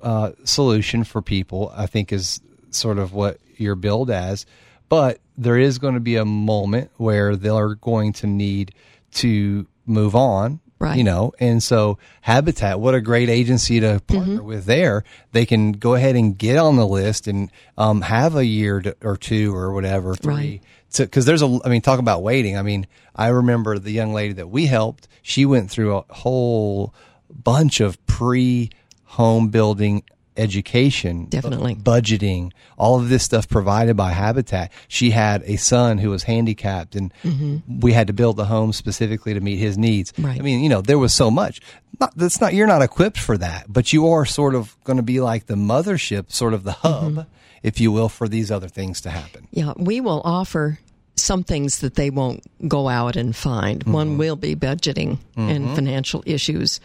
uh, 0.03 0.33
solution 0.45 1.05
for 1.05 1.23
people. 1.23 1.73
I 1.75 1.87
think 1.87 2.13
is 2.13 2.41
sort 2.71 2.99
of 2.99 3.13
what 3.13 3.39
you're 3.57 3.75
billed 3.75 4.11
as, 4.11 4.47
but 4.89 5.21
there 5.37 5.59
is 5.59 5.79
going 5.79 5.95
to 5.95 6.01
be 6.01 6.17
a 6.17 6.25
moment 6.25 6.91
where 6.97 7.37
they're 7.37 7.75
going 7.75 8.13
to 8.15 8.27
need 8.27 8.75
to 9.13 9.67
move 9.87 10.15
on. 10.15 10.61
Right. 10.79 10.97
You 10.97 11.05
know, 11.05 11.33
and 11.39 11.63
so 11.63 11.99
Habitat, 12.23 12.81
what 12.81 12.95
a 12.95 13.03
great 13.03 13.29
agency 13.29 13.81
to 13.81 14.01
partner 14.07 14.37
mm-hmm. 14.37 14.47
with 14.47 14.65
there. 14.65 15.05
They 15.33 15.45
can 15.45 15.73
go 15.73 15.95
ahead 15.95 16.17
and 16.17 16.39
get 16.39 16.57
on 16.57 16.77
the 16.77 16.87
list 16.87 17.27
and 17.27 17.51
um, 17.77 18.01
have 18.01 18.35
a 18.35 18.47
year 18.47 18.81
to, 18.81 18.97
or 19.03 19.19
two 19.19 19.55
or 19.55 19.75
whatever, 19.75 20.15
three. 20.15 20.35
Right 20.35 20.61
because 20.97 21.25
there's 21.25 21.43
a, 21.43 21.59
I 21.65 21.69
mean, 21.69 21.83
talk 21.83 21.99
about 21.99 22.23
waiting. 22.23 22.57
I 22.57 22.63
mean, 22.63 22.87
I 23.15 23.29
remember 23.29 23.79
the 23.79 23.93
young 23.93 24.13
lady 24.13 24.35
that 24.35 24.49
we 24.49 24.67
helped. 24.67 25.09
She 25.23 25.47
went 25.47 25.71
through 25.71 25.97
a 25.97 26.05
whole 26.11 26.95
bunch 27.31 27.81
of 27.81 28.05
pre 28.07 28.71
home 29.11 29.49
building 29.49 30.03
education, 30.37 31.27
definitely 31.27 31.75
budgeting, 31.75 32.53
all 32.79 32.99
of 32.99 33.09
this 33.09 33.23
stuff 33.23 33.49
provided 33.49 33.97
by 33.97 34.13
Habitat. 34.13 34.73
She 34.89 35.11
had 35.11 35.43
a 35.45 35.57
son 35.57 35.99
who 35.99 36.11
was 36.11 36.23
handicapped, 36.23 36.95
and 36.95 37.13
mm-hmm. 37.23 37.81
we 37.81 37.93
had 37.93 38.07
to 38.07 38.13
build 38.13 38.37
the 38.37 38.47
home 38.47 38.73
specifically 38.73 39.35
to 39.35 39.41
meet 39.41 39.57
his 39.57 39.77
needs. 39.77 40.13
Right. 40.19 40.39
I 40.39 40.43
mean, 40.43 40.63
you 40.63 40.69
know, 40.69 40.81
there 40.81 40.99
was 40.99 41.13
so 41.13 41.31
much. 41.31 41.61
Not, 41.99 42.17
that's 42.17 42.41
not 42.41 42.55
you're 42.55 42.67
not 42.67 42.83
equipped 42.83 43.19
for 43.19 43.37
that, 43.37 43.67
but 43.69 43.93
you 43.93 44.09
are 44.09 44.25
sort 44.25 44.55
of 44.55 44.77
going 44.85 44.97
to 44.97 45.03
be 45.03 45.21
like 45.21 45.47
the 45.47 45.57
mothership, 45.57 46.33
sort 46.33 46.55
of 46.55 46.65
the 46.65 46.73
hub. 46.73 47.13
Mm-hmm 47.13 47.21
if 47.63 47.81
you 47.81 47.93
will, 47.93 48.09
for 48.09 48.29
these 48.29 48.51
other 48.51 48.69
things 48.69 49.01
to 49.03 49.11
happen. 49.11 49.47
Yeah, 49.51 49.75
we 49.77 50.01
will 50.01 50.23
offer 50.25 50.79
some 51.17 51.45
things 51.45 51.81
that 51.81 51.95
they 51.95 52.11
won't 52.11 52.43
go 52.67 52.89
out 52.89 53.17
and 53.17 53.37
find. 53.37 53.81
Mm-hmm. 53.81 53.93
One 53.93 54.19
will 54.19 54.37
be 54.37 54.57
budgeting 54.57 55.19
mm-hmm. 55.37 55.49
and 55.49 55.75
financial 55.75 56.23
issues. 56.27 56.81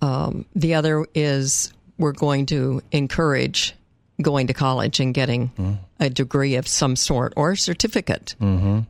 Um, 0.00 0.44
the 0.54 0.74
other 0.74 1.06
is 1.14 1.72
we're 1.98 2.12
going 2.12 2.46
to 2.46 2.82
encourage 2.92 3.74
going 4.20 4.46
to 4.46 4.54
college 4.54 5.00
and 5.00 5.14
getting 5.14 5.48
mm-hmm. 5.50 5.74
a 6.00 6.10
degree 6.10 6.56
of 6.56 6.66
some 6.66 6.96
sort 6.96 7.32
or 7.36 7.52
a 7.52 7.56
certificate 7.56 8.34
mm-hmm. 8.40 8.80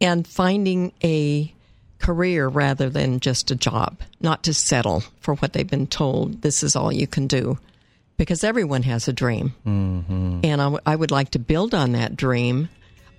and 0.00 0.26
finding 0.26 0.92
a 1.02 1.52
career 1.98 2.48
rather 2.48 2.90
than 2.90 3.20
just 3.20 3.50
a 3.50 3.54
job, 3.54 4.00
not 4.20 4.42
to 4.44 4.54
settle 4.54 5.02
for 5.20 5.34
what 5.36 5.52
they've 5.52 5.68
been 5.68 5.86
told 5.86 6.42
this 6.42 6.62
is 6.62 6.76
all 6.76 6.92
you 6.92 7.06
can 7.06 7.26
do 7.26 7.58
because 8.16 8.44
everyone 8.44 8.82
has 8.82 9.08
a 9.08 9.12
dream. 9.12 9.54
Mm-hmm. 9.66 10.40
And 10.44 10.60
I, 10.60 10.64
w- 10.64 10.80
I 10.84 10.96
would 10.96 11.10
like 11.10 11.30
to 11.30 11.38
build 11.38 11.74
on 11.74 11.92
that 11.92 12.16
dream. 12.16 12.68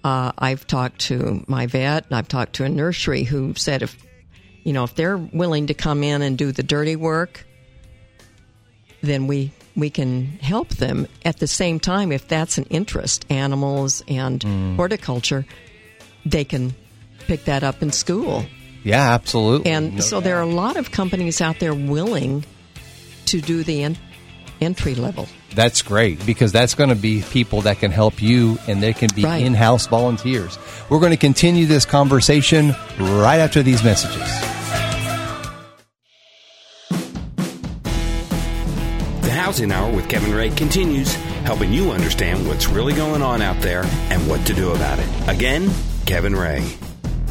Uh, 0.03 0.31
I've 0.37 0.67
talked 0.67 0.99
to 1.01 1.43
my 1.47 1.65
vet 1.65 2.05
and 2.05 2.15
I've 2.15 2.27
talked 2.27 2.53
to 2.53 2.63
a 2.63 2.69
nursery 2.69 3.23
who 3.23 3.55
said 3.55 3.81
if, 3.81 4.04
you 4.65 4.73
know, 4.73 4.83
if 4.83 4.95
they're 4.95 5.15
willing 5.15 5.67
to 5.67 5.73
come 5.73 6.03
in 6.03 6.21
and 6.21 6.37
do 6.37 6.51
the 6.51 6.63
dirty 6.63 6.97
work, 6.97 7.45
then 9.01 9.27
we, 9.27 9.51
we 9.75 9.91
can 9.91 10.25
help 10.41 10.69
them. 10.69 11.07
At 11.23 11.37
the 11.37 11.47
same 11.47 11.79
time, 11.79 12.11
if 12.11 12.27
that's 12.27 12.57
an 12.57 12.65
interest, 12.65 13.25
animals 13.29 14.03
and 14.07 14.41
mm. 14.41 14.75
horticulture, 14.75 15.45
they 16.25 16.43
can 16.43 16.73
pick 17.19 17.45
that 17.45 17.63
up 17.63 17.83
in 17.83 17.91
school. 17.91 18.43
Yeah, 18.83 19.13
absolutely. 19.13 19.71
And 19.71 19.95
no 19.95 20.01
so 20.01 20.17
doubt. 20.17 20.23
there 20.23 20.37
are 20.37 20.43
a 20.43 20.47
lot 20.47 20.77
of 20.77 20.91
companies 20.91 21.41
out 21.41 21.59
there 21.59 21.73
willing 21.73 22.43
to 23.27 23.41
do 23.41 23.63
the 23.63 23.83
in- 23.83 23.97
entry 24.61 24.95
level. 24.95 25.27
That's 25.53 25.83
great 25.83 26.25
because 26.25 26.51
that's 26.51 26.73
going 26.73 26.89
to 26.89 26.95
be 26.95 27.21
people 27.21 27.61
that 27.61 27.77
can 27.77 27.91
help 27.91 28.19
you 28.19 28.57
and 28.67 28.81
they 28.81 28.93
can 28.93 29.09
be 29.15 29.23
right. 29.23 29.43
in 29.43 29.53
house 29.53 29.85
volunteers. 29.85 30.57
We're 30.89 30.99
going 30.99 31.11
to 31.11 31.17
continue 31.17 31.67
this 31.67 31.85
conversation 31.85 32.75
right 32.99 33.37
after 33.37 33.61
these 33.61 33.83
messages. 33.83 34.54
Housing 39.35 39.71
Hour 39.71 39.93
with 39.93 40.09
Kevin 40.09 40.33
Ray 40.33 40.49
continues, 40.49 41.13
helping 41.43 41.71
you 41.71 41.91
understand 41.91 42.47
what's 42.47 42.67
really 42.67 42.93
going 42.93 43.21
on 43.21 43.41
out 43.41 43.61
there 43.61 43.83
and 44.09 44.27
what 44.27 44.45
to 44.47 44.53
do 44.53 44.71
about 44.71 44.97
it. 44.97 45.07
Again, 45.27 45.69
Kevin 46.05 46.35
Ray. 46.35 46.65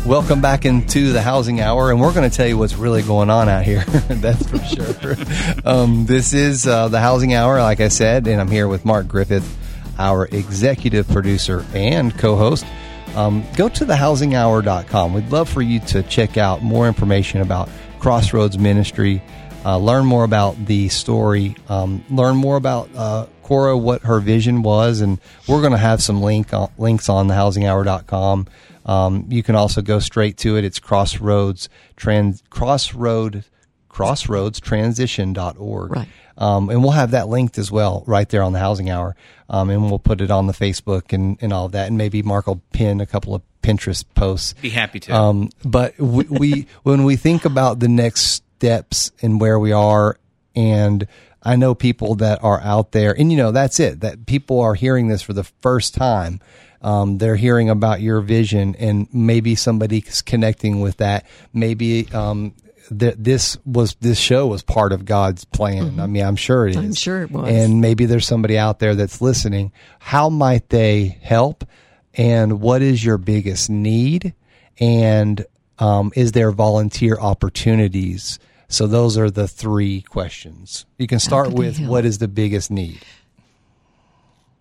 Welcome 0.07 0.43
back 0.43 0.67
into 0.67 1.12
the 1.12 1.23
housing 1.23 1.62
hour, 1.62 1.90
and 1.90 1.99
we're 1.99 2.12
going 2.12 2.29
to 2.29 2.37
tell 2.37 2.47
you 2.47 2.59
what's 2.59 2.75
really 2.75 3.01
going 3.01 3.31
on 3.31 3.49
out 3.49 3.64
here. 3.64 3.85
That's 4.09 4.47
for 4.47 4.59
sure. 4.59 5.17
um, 5.64 6.05
this 6.05 6.35
is 6.35 6.67
uh, 6.67 6.88
the 6.88 7.01
housing 7.01 7.33
hour, 7.33 7.59
like 7.61 7.81
I 7.81 7.88
said, 7.88 8.27
and 8.27 8.38
I'm 8.38 8.51
here 8.51 8.69
with 8.69 8.85
Mark 8.85 9.09
Griffith, 9.09 9.57
our 9.98 10.27
executive 10.27 11.09
producer 11.09 11.65
and 11.73 12.17
co 12.19 12.37
host. 12.37 12.67
Um, 13.15 13.44
go 13.57 13.71
to 13.71 13.87
thehousinghour.com. 13.87 15.15
We'd 15.15 15.31
love 15.31 15.48
for 15.48 15.63
you 15.63 15.81
to 15.81 16.02
check 16.02 16.37
out 16.37 16.63
more 16.63 16.87
information 16.87 17.40
about 17.40 17.71
Crossroads 17.98 18.59
Ministry, 18.59 19.23
uh, 19.65 19.79
learn 19.79 20.04
more 20.04 20.25
about 20.25 20.67
the 20.67 20.88
story, 20.88 21.56
um, 21.69 22.04
learn 22.10 22.37
more 22.37 22.56
about 22.56 22.90
uh, 22.94 23.27
Cora, 23.42 23.77
what 23.77 24.02
her 24.02 24.21
vision 24.21 24.62
was, 24.62 25.00
and 25.00 25.19
we're 25.48 25.60
going 25.60 25.73
to 25.73 25.79
have 25.79 26.02
some 26.02 26.23
link 26.23 26.52
uh, 26.52 26.69
links 26.79 27.08
on 27.08 27.29
thehousinghour.com 27.29 28.46
um, 28.87 29.27
you 29.29 29.42
can 29.42 29.54
also 29.54 29.83
go 29.83 29.98
straight 29.98 30.37
to 30.38 30.56
it. 30.56 30.65
It's 30.65 30.79
Crossroads 30.79 31.69
Trans 31.96 32.42
Crossroad 32.50 33.44
crossroadstransition.org. 33.88 35.92
Right. 35.92 36.08
Um, 36.37 36.69
and 36.69 36.83
we'll 36.83 36.92
have 36.92 37.12
that 37.12 37.29
linked 37.29 37.58
as 37.58 37.71
well 37.71 38.02
right 38.08 38.29
there 38.29 38.42
on 38.42 38.52
the 38.52 38.58
housing 38.58 38.90
hour. 38.90 39.15
Um, 39.48 39.71
and 39.71 39.85
we'll 39.85 40.00
put 40.00 40.21
it 40.21 40.33
on 40.33 40.48
the 40.48 40.52
Facebook 40.52 41.12
and, 41.12 41.38
and 41.40 41.52
all 41.52 41.67
of 41.67 41.73
that. 41.73 41.87
And 41.87 41.96
maybe 41.96 42.21
Mark 42.21 42.48
will 42.48 42.60
pin 42.73 43.00
a 43.00 43.06
couple 43.06 43.37
of 43.37 43.42
Pinterest 43.62 44.04
posts. 44.15 44.54
Be 44.54 44.71
happy 44.71 44.98
to. 45.00 45.15
Um, 45.15 45.50
but 45.65 45.96
we, 45.98 46.25
we, 46.25 46.67
when 46.83 47.04
we 47.04 47.15
think 47.15 47.44
about 47.44 47.79
the 47.79 47.88
next 47.88 48.42
steps 48.57 49.13
and 49.23 49.40
where 49.40 49.59
we 49.59 49.73
are, 49.73 50.19
and 50.55 51.07
I 51.42 51.57
know 51.57 51.75
people 51.75 52.15
that 52.17 52.42
are 52.42 52.61
out 52.61 52.92
there, 52.92 53.13
and 53.13 53.31
you 53.31 53.37
know, 53.37 53.52
that's 53.52 53.79
it, 53.81 54.00
that 54.00 54.27
people 54.27 54.61
are 54.61 54.75
hearing 54.75 55.09
this 55.09 55.23
for 55.23 55.33
the 55.33 55.44
first 55.63 55.94
time. 55.94 56.40
Um, 56.81 57.17
they're 57.17 57.37
hearing 57.37 57.71
about 57.71 58.02
your 58.02 58.21
vision 58.21 58.75
and 58.75 59.09
maybe 59.11 59.55
somebody's 59.55 60.21
connecting 60.21 60.83
with 60.83 60.98
that. 60.98 61.25
Maybe, 61.55 62.13
um, 62.13 62.55
th- 62.90 63.15
this 63.17 63.57
was, 63.65 63.94
this 64.00 64.19
show 64.19 64.46
was 64.48 64.63
part 64.63 64.92
of 64.92 65.07
God's 65.07 65.46
plan. 65.46 65.98
I 65.98 66.07
mean, 66.07 66.23
I'm 66.23 66.37
sure 66.37 66.67
it 66.67 66.73
is. 66.73 66.77
Mm-hmm. 66.77 66.87
I'm 66.87 66.94
sure 66.94 67.23
it 67.23 67.31
was. 67.31 67.48
And 67.48 67.81
maybe 67.81 68.05
there's 68.05 68.27
somebody 68.27 68.59
out 68.59 68.81
there 68.81 68.94
that's 68.94 69.23
listening. 69.23 69.73
How 69.98 70.29
might 70.29 70.69
they 70.69 71.19
help? 71.23 71.65
And 72.13 72.61
what 72.61 72.83
is 72.83 73.02
your 73.02 73.17
biggest 73.17 73.71
need? 73.71 74.35
And 74.79 75.42
um, 75.79 76.12
is 76.14 76.33
there 76.33 76.50
volunteer 76.52 77.18
opportunities? 77.18 78.38
So 78.68 78.87
those 78.87 79.16
are 79.18 79.31
the 79.31 79.48
three 79.48 80.02
questions. 80.02 80.87
You 80.98 81.06
can 81.06 81.18
start 81.18 81.52
with 81.52 81.79
help? 81.79 81.90
what 81.90 82.04
is 82.04 82.18
the 82.18 82.29
biggest 82.29 82.70
need? 82.70 83.00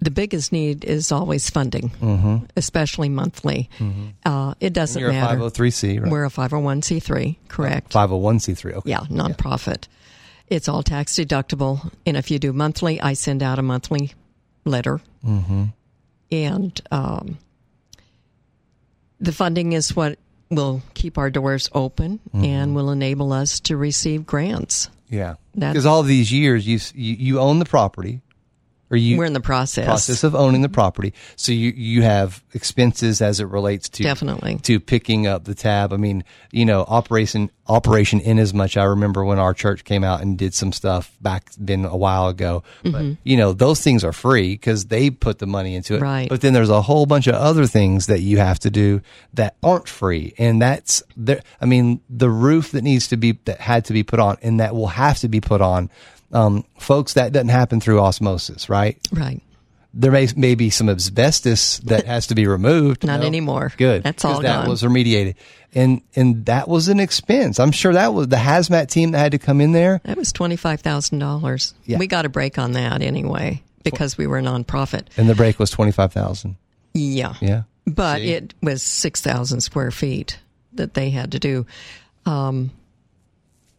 the 0.04 0.12
biggest 0.12 0.52
need 0.52 0.84
is 0.84 1.12
always 1.12 1.50
funding, 1.50 1.92
especially 2.56 3.10
monthly. 3.10 3.70
Uh, 4.26 4.54
it 4.60 4.74
doesn't 4.74 5.00
You're 5.00 5.12
a 5.12 5.14
matter. 5.14 5.38
503c, 5.40 6.02
right? 6.02 6.12
We're 6.12 6.26
a 6.26 6.30
501c3, 6.30 7.38
correct? 7.48 7.94
501c3. 7.94 8.74
Okay. 8.74 8.90
Yeah, 8.90 9.00
nonprofit. 9.10 9.88
It's 10.48 10.68
all 10.68 10.84
tax 10.84 11.16
deductible. 11.16 11.92
And 12.06 12.18
if 12.18 12.30
you 12.30 12.38
do 12.38 12.54
monthly, 12.54 13.00
I 13.00 13.14
send 13.14 13.42
out 13.42 13.60
a 13.60 13.62
monthly 13.62 14.14
letter. 14.66 15.00
Mm-hmm. 15.26 15.66
And 16.32 16.82
um, 16.92 17.38
the 19.20 19.32
funding 19.32 19.74
is 19.74 19.96
what 19.96 20.20
will 20.56 20.82
keep 20.94 21.18
our 21.18 21.30
doors 21.30 21.70
open 21.74 22.20
Mm-hmm. 22.34 22.46
and 22.46 22.76
will 22.76 22.90
enable 22.92 23.32
us 23.34 23.60
to 23.62 23.78
receive 23.78 24.26
grants. 24.26 24.90
Yeah. 25.10 25.36
Because 25.56 25.86
all 25.86 26.02
these 26.04 26.32
years 26.32 26.66
you, 26.68 26.80
you 26.96 27.16
you 27.16 27.40
own 27.40 27.60
the 27.60 27.66
property, 27.66 28.22
or 28.94 28.96
you 28.96 29.18
We're 29.18 29.26
in 29.26 29.34
the 29.34 29.42
process. 29.42 29.86
process 29.86 30.24
of 30.24 30.36
owning 30.36 30.62
the 30.62 30.70
property. 30.70 31.16
So 31.36 31.52
you 31.52 31.72
you 31.72 32.04
have 32.04 32.44
expenses 32.54 33.24
as 33.24 33.40
it 33.40 33.46
relates 33.46 33.90
to 33.90 34.04
Definitely. 34.04 34.58
to 34.60 34.80
picking 34.80 35.26
up 35.26 35.46
the 35.46 35.56
tab. 35.56 35.92
I 35.92 35.98
mean, 35.98 36.24
you 36.52 36.64
know, 36.64 36.82
operation 36.82 37.50
operation 37.68 38.20
in 38.20 38.38
as 38.38 38.54
much. 38.54 38.78
I 38.78 38.84
remember 38.84 39.26
when 39.26 39.40
our 39.40 39.56
church 39.56 39.84
came 39.84 40.04
out 40.04 40.22
and 40.22 40.38
did 40.38 40.54
some 40.54 40.72
stuff 40.72 41.18
back 41.22 41.50
then 41.58 41.86
a 41.86 41.98
while 41.98 42.28
ago. 42.28 42.64
Mm-hmm. 42.84 42.92
But 42.92 43.18
you 43.24 43.36
know, 43.36 43.52
those 43.54 43.82
things 43.82 44.04
are 44.04 44.14
free 44.14 44.54
because 44.54 44.86
they 44.86 45.10
put 45.10 45.40
the 45.40 45.48
money 45.48 45.74
into 45.74 45.96
it. 45.96 46.02
Right. 46.02 46.30
But 46.30 46.42
then 46.42 46.54
there's 46.54 46.70
a 46.70 46.84
whole 46.84 47.08
bunch 47.08 47.26
of 47.26 47.34
other 47.34 47.66
things 47.66 48.06
that 48.06 48.20
you 48.20 48.38
have 48.38 48.60
to 48.60 48.70
do 48.70 49.02
that 49.34 49.56
aren't 49.64 49.90
free, 49.90 50.36
and 50.38 50.62
that's 50.62 51.02
there. 51.18 51.42
I 51.60 51.66
mean, 51.66 52.00
the 52.12 52.30
roof 52.30 52.72
that 52.74 52.84
needs 52.84 53.08
to 53.08 53.18
be 53.18 53.40
that 53.46 53.60
had 53.60 53.86
to 53.86 53.94
be 53.94 54.04
put 54.04 54.20
on, 54.20 54.38
and 54.44 54.60
that 54.60 54.76
will 54.76 54.88
have 54.88 55.18
to 55.20 55.28
be 55.28 55.42
put 55.42 55.62
on. 55.62 55.90
Um, 56.34 56.66
folks, 56.80 57.14
that 57.14 57.32
doesn't 57.32 57.50
happen 57.50 57.80
through 57.80 58.00
osmosis, 58.02 58.68
right? 58.68 58.98
Right. 59.12 59.42
there 59.94 60.12
may, 60.12 60.28
may 60.36 60.56
be 60.56 60.70
some 60.72 60.90
asbestos 60.90 61.78
that 61.86 62.06
has 62.08 62.28
to 62.28 62.36
be 62.36 62.48
removed. 62.48 63.04
Not 63.06 63.20
No? 63.22 63.26
anymore. 63.28 63.72
Good. 63.78 64.02
That's 64.04 64.26
all 64.26 64.42
that 64.42 64.62
gone. 64.62 64.70
was 64.70 64.82
remediated. 64.82 65.36
And, 65.76 66.02
and 66.16 66.46
that 66.48 66.68
was 66.68 66.88
an 66.88 67.00
expense. 67.00 67.60
I'm 67.60 67.72
sure 67.72 67.94
that 67.94 68.14
was 68.14 68.28
the 68.30 68.36
hazmat 68.38 68.90
team 68.90 69.12
that 69.12 69.20
had 69.20 69.32
to 69.34 69.38
come 69.40 69.62
in 69.62 69.72
there. 69.72 70.02
That 70.06 70.18
was 70.18 70.34
$25,000. 70.34 71.74
Yeah. 71.86 71.98
We 71.98 72.08
got 72.08 72.26
a 72.26 72.30
break 72.30 72.58
on 72.58 72.74
that 72.74 73.02
anyway 73.02 73.62
because 73.84 74.18
we 74.18 74.28
were 74.28 74.40
a 74.40 74.42
nonprofit. 74.42 75.08
And 75.18 75.30
the 75.30 75.36
break 75.36 75.60
was 75.60 75.70
25,000. 75.72 76.56
Yeah. 76.94 77.34
Yeah. 77.42 77.64
But 77.86 78.18
See? 78.20 78.32
it 78.34 78.54
was 78.62 78.82
6,000 78.84 79.62
square 79.62 79.92
feet 79.92 80.40
that 80.74 80.94
they 80.94 81.10
had 81.10 81.34
to 81.34 81.40
do. 81.40 81.66
Um, 82.26 82.72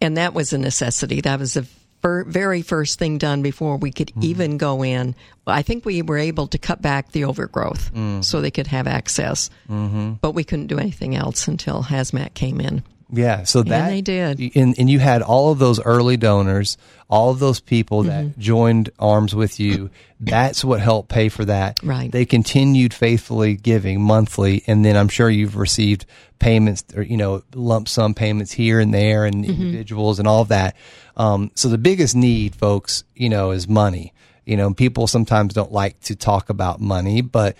and 0.00 0.16
that 0.16 0.34
was 0.34 0.52
a 0.52 0.58
necessity. 0.58 1.20
That 1.22 1.38
was 1.38 1.54
the 1.54 1.66
fir- 2.04 2.24
very 2.24 2.60
first 2.60 2.98
thing 2.98 3.16
done 3.16 3.40
before 3.40 3.78
we 3.78 3.90
could 3.90 4.12
even 4.20 4.58
go 4.58 4.84
in. 4.84 5.14
I 5.46 5.62
think 5.62 5.86
we 5.86 6.02
were 6.02 6.18
able 6.18 6.46
to 6.48 6.58
cut 6.58 6.82
back 6.82 7.12
the 7.12 7.24
overgrowth 7.24 7.90
so 8.22 8.40
they 8.40 8.50
could 8.50 8.66
have 8.66 8.86
access. 8.86 9.48
Mm-hmm. 9.70 10.14
But 10.20 10.32
we 10.32 10.44
couldn't 10.44 10.66
do 10.66 10.78
anything 10.78 11.16
else 11.16 11.48
until 11.48 11.82
Hazmat 11.82 12.34
came 12.34 12.60
in. 12.60 12.82
Yeah, 13.10 13.44
so 13.44 13.62
that 13.62 13.82
and 13.82 13.92
they 13.92 14.00
did. 14.00 14.56
and 14.56 14.74
and 14.78 14.90
you 14.90 14.98
had 14.98 15.22
all 15.22 15.52
of 15.52 15.58
those 15.58 15.80
early 15.80 16.16
donors, 16.16 16.76
all 17.08 17.30
of 17.30 17.38
those 17.38 17.60
people 17.60 18.04
that 18.04 18.24
Mm-hmm. 18.24 18.40
joined 18.40 18.90
arms 18.98 19.34
with 19.34 19.60
you. 19.60 19.90
That's 20.20 20.64
what 20.64 20.80
helped 20.80 21.10
pay 21.10 21.28
for 21.28 21.44
that. 21.44 21.80
Right. 21.82 22.10
They 22.10 22.24
continued 22.24 22.94
faithfully 22.94 23.56
giving 23.56 24.00
monthly, 24.00 24.62
and 24.66 24.84
then 24.84 24.96
I'm 24.96 25.08
sure 25.08 25.28
you've 25.28 25.56
received 25.56 26.06
payments 26.38 26.82
or 26.96 27.02
you 27.02 27.16
know 27.18 27.42
lump 27.54 27.88
sum 27.88 28.14
payments 28.14 28.52
here 28.52 28.80
and 28.80 28.92
there, 28.92 29.24
and 29.26 29.44
Mm-hmm. 29.44 29.62
individuals 29.62 30.18
and 30.18 30.26
all 30.26 30.40
of 30.42 30.48
that. 30.48 30.74
Um, 31.16 31.50
so 31.54 31.68
the 31.68 31.78
biggest 31.78 32.16
need, 32.16 32.54
folks, 32.56 33.04
you 33.14 33.28
know, 33.28 33.50
is 33.52 33.68
money. 33.68 34.12
You 34.46 34.56
know, 34.56 34.72
people 34.74 35.06
sometimes 35.06 35.54
don't 35.54 35.72
like 35.72 36.00
to 36.02 36.16
talk 36.16 36.48
about 36.50 36.80
money, 36.80 37.20
but 37.20 37.56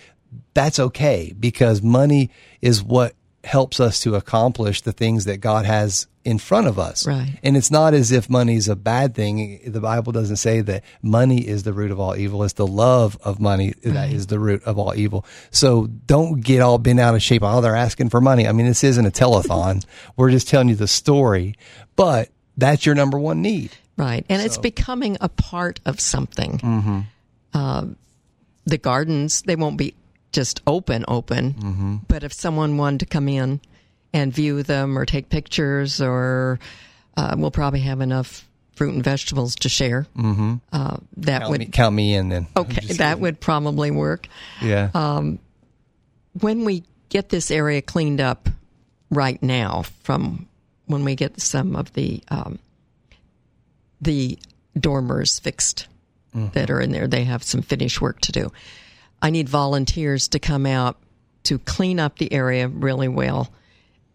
that's 0.53 0.79
okay 0.79 1.33
because 1.39 1.81
money 1.81 2.29
is 2.61 2.81
what 2.83 3.13
helps 3.45 3.79
us 3.79 3.99
to 4.01 4.15
accomplish 4.15 4.81
the 4.81 4.91
things 4.91 5.25
that 5.25 5.37
God 5.37 5.65
has 5.65 6.07
in 6.23 6.39
front 6.39 6.65
of 6.65 6.79
us. 6.79 7.05
Right. 7.05 7.37
And 7.43 7.55
it's 7.55 7.69
not 7.69 7.93
as 7.93 8.11
if 8.11 8.29
money's 8.29 8.67
a 8.67 8.75
bad 8.75 9.13
thing. 9.13 9.61
The 9.67 9.79
Bible 9.79 10.11
doesn't 10.11 10.37
say 10.37 10.61
that 10.61 10.83
money 11.03 11.47
is 11.47 11.61
the 11.61 11.71
root 11.71 11.91
of 11.91 11.99
all 11.99 12.15
evil. 12.15 12.43
It's 12.43 12.53
the 12.53 12.65
love 12.65 13.17
of 13.23 13.39
money 13.39 13.75
that 13.83 14.11
is 14.11 14.27
the 14.27 14.39
root 14.39 14.63
of 14.63 14.79
all 14.79 14.95
evil. 14.95 15.23
So 15.51 15.85
don't 15.85 16.41
get 16.41 16.61
all 16.61 16.79
bent 16.79 16.99
out 16.99 17.13
of 17.13 17.21
shape. 17.21 17.43
Oh, 17.43 17.61
they're 17.61 17.75
asking 17.75 18.09
for 18.09 18.19
money. 18.19 18.47
I 18.47 18.51
mean, 18.53 18.65
this 18.65 18.83
isn't 18.83 19.05
a 19.05 19.11
telethon. 19.11 19.85
We're 20.17 20.31
just 20.31 20.47
telling 20.47 20.69
you 20.69 20.75
the 20.75 20.87
story, 20.87 21.55
but 21.95 22.29
that's 22.57 22.85
your 22.85 22.95
number 22.95 23.19
one 23.19 23.43
need. 23.43 23.71
Right. 23.95 24.25
And 24.27 24.41
it's 24.41 24.57
becoming 24.57 25.17
a 25.21 25.29
part 25.29 25.79
of 25.85 25.99
something. 25.99 26.57
Mm-hmm. 26.57 26.99
Uh, 27.53 27.85
the 28.65 28.77
gardens, 28.79 29.43
they 29.43 29.55
won't 29.55 29.77
be 29.77 29.93
just 30.35 30.61
open, 30.67 31.05
open. 31.07 31.53
Mm-hmm. 31.53 31.95
But 32.07 32.23
if 32.23 32.33
someone 32.33 32.77
wanted 32.77 32.99
to 32.99 33.05
come 33.05 33.29
in 33.29 33.61
and 34.13 34.33
view 34.33 34.63
them 34.63 34.97
or 34.97 35.05
take 35.05 35.29
pictures, 35.29 36.01
or 36.01 36.59
uh, 37.15 37.35
we'll 37.37 37.51
probably 37.51 37.79
have 37.79 38.01
enough 38.01 38.47
fruit 38.75 38.93
and 38.93 39.03
vegetables 39.03 39.55
to 39.55 39.69
share, 39.69 40.05
mm-hmm. 40.15 40.55
uh, 40.73 40.97
that 41.17 41.39
Count 41.39 41.51
would. 41.51 41.59
me, 41.59 41.65
count 41.67 41.95
me 41.95 42.13
in 42.15 42.29
then. 42.29 42.47
Okay, 42.57 42.93
that 42.95 43.19
would 43.19 43.39
probably 43.39 43.91
work. 43.91 44.27
Yeah. 44.61 44.89
when 46.41 46.65
we 46.65 46.83
get 47.07 47.29
this 47.29 47.49
area 47.49 47.81
cleaned 47.81 48.19
up 48.19 48.49
right 49.09 49.41
now, 49.41 49.83
from 50.03 50.47
when 50.85 51.05
we 51.05 51.15
get 51.15 51.39
some 51.39 51.77
of 51.77 51.93
the 51.93 52.21
um, 52.27 52.59
the 54.01 54.37
dormers 54.77 55.39
fixed 55.39 55.87
that 56.51 56.69
are 56.69 56.81
in 56.81 56.91
there, 56.91 57.07
they 57.07 57.23
have 57.23 57.41
some 57.43 57.61
finish 57.61 58.01
work 58.01 58.19
to 58.19 58.33
do. 58.33 58.51
I 59.25 59.31
need 59.31 59.49
volunteers 59.49 60.27
to 60.29 60.39
come 60.39 60.67
out 60.67 60.97
to 61.45 61.57
clean 61.57 61.99
up 61.99 62.19
the 62.19 62.31
area 62.31 62.67
really 62.67 63.07
well. 63.07 63.51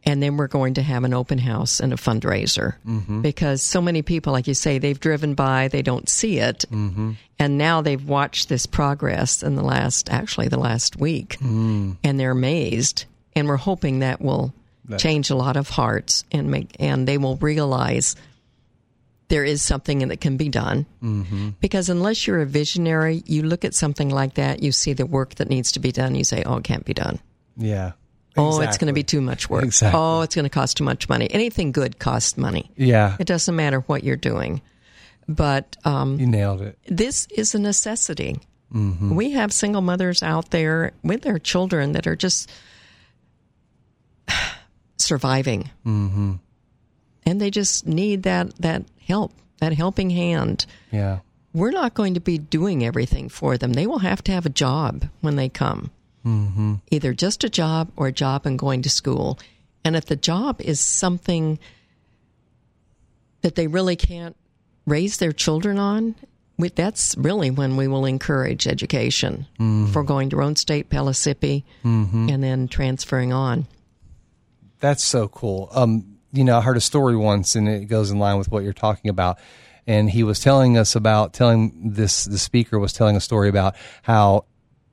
And 0.04 0.22
then 0.22 0.36
we're 0.36 0.46
going 0.46 0.74
to 0.74 0.82
have 0.82 1.02
an 1.02 1.12
open 1.12 1.36
house 1.36 1.80
and 1.80 1.92
a 1.92 1.96
fundraiser 1.96 2.76
mm-hmm. 2.86 3.20
because 3.20 3.60
so 3.60 3.82
many 3.82 4.02
people, 4.02 4.32
like 4.32 4.46
you 4.46 4.54
say, 4.54 4.78
they've 4.78 5.00
driven 5.00 5.34
by, 5.34 5.66
they 5.66 5.82
don't 5.82 6.08
see 6.08 6.38
it. 6.38 6.64
Mm-hmm. 6.70 7.14
And 7.40 7.58
now 7.58 7.80
they've 7.80 8.08
watched 8.08 8.48
this 8.48 8.66
progress 8.66 9.42
in 9.42 9.56
the 9.56 9.64
last, 9.64 10.08
actually, 10.10 10.46
the 10.46 10.60
last 10.60 10.94
week, 10.94 11.38
mm. 11.40 11.96
and 12.04 12.20
they're 12.20 12.30
amazed. 12.30 13.06
And 13.34 13.48
we're 13.48 13.56
hoping 13.56 13.98
that 13.98 14.20
will 14.20 14.54
change 14.96 15.30
a 15.30 15.36
lot 15.36 15.56
of 15.56 15.68
hearts 15.68 16.24
and 16.30 16.52
make, 16.52 16.76
and 16.78 17.08
they 17.08 17.18
will 17.18 17.36
realize 17.36 18.14
there 19.30 19.44
is 19.44 19.62
something 19.62 20.06
that 20.08 20.20
can 20.20 20.36
be 20.36 20.48
done. 20.48 20.84
Mm-hmm. 21.02 21.50
Because 21.60 21.88
unless 21.88 22.26
you're 22.26 22.42
a 22.42 22.46
visionary, 22.46 23.22
you 23.26 23.42
look 23.42 23.64
at 23.64 23.74
something 23.74 24.10
like 24.10 24.34
that, 24.34 24.62
you 24.62 24.72
see 24.72 24.92
the 24.92 25.06
work 25.06 25.36
that 25.36 25.48
needs 25.48 25.72
to 25.72 25.80
be 25.80 25.92
done, 25.92 26.14
you 26.14 26.24
say, 26.24 26.42
oh, 26.44 26.56
it 26.56 26.64
can't 26.64 26.84
be 26.84 26.92
done. 26.94 27.18
yeah. 27.56 27.92
Oh, 28.36 28.60
it's 28.60 28.78
going 28.78 28.86
to 28.86 28.94
be 28.94 29.02
too 29.02 29.20
much 29.20 29.50
work. 29.50 29.64
Exactly. 29.64 29.98
Oh, 30.00 30.20
it's 30.22 30.34
going 30.36 30.44
to 30.44 30.50
cost 30.50 30.76
too 30.76 30.84
much 30.84 31.08
money. 31.08 31.28
Anything 31.30 31.72
good 31.72 31.98
costs 31.98 32.38
money. 32.38 32.70
Yeah. 32.76 33.16
It 33.18 33.26
doesn't 33.26 33.54
matter 33.54 33.80
what 33.80 34.04
you're 34.04 34.16
doing. 34.16 34.62
But 35.28 35.76
um, 35.84 36.18
You 36.18 36.26
nailed 36.26 36.62
it. 36.62 36.78
this 36.86 37.26
is 37.26 37.54
a 37.56 37.58
necessity. 37.58 38.38
Mm-hmm. 38.72 39.16
We 39.16 39.32
have 39.32 39.52
single 39.52 39.82
mothers 39.82 40.22
out 40.22 40.50
there 40.52 40.92
with 41.02 41.22
their 41.22 41.40
children 41.40 41.92
that 41.92 42.06
are 42.06 42.16
just 42.16 42.48
surviving, 44.96 45.68
mm-hmm. 45.84 46.34
and 47.26 47.40
they 47.40 47.50
just 47.50 47.86
need 47.86 48.22
that 48.24 48.54
that 48.56 48.84
help, 49.10 49.32
that 49.58 49.72
helping 49.72 50.10
hand. 50.10 50.66
Yeah. 50.92 51.18
We're 51.52 51.72
not 51.72 51.94
going 51.94 52.14
to 52.14 52.20
be 52.20 52.38
doing 52.38 52.84
everything 52.84 53.28
for 53.28 53.58
them. 53.58 53.72
They 53.72 53.86
will 53.86 53.98
have 53.98 54.22
to 54.24 54.32
have 54.32 54.46
a 54.46 54.50
job 54.50 55.08
when 55.20 55.34
they 55.34 55.48
come, 55.48 55.90
mm-hmm. 56.24 56.74
either 56.92 57.12
just 57.12 57.42
a 57.42 57.50
job 57.50 57.90
or 57.96 58.06
a 58.06 58.12
job 58.12 58.46
and 58.46 58.56
going 58.56 58.82
to 58.82 58.90
school. 58.90 59.38
And 59.84 59.96
if 59.96 60.06
the 60.06 60.14
job 60.16 60.60
is 60.60 60.78
something 60.78 61.58
that 63.42 63.56
they 63.56 63.66
really 63.66 63.96
can't 63.96 64.36
raise 64.86 65.16
their 65.16 65.32
children 65.32 65.78
on, 65.78 66.14
we, 66.56 66.68
that's 66.68 67.16
really 67.18 67.50
when 67.50 67.76
we 67.76 67.88
will 67.88 68.04
encourage 68.04 68.68
education 68.68 69.46
for 69.92 70.04
going 70.04 70.30
to 70.30 70.36
Roane 70.36 70.56
State, 70.56 70.88
Pellissippi, 70.90 71.64
and 72.30 72.44
then 72.44 72.68
transferring 72.68 73.32
on. 73.32 73.66
That's 74.78 75.02
so 75.02 75.26
cool. 75.28 75.68
Um, 75.72 76.09
you 76.32 76.44
know, 76.44 76.58
I 76.58 76.60
heard 76.60 76.76
a 76.76 76.80
story 76.80 77.16
once, 77.16 77.56
and 77.56 77.68
it 77.68 77.86
goes 77.86 78.10
in 78.10 78.18
line 78.18 78.38
with 78.38 78.50
what 78.50 78.62
you're 78.62 78.72
talking 78.72 79.08
about. 79.10 79.38
And 79.86 80.10
he 80.10 80.22
was 80.22 80.40
telling 80.40 80.76
us 80.76 80.94
about 80.94 81.32
telling 81.32 81.92
this. 81.92 82.24
The 82.24 82.38
speaker 82.38 82.78
was 82.78 82.92
telling 82.92 83.16
a 83.16 83.20
story 83.20 83.48
about 83.48 83.74
how 84.02 84.44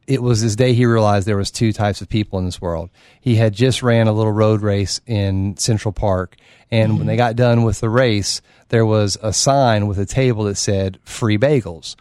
it 0.08 0.24
was 0.24 0.42
this 0.42 0.56
day 0.56 0.74
he 0.74 0.86
realized 0.86 1.28
there 1.28 1.38
was 1.38 1.52
two 1.52 1.74
types 1.74 2.02
of 2.02 2.08
people 2.08 2.40
in 2.40 2.46
this 2.46 2.62
world. 2.62 2.90
He 3.20 3.36
had 3.36 3.54
just 3.54 3.84
ran 3.84 4.08
a 4.08 4.14
little 4.14 4.32
road 4.32 4.62
race 4.62 5.02
in 5.06 5.58
Central 5.58 5.92
Park, 5.92 6.38
and 6.72 6.98
when 6.98 7.08
they 7.08 7.14
mm-hmm. 7.14 7.18
got 7.18 7.36
done 7.36 7.64
with 7.64 7.82
the 7.82 7.90
race, 7.90 8.42
there 8.70 8.86
was 8.86 9.18
a 9.22 9.34
sign 9.34 9.88
with 9.88 10.00
a 10.00 10.06
table 10.06 10.46
that 10.46 10.56
said 10.56 10.98
"free 11.04 11.38
bagels." 11.38 11.96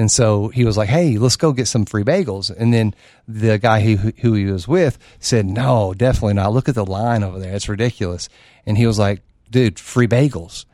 And 0.00 0.10
so 0.10 0.48
he 0.48 0.64
was 0.64 0.78
like, 0.78 0.88
"Hey, 0.88 1.18
let's 1.18 1.36
go 1.36 1.52
get 1.52 1.68
some 1.68 1.84
free 1.84 2.04
bagels." 2.04 2.50
And 2.50 2.72
then 2.72 2.94
the 3.28 3.58
guy 3.58 3.82
who 3.82 3.96
who 4.22 4.32
he 4.32 4.46
was 4.46 4.66
with 4.66 4.96
said, 5.18 5.44
"No, 5.44 5.92
definitely 5.92 6.32
not. 6.32 6.54
Look 6.54 6.70
at 6.70 6.74
the 6.74 6.86
line 6.86 7.22
over 7.22 7.38
there; 7.38 7.54
it's 7.54 7.68
ridiculous." 7.68 8.30
And 8.64 8.78
he 8.78 8.86
was 8.86 8.98
like, 8.98 9.20
"Dude, 9.50 9.78
free 9.78 10.06
bagels." 10.06 10.64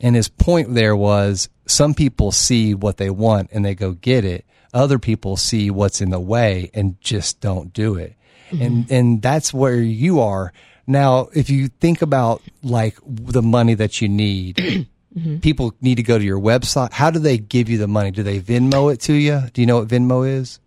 And 0.00 0.16
his 0.16 0.28
point 0.28 0.72
there 0.72 0.96
was 0.96 1.50
some 1.66 1.92
people 1.92 2.32
see 2.32 2.72
what 2.72 2.96
they 2.96 3.10
want 3.10 3.50
and 3.52 3.62
they 3.62 3.74
go 3.74 3.92
get 3.92 4.24
it. 4.24 4.46
Other 4.72 4.98
people 4.98 5.36
see 5.36 5.70
what's 5.70 6.00
in 6.00 6.08
the 6.08 6.18
way 6.18 6.70
and 6.72 6.98
just 7.02 7.42
don't 7.42 7.74
do 7.74 7.96
it. 7.96 8.14
Mm-hmm. 8.52 8.62
And 8.62 8.90
and 8.90 9.22
that's 9.22 9.52
where 9.52 9.82
you 9.82 10.20
are. 10.20 10.50
Now, 10.86 11.28
if 11.34 11.50
you 11.50 11.68
think 11.68 12.00
about 12.00 12.40
like 12.62 12.96
the 13.06 13.42
money 13.42 13.74
that 13.74 14.00
you 14.00 14.08
need, 14.08 14.88
people 15.40 15.74
need 15.80 15.96
to 15.96 16.02
go 16.02 16.18
to 16.18 16.24
your 16.24 16.40
website. 16.40 16.92
How 16.92 17.10
do 17.10 17.18
they 17.18 17.38
give 17.38 17.68
you 17.68 17.78
the 17.78 17.88
money? 17.88 18.10
Do 18.10 18.22
they 18.22 18.40
Venmo 18.40 18.92
it 18.92 19.00
to 19.02 19.12
you? 19.12 19.42
Do 19.52 19.60
you 19.60 19.66
know 19.66 19.78
what 19.78 19.88
Venmo 19.88 20.28
is? 20.28 20.58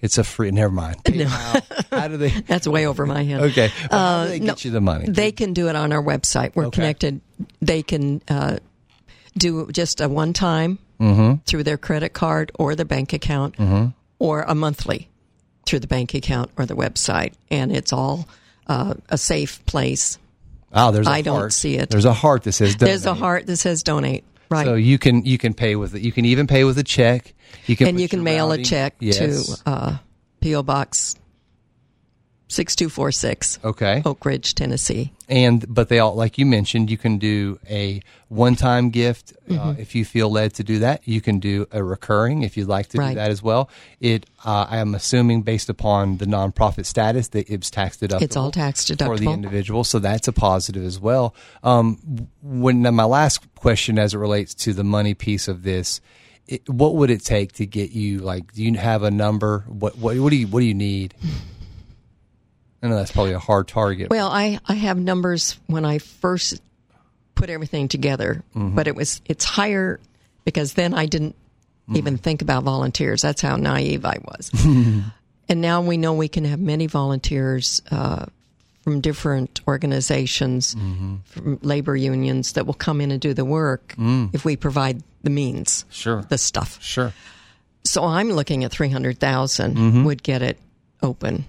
It's 0.00 0.18
a 0.18 0.24
free. 0.24 0.50
Never 0.50 0.70
mind. 0.72 0.96
PayPal. 1.04 1.88
How 1.90 2.08
do 2.08 2.18
they? 2.18 2.28
That's 2.46 2.68
way 2.68 2.86
over 2.86 3.06
my 3.06 3.22
head. 3.24 3.40
Okay. 3.40 3.68
How 3.90 4.24
do 4.24 4.30
they 4.30 4.38
no, 4.40 4.46
get 4.52 4.64
you 4.64 4.70
the 4.70 4.80
money? 4.82 5.06
They 5.08 5.32
can 5.32 5.54
do 5.54 5.68
it 5.68 5.76
on 5.76 5.92
our 5.92 6.02
website. 6.02 6.54
We're 6.54 6.66
Okay. 6.66 6.76
connected. 6.82 7.20
They 7.62 7.82
can 7.82 8.20
uh, 8.28 8.58
do 9.38 9.68
just 9.72 10.00
a 10.00 10.08
one 10.08 10.32
time 10.32 10.78
Mm-hmm. 11.00 11.42
through 11.44 11.64
their 11.64 11.76
credit 11.76 12.10
card 12.12 12.52
or 12.54 12.76
their 12.76 12.84
bank 12.86 13.12
account, 13.12 13.56
or 14.20 14.42
a 14.42 14.54
monthly 14.54 15.08
through 15.66 15.80
the 15.80 15.88
bank 15.88 16.14
account 16.14 16.52
or 16.56 16.66
the 16.66 16.76
website, 16.76 17.32
and 17.50 17.74
it's 17.74 17.92
all 17.92 18.28
uh, 18.68 18.94
a 19.08 19.18
safe 19.18 19.64
place. 19.66 20.18
Oh, 20.74 20.90
there's. 20.90 21.06
a 21.06 21.10
I 21.10 21.22
don't 21.22 21.36
heart. 21.36 21.52
see 21.52 21.76
it. 21.76 21.88
There's 21.90 22.04
a 22.04 22.12
heart 22.12 22.42
that 22.44 22.52
says. 22.52 22.74
Donate. 22.74 22.90
There's 22.90 23.06
a 23.06 23.14
heart 23.14 23.46
that 23.46 23.56
says 23.56 23.82
donate. 23.82 24.24
Right. 24.50 24.66
So 24.66 24.74
you 24.74 24.98
can 24.98 25.24
you 25.24 25.38
can 25.38 25.54
pay 25.54 25.76
with 25.76 25.94
it. 25.94 26.02
You 26.02 26.12
can 26.12 26.24
even 26.26 26.46
pay 26.46 26.64
with 26.64 26.78
a 26.78 26.82
check. 26.84 27.32
You 27.66 27.76
can 27.76 27.88
and 27.88 28.00
you 28.00 28.08
can 28.08 28.22
mail 28.22 28.48
routing- 28.48 28.64
a 28.64 28.68
check 28.68 28.94
Yes. 29.00 29.58
to 29.62 29.62
uh, 29.70 29.96
P.O. 30.40 30.62
Box 30.62 31.14
6246, 32.54 33.58
Okay. 33.64 34.02
Oak 34.04 34.24
Ridge, 34.24 34.54
Tennessee. 34.54 35.12
And 35.28 35.64
but 35.72 35.88
they 35.88 35.98
all 35.98 36.14
like 36.14 36.36
you 36.38 36.44
mentioned, 36.46 36.90
you 36.90 36.98
can 36.98 37.18
do 37.18 37.58
a 37.68 38.00
one-time 38.28 38.90
gift 38.90 39.32
uh, 39.32 39.52
Mm-hmm. 39.52 39.80
if 39.80 39.94
you 39.94 40.04
feel 40.04 40.30
led 40.30 40.54
to 40.54 40.64
do 40.64 40.78
that. 40.80 41.06
You 41.06 41.20
can 41.20 41.38
do 41.38 41.66
a 41.72 41.82
recurring 41.82 42.42
if 42.42 42.56
you'd 42.56 42.68
like 42.68 42.88
to 42.88 42.98
do 42.98 43.14
that 43.14 43.30
as 43.30 43.42
well. 43.42 43.68
It 44.00 44.26
uh, 44.44 44.66
I 44.68 44.78
am 44.78 44.94
assuming 44.94 45.42
based 45.42 45.68
upon 45.68 46.18
the 46.18 46.26
nonprofit 46.26 46.86
status 46.86 47.28
that 47.28 47.48
it's 47.50 47.70
tax 47.70 47.96
deductible. 47.96 48.22
It's 48.22 48.36
all 48.36 48.50
tax 48.50 48.84
deductible. 48.84 49.06
for 49.06 49.18
the 49.18 49.30
individual, 49.30 49.82
so 49.84 49.98
that's 49.98 50.28
a 50.28 50.32
positive 50.32 50.84
as 50.84 51.00
well. 51.00 51.34
Um, 51.62 52.28
when 52.42 52.82
now 52.82 52.90
my 52.90 53.04
last 53.04 53.40
question, 53.54 53.98
as 53.98 54.14
it 54.14 54.18
relates 54.18 54.54
to 54.54 54.72
the 54.72 54.84
money 54.84 55.14
piece 55.14 55.48
of 55.48 55.62
this, 55.62 56.00
it, 56.46 56.68
what 56.68 56.94
would 56.96 57.10
it 57.10 57.24
take 57.24 57.52
to 57.54 57.64
get 57.66 57.92
you? 57.92 58.18
Like, 58.18 58.52
do 58.52 58.62
you 58.62 58.74
have 58.76 59.02
a 59.02 59.10
number? 59.10 59.64
What 59.68 59.96
what 59.96 60.18
what 60.18 60.30
do 60.30 60.36
you 60.36 60.46
what 60.48 60.60
do 60.60 60.66
you 60.66 60.74
need? 60.74 61.14
I 62.84 62.88
know 62.88 62.96
that's 62.96 63.12
probably 63.12 63.32
a 63.32 63.38
hard 63.38 63.66
target. 63.66 64.10
Well, 64.10 64.28
I, 64.28 64.58
I 64.68 64.74
have 64.74 64.98
numbers 64.98 65.58
when 65.66 65.84
I 65.86 65.98
first 65.98 66.60
put 67.34 67.48
everything 67.50 67.88
together, 67.88 68.42
Mm-hmm. 68.54 68.74
but 68.76 68.86
it 68.86 68.94
was 68.94 69.20
it's 69.24 69.44
higher 69.44 69.98
because 70.44 70.74
then 70.74 70.92
I 70.94 71.06
didn't 71.06 71.34
even 71.94 72.16
think 72.18 72.42
about 72.42 72.62
volunteers. 72.64 73.22
That's 73.22 73.40
how 73.40 73.56
naive 73.56 74.04
I 74.04 74.18
was. 74.22 74.50
and 75.48 75.60
now 75.60 75.80
we 75.82 75.96
know 75.96 76.12
we 76.14 76.28
can 76.28 76.44
have 76.44 76.60
many 76.60 76.86
volunteers 76.86 77.80
uh, 77.90 78.26
from 78.82 79.00
different 79.00 79.60
organizations, 79.66 80.74
Mm-hmm. 80.74 81.16
from 81.26 81.58
labor 81.62 81.96
unions 81.96 82.52
that 82.52 82.66
will 82.66 82.74
come 82.74 83.00
in 83.00 83.10
and 83.10 83.20
do 83.20 83.32
the 83.34 83.44
work 83.46 83.94
if 83.98 84.44
we 84.44 84.56
provide 84.56 85.02
the 85.22 85.30
means, 85.30 85.84
Mm. 85.88 85.92
Sure. 85.92 86.22
the 86.28 86.36
stuff. 86.38 86.82
Sure. 86.82 87.12
So 87.84 88.04
I'm 88.04 88.30
looking 88.30 88.64
at 88.64 88.70
three 88.72 88.90
hundred 88.90 89.18
thousand 89.18 89.76
Mm-hmm. 89.76 90.04
would 90.04 90.22
get 90.22 90.42
it 90.42 90.58
open. 91.02 91.46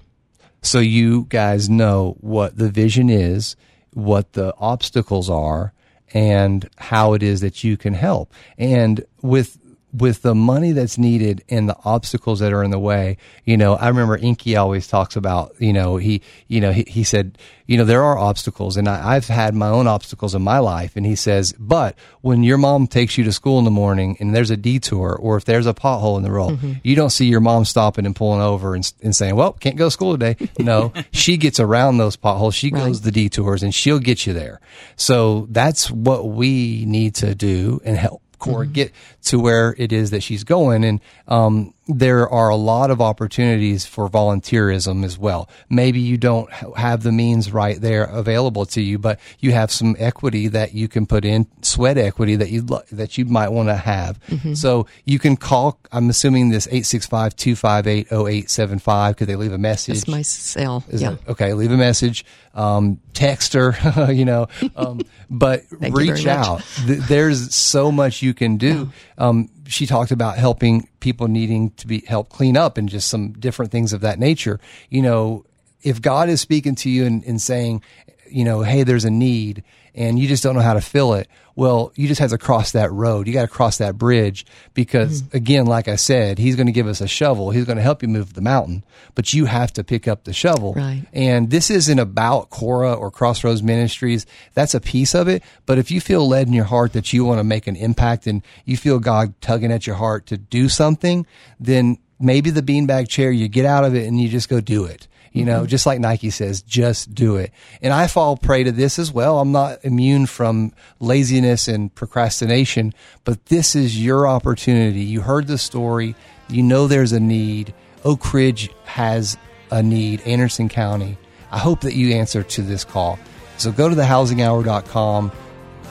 So 0.66 0.80
you 0.80 1.28
guys 1.30 1.70
know 1.70 2.18
what 2.22 2.58
the 2.58 2.72
vision 2.72 3.08
is, 3.08 3.56
what 3.94 4.34
the 4.34 4.52
obstacles 4.58 5.30
are, 5.30 5.74
and 6.12 6.68
how 6.78 7.14
it 7.14 7.22
is 7.22 7.42
that 7.42 7.64
you 7.64 7.78
can 7.78 7.94
help. 7.94 8.34
And 8.58 9.06
with 9.22 9.60
with 9.98 10.22
the 10.22 10.36
money 10.36 10.72
that's 10.72 10.98
needed 10.98 11.44
and 11.50 11.70
the 11.70 11.78
obstacles 11.86 12.40
that 12.40 12.54
are 12.54 12.64
in 12.64 12.72
the 12.72 12.80
way, 12.80 13.18
you 13.44 13.58
know, 13.58 13.76
I 13.76 13.88
remember 13.88 14.18
Inky 14.18 14.56
always 14.56 14.88
talks 14.88 15.16
about, 15.16 15.56
you 15.60 15.74
know, 15.74 15.98
he, 15.98 16.22
you 16.48 16.60
know, 16.60 16.72
he, 16.72 16.84
he 16.88 17.04
said, 17.04 17.38
you 17.68 17.78
know, 17.78 17.86
there 17.86 18.04
are 18.04 18.18
obstacles 18.18 18.78
and 18.78 18.88
I, 18.88 19.16
I've 19.16 19.28
had 19.28 19.56
my 19.56 19.70
own 19.70 19.88
obstacles 19.88 20.36
in 20.36 20.42
my 20.42 20.60
life. 20.60 20.96
And 20.96 21.06
he 21.06 21.16
says, 21.16 21.54
but 21.58 21.96
when 22.22 22.44
your 22.44 22.58
mom 22.58 22.88
takes 22.88 23.18
you 23.18 23.24
to 23.24 23.32
school 23.32 23.58
in 23.60 23.66
the 23.66 23.72
morning 23.72 24.18
and 24.20 24.36
there's 24.36 24.52
a 24.52 24.58
detour 24.58 25.16
or 25.16 25.38
if 25.38 25.46
there's 25.46 25.66
a 25.66 25.74
pothole 25.74 26.18
in 26.18 26.24
the 26.24 26.32
road, 26.32 26.58
mm-hmm. 26.58 26.74
you 26.84 26.96
don't 26.96 27.10
see 27.10 27.26
your 27.26 27.40
mom 27.40 27.66
stopping 27.66 28.06
and 28.06 28.16
pulling 28.16 28.42
over 28.42 28.76
and, 28.76 28.92
and 29.02 29.16
saying, 29.16 29.36
well, 29.36 29.54
can't 29.54 29.78
go 29.78 29.86
to 29.86 29.92
school 29.92 30.18
today. 30.18 30.36
No, 30.58 30.94
she 31.12 31.38
gets 31.38 31.60
around 31.60 31.98
those 31.98 32.16
potholes. 32.16 32.56
She 32.56 32.72
goes 32.72 33.02
the 33.02 33.12
detours 33.12 33.62
and 33.62 33.76
she'll 33.76 34.00
get 34.00 34.26
you 34.26 34.34
there. 34.34 34.60
So 34.96 35.48
that's 35.52 35.92
what 35.92 36.30
we 36.30 36.86
need 36.86 37.14
to 37.16 37.36
do 37.36 37.82
and 37.86 37.96
help 37.96 38.24
Cora 38.46 38.68
get 38.68 38.92
to 39.24 39.40
where 39.40 39.76
it 39.78 39.92
is 39.92 40.12
that 40.12 40.22
she's 40.22 40.44
going. 40.44 40.84
And 40.84 41.02
um, 41.28 41.74
there 41.88 42.28
are 42.28 42.50
a 42.50 42.56
lot 42.56 42.90
of 42.90 43.00
opportunities 43.00 43.86
for 43.86 44.10
volunteerism 44.10 45.06
as 45.06 45.20
well. 45.20 45.48
Maybe 45.70 46.00
you 46.00 46.18
don't 46.18 46.52
have 46.52 47.04
the 47.04 47.12
means 47.12 47.52
right 47.52 47.80
there 47.80 48.06
available 48.06 48.66
to 48.68 48.82
you, 48.82 48.98
but 48.98 49.20
you 49.40 49.52
have 49.52 49.70
some 49.72 49.96
equity 50.00 50.48
that 50.48 50.74
you 50.74 50.88
can 50.88 51.06
put 51.06 51.26
in, 51.26 51.48
sweat 51.62 51.98
equity 51.98 52.38
that 52.38 52.50
you 52.50 52.62
that 52.92 53.18
you 53.18 53.26
might 53.26 53.50
want 53.50 53.68
to 53.70 53.76
have. 53.76 54.20
So 54.56 54.88
you 55.06 55.20
can 55.20 55.38
call. 55.38 55.80
I'm 55.92 56.10
assuming 56.10 56.50
this 56.50 56.66
865-258-0875. 56.68 59.18
Could 59.18 59.28
they 59.28 59.36
leave 59.36 59.54
a 59.54 59.58
message? 59.58 59.98
It's 59.98 60.08
my 60.08 60.22
cell. 60.24 60.84
Is 60.90 61.02
yeah. 61.02 61.14
it- 61.14 61.20
okay, 61.30 61.54
leave 61.54 61.72
a 61.72 61.78
message, 61.78 62.26
um, 62.56 63.00
text 63.14 63.54
her, 63.54 63.76
you 64.12 64.26
know, 64.26 64.48
um, 64.76 65.02
but 65.30 65.64
Thank 65.66 65.98
you 65.98 66.06
very 66.06 66.18
reach 66.18 66.28
out. 66.28 66.64
There's 66.86 67.54
so 67.54 67.92
much 67.92 68.22
you 68.22 68.34
can 68.34 68.58
do. 68.58 68.92
Um, 69.18 69.50
she 69.68 69.86
talked 69.86 70.12
about 70.12 70.38
helping 70.38 70.88
people 71.00 71.28
needing 71.28 71.72
to 71.72 71.88
be 71.88 72.02
helped 72.08 72.32
clean 72.32 72.58
up 72.58 72.78
and 72.78 72.90
just 72.90 73.08
some 73.08 73.32
different 73.34 73.72
things 73.72 73.94
of 73.94 74.02
that 74.02 74.20
nature. 74.20 74.60
You 74.90 75.02
know, 75.02 75.46
if 75.82 76.02
God 76.02 76.30
is 76.30 76.42
speaking 76.42 76.76
to 76.76 76.90
you 76.90 77.06
and, 77.06 77.24
and 77.24 77.42
saying, 77.42 77.82
you 78.30 78.44
know, 78.44 78.62
hey, 78.62 78.84
there's 78.84 79.06
a 79.06 79.12
need 79.12 79.64
and 79.96 80.20
you 80.20 80.28
just 80.28 80.44
don't 80.44 80.56
know 80.56 80.62
how 80.62 80.74
to 80.74 80.82
fill 80.82 81.14
it. 81.14 81.28
Well, 81.58 81.94
you 81.96 82.10
just 82.10 82.20
have 82.20 82.32
to 82.32 82.38
cross 82.38 82.74
that 82.74 82.92
road. 82.92 83.28
You 83.28 83.34
got 83.34 83.44
to 83.44 83.48
cross 83.48 83.78
that 83.78 83.98
bridge 83.98 84.46
because 84.74 85.22
Mm-hmm. 85.22 85.38
again, 85.38 85.66
like 85.68 85.88
I 85.88 85.96
said, 85.96 86.38
he's 86.38 86.58
going 86.58 86.66
to 86.66 86.74
give 86.74 86.86
us 86.88 87.00
a 87.00 87.08
shovel. 87.08 87.52
He's 87.52 87.64
going 87.64 87.78
to 87.78 87.82
help 87.82 88.02
you 88.02 88.10
move 88.10 88.34
the 88.34 88.42
mountain, 88.42 88.84
but 89.16 89.34
you 89.34 89.46
have 89.46 89.72
to 89.74 89.84
pick 89.84 90.06
up 90.06 90.26
the 90.26 90.34
shovel. 90.34 90.74
Right. 90.74 91.06
And 91.14 91.50
this 91.50 91.70
isn't 91.70 91.98
about 91.98 92.50
Cora 92.50 92.94
or 92.94 93.10
Crossroads 93.10 93.64
Ministries. 93.64 94.26
That's 94.54 94.74
a 94.76 94.82
piece 94.82 95.16
of 95.16 95.30
it. 95.30 95.44
But 95.66 95.78
if 95.78 95.92
you 95.92 96.02
feel 96.02 96.28
led 96.28 96.48
in 96.48 96.54
your 96.54 96.66
heart 96.66 96.92
that 96.92 97.14
you 97.14 97.24
want 97.24 97.40
to 97.40 97.46
make 97.46 97.68
an 97.68 97.78
impact 97.78 98.28
and 98.28 98.42
you 98.66 98.76
feel 98.76 99.00
God 99.00 99.34
tugging 99.40 99.72
at 99.72 99.88
your 99.88 99.96
heart 99.96 100.26
to 100.28 100.38
do 100.38 100.68
something, 100.68 101.26
then 101.58 101.98
maybe 102.20 102.50
the 102.50 102.62
beanbag 102.62 103.08
chair, 103.08 103.32
you 103.32 103.48
get 103.48 103.66
out 103.66 103.86
of 103.86 103.96
it 103.96 104.06
and 104.08 104.20
you 104.20 104.28
just 104.28 104.50
go 104.50 104.60
do 104.60 104.84
it. 104.84 105.08
You 105.36 105.44
know, 105.44 105.60
mm-hmm. 105.60 105.68
just 105.68 105.86
like 105.86 106.00
Nike 106.00 106.30
says, 106.30 106.62
just 106.62 107.14
do 107.14 107.36
it. 107.36 107.52
And 107.82 107.92
I 107.92 108.08
fall 108.08 108.38
prey 108.38 108.64
to 108.64 108.72
this 108.72 108.98
as 108.98 109.12
well. 109.12 109.42
I'm 109.42 109.52
not 109.52 109.84
immune 109.84 110.28
from 110.28 110.72
laziness 111.02 111.68
and 111.68 111.94
procrastination, 111.94 112.94
but 113.26 113.48
this 113.48 113.76
is 113.76 114.02
your 114.02 114.28
opportunity. 114.28 115.02
You 115.02 115.20
heard 115.20 115.48
the 115.48 115.58
story. 115.58 116.16
You 116.48 116.64
know 116.64 116.88
there's 116.88 117.12
a 117.12 117.20
need. 117.20 117.74
Oak 118.06 118.34
Ridge 118.34 118.70
has 118.86 119.38
a 119.72 119.84
need, 119.84 120.22
Anderson 120.22 120.70
County. 120.70 121.18
I 121.52 121.58
hope 121.58 121.82
that 121.82 121.96
you 121.96 122.14
answer 122.14 122.42
to 122.42 122.62
this 122.62 122.86
call. 122.86 123.20
So 123.58 123.74
go 123.74 123.90
to 123.90 123.96
thehousinghour.com, 123.96 125.34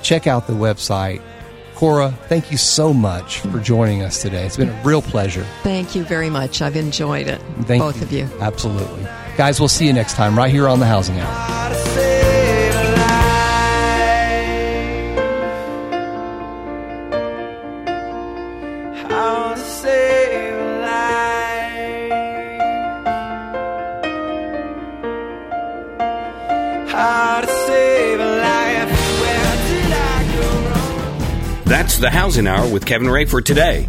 check 0.02 0.26
out 0.26 0.46
the 0.46 0.54
website. 0.54 1.20
Cora, 1.74 2.12
thank 2.28 2.50
you 2.50 2.56
so 2.56 2.94
much 2.94 3.40
for 3.40 3.58
joining 3.58 4.00
us 4.00 4.22
today. 4.22 4.46
It's 4.46 4.56
been 4.56 4.70
a 4.70 4.82
real 4.84 5.02
pleasure. 5.02 5.44
Thank 5.62 5.94
you 5.94 6.02
very 6.04 6.30
much. 6.30 6.62
I've 6.62 6.76
enjoyed 6.76 7.26
it. 7.26 7.42
Thank 7.64 7.82
Both 7.82 8.00
of 8.00 8.10
you. 8.10 8.26
Absolutely. 8.40 9.06
Guys, 9.36 9.58
we'll 9.58 9.68
see 9.68 9.86
you 9.86 9.92
next 9.92 10.14
time 10.14 10.38
right 10.38 10.50
here 10.50 10.68
on 10.68 10.78
the 10.78 10.86
Housing 10.86 11.18
Hour. 11.18 11.54
That's 31.66 31.98
the 31.98 32.08
Housing 32.08 32.46
Hour 32.46 32.72
with 32.72 32.86
Kevin 32.86 33.10
Ray 33.10 33.24
for 33.24 33.40
today. 33.40 33.88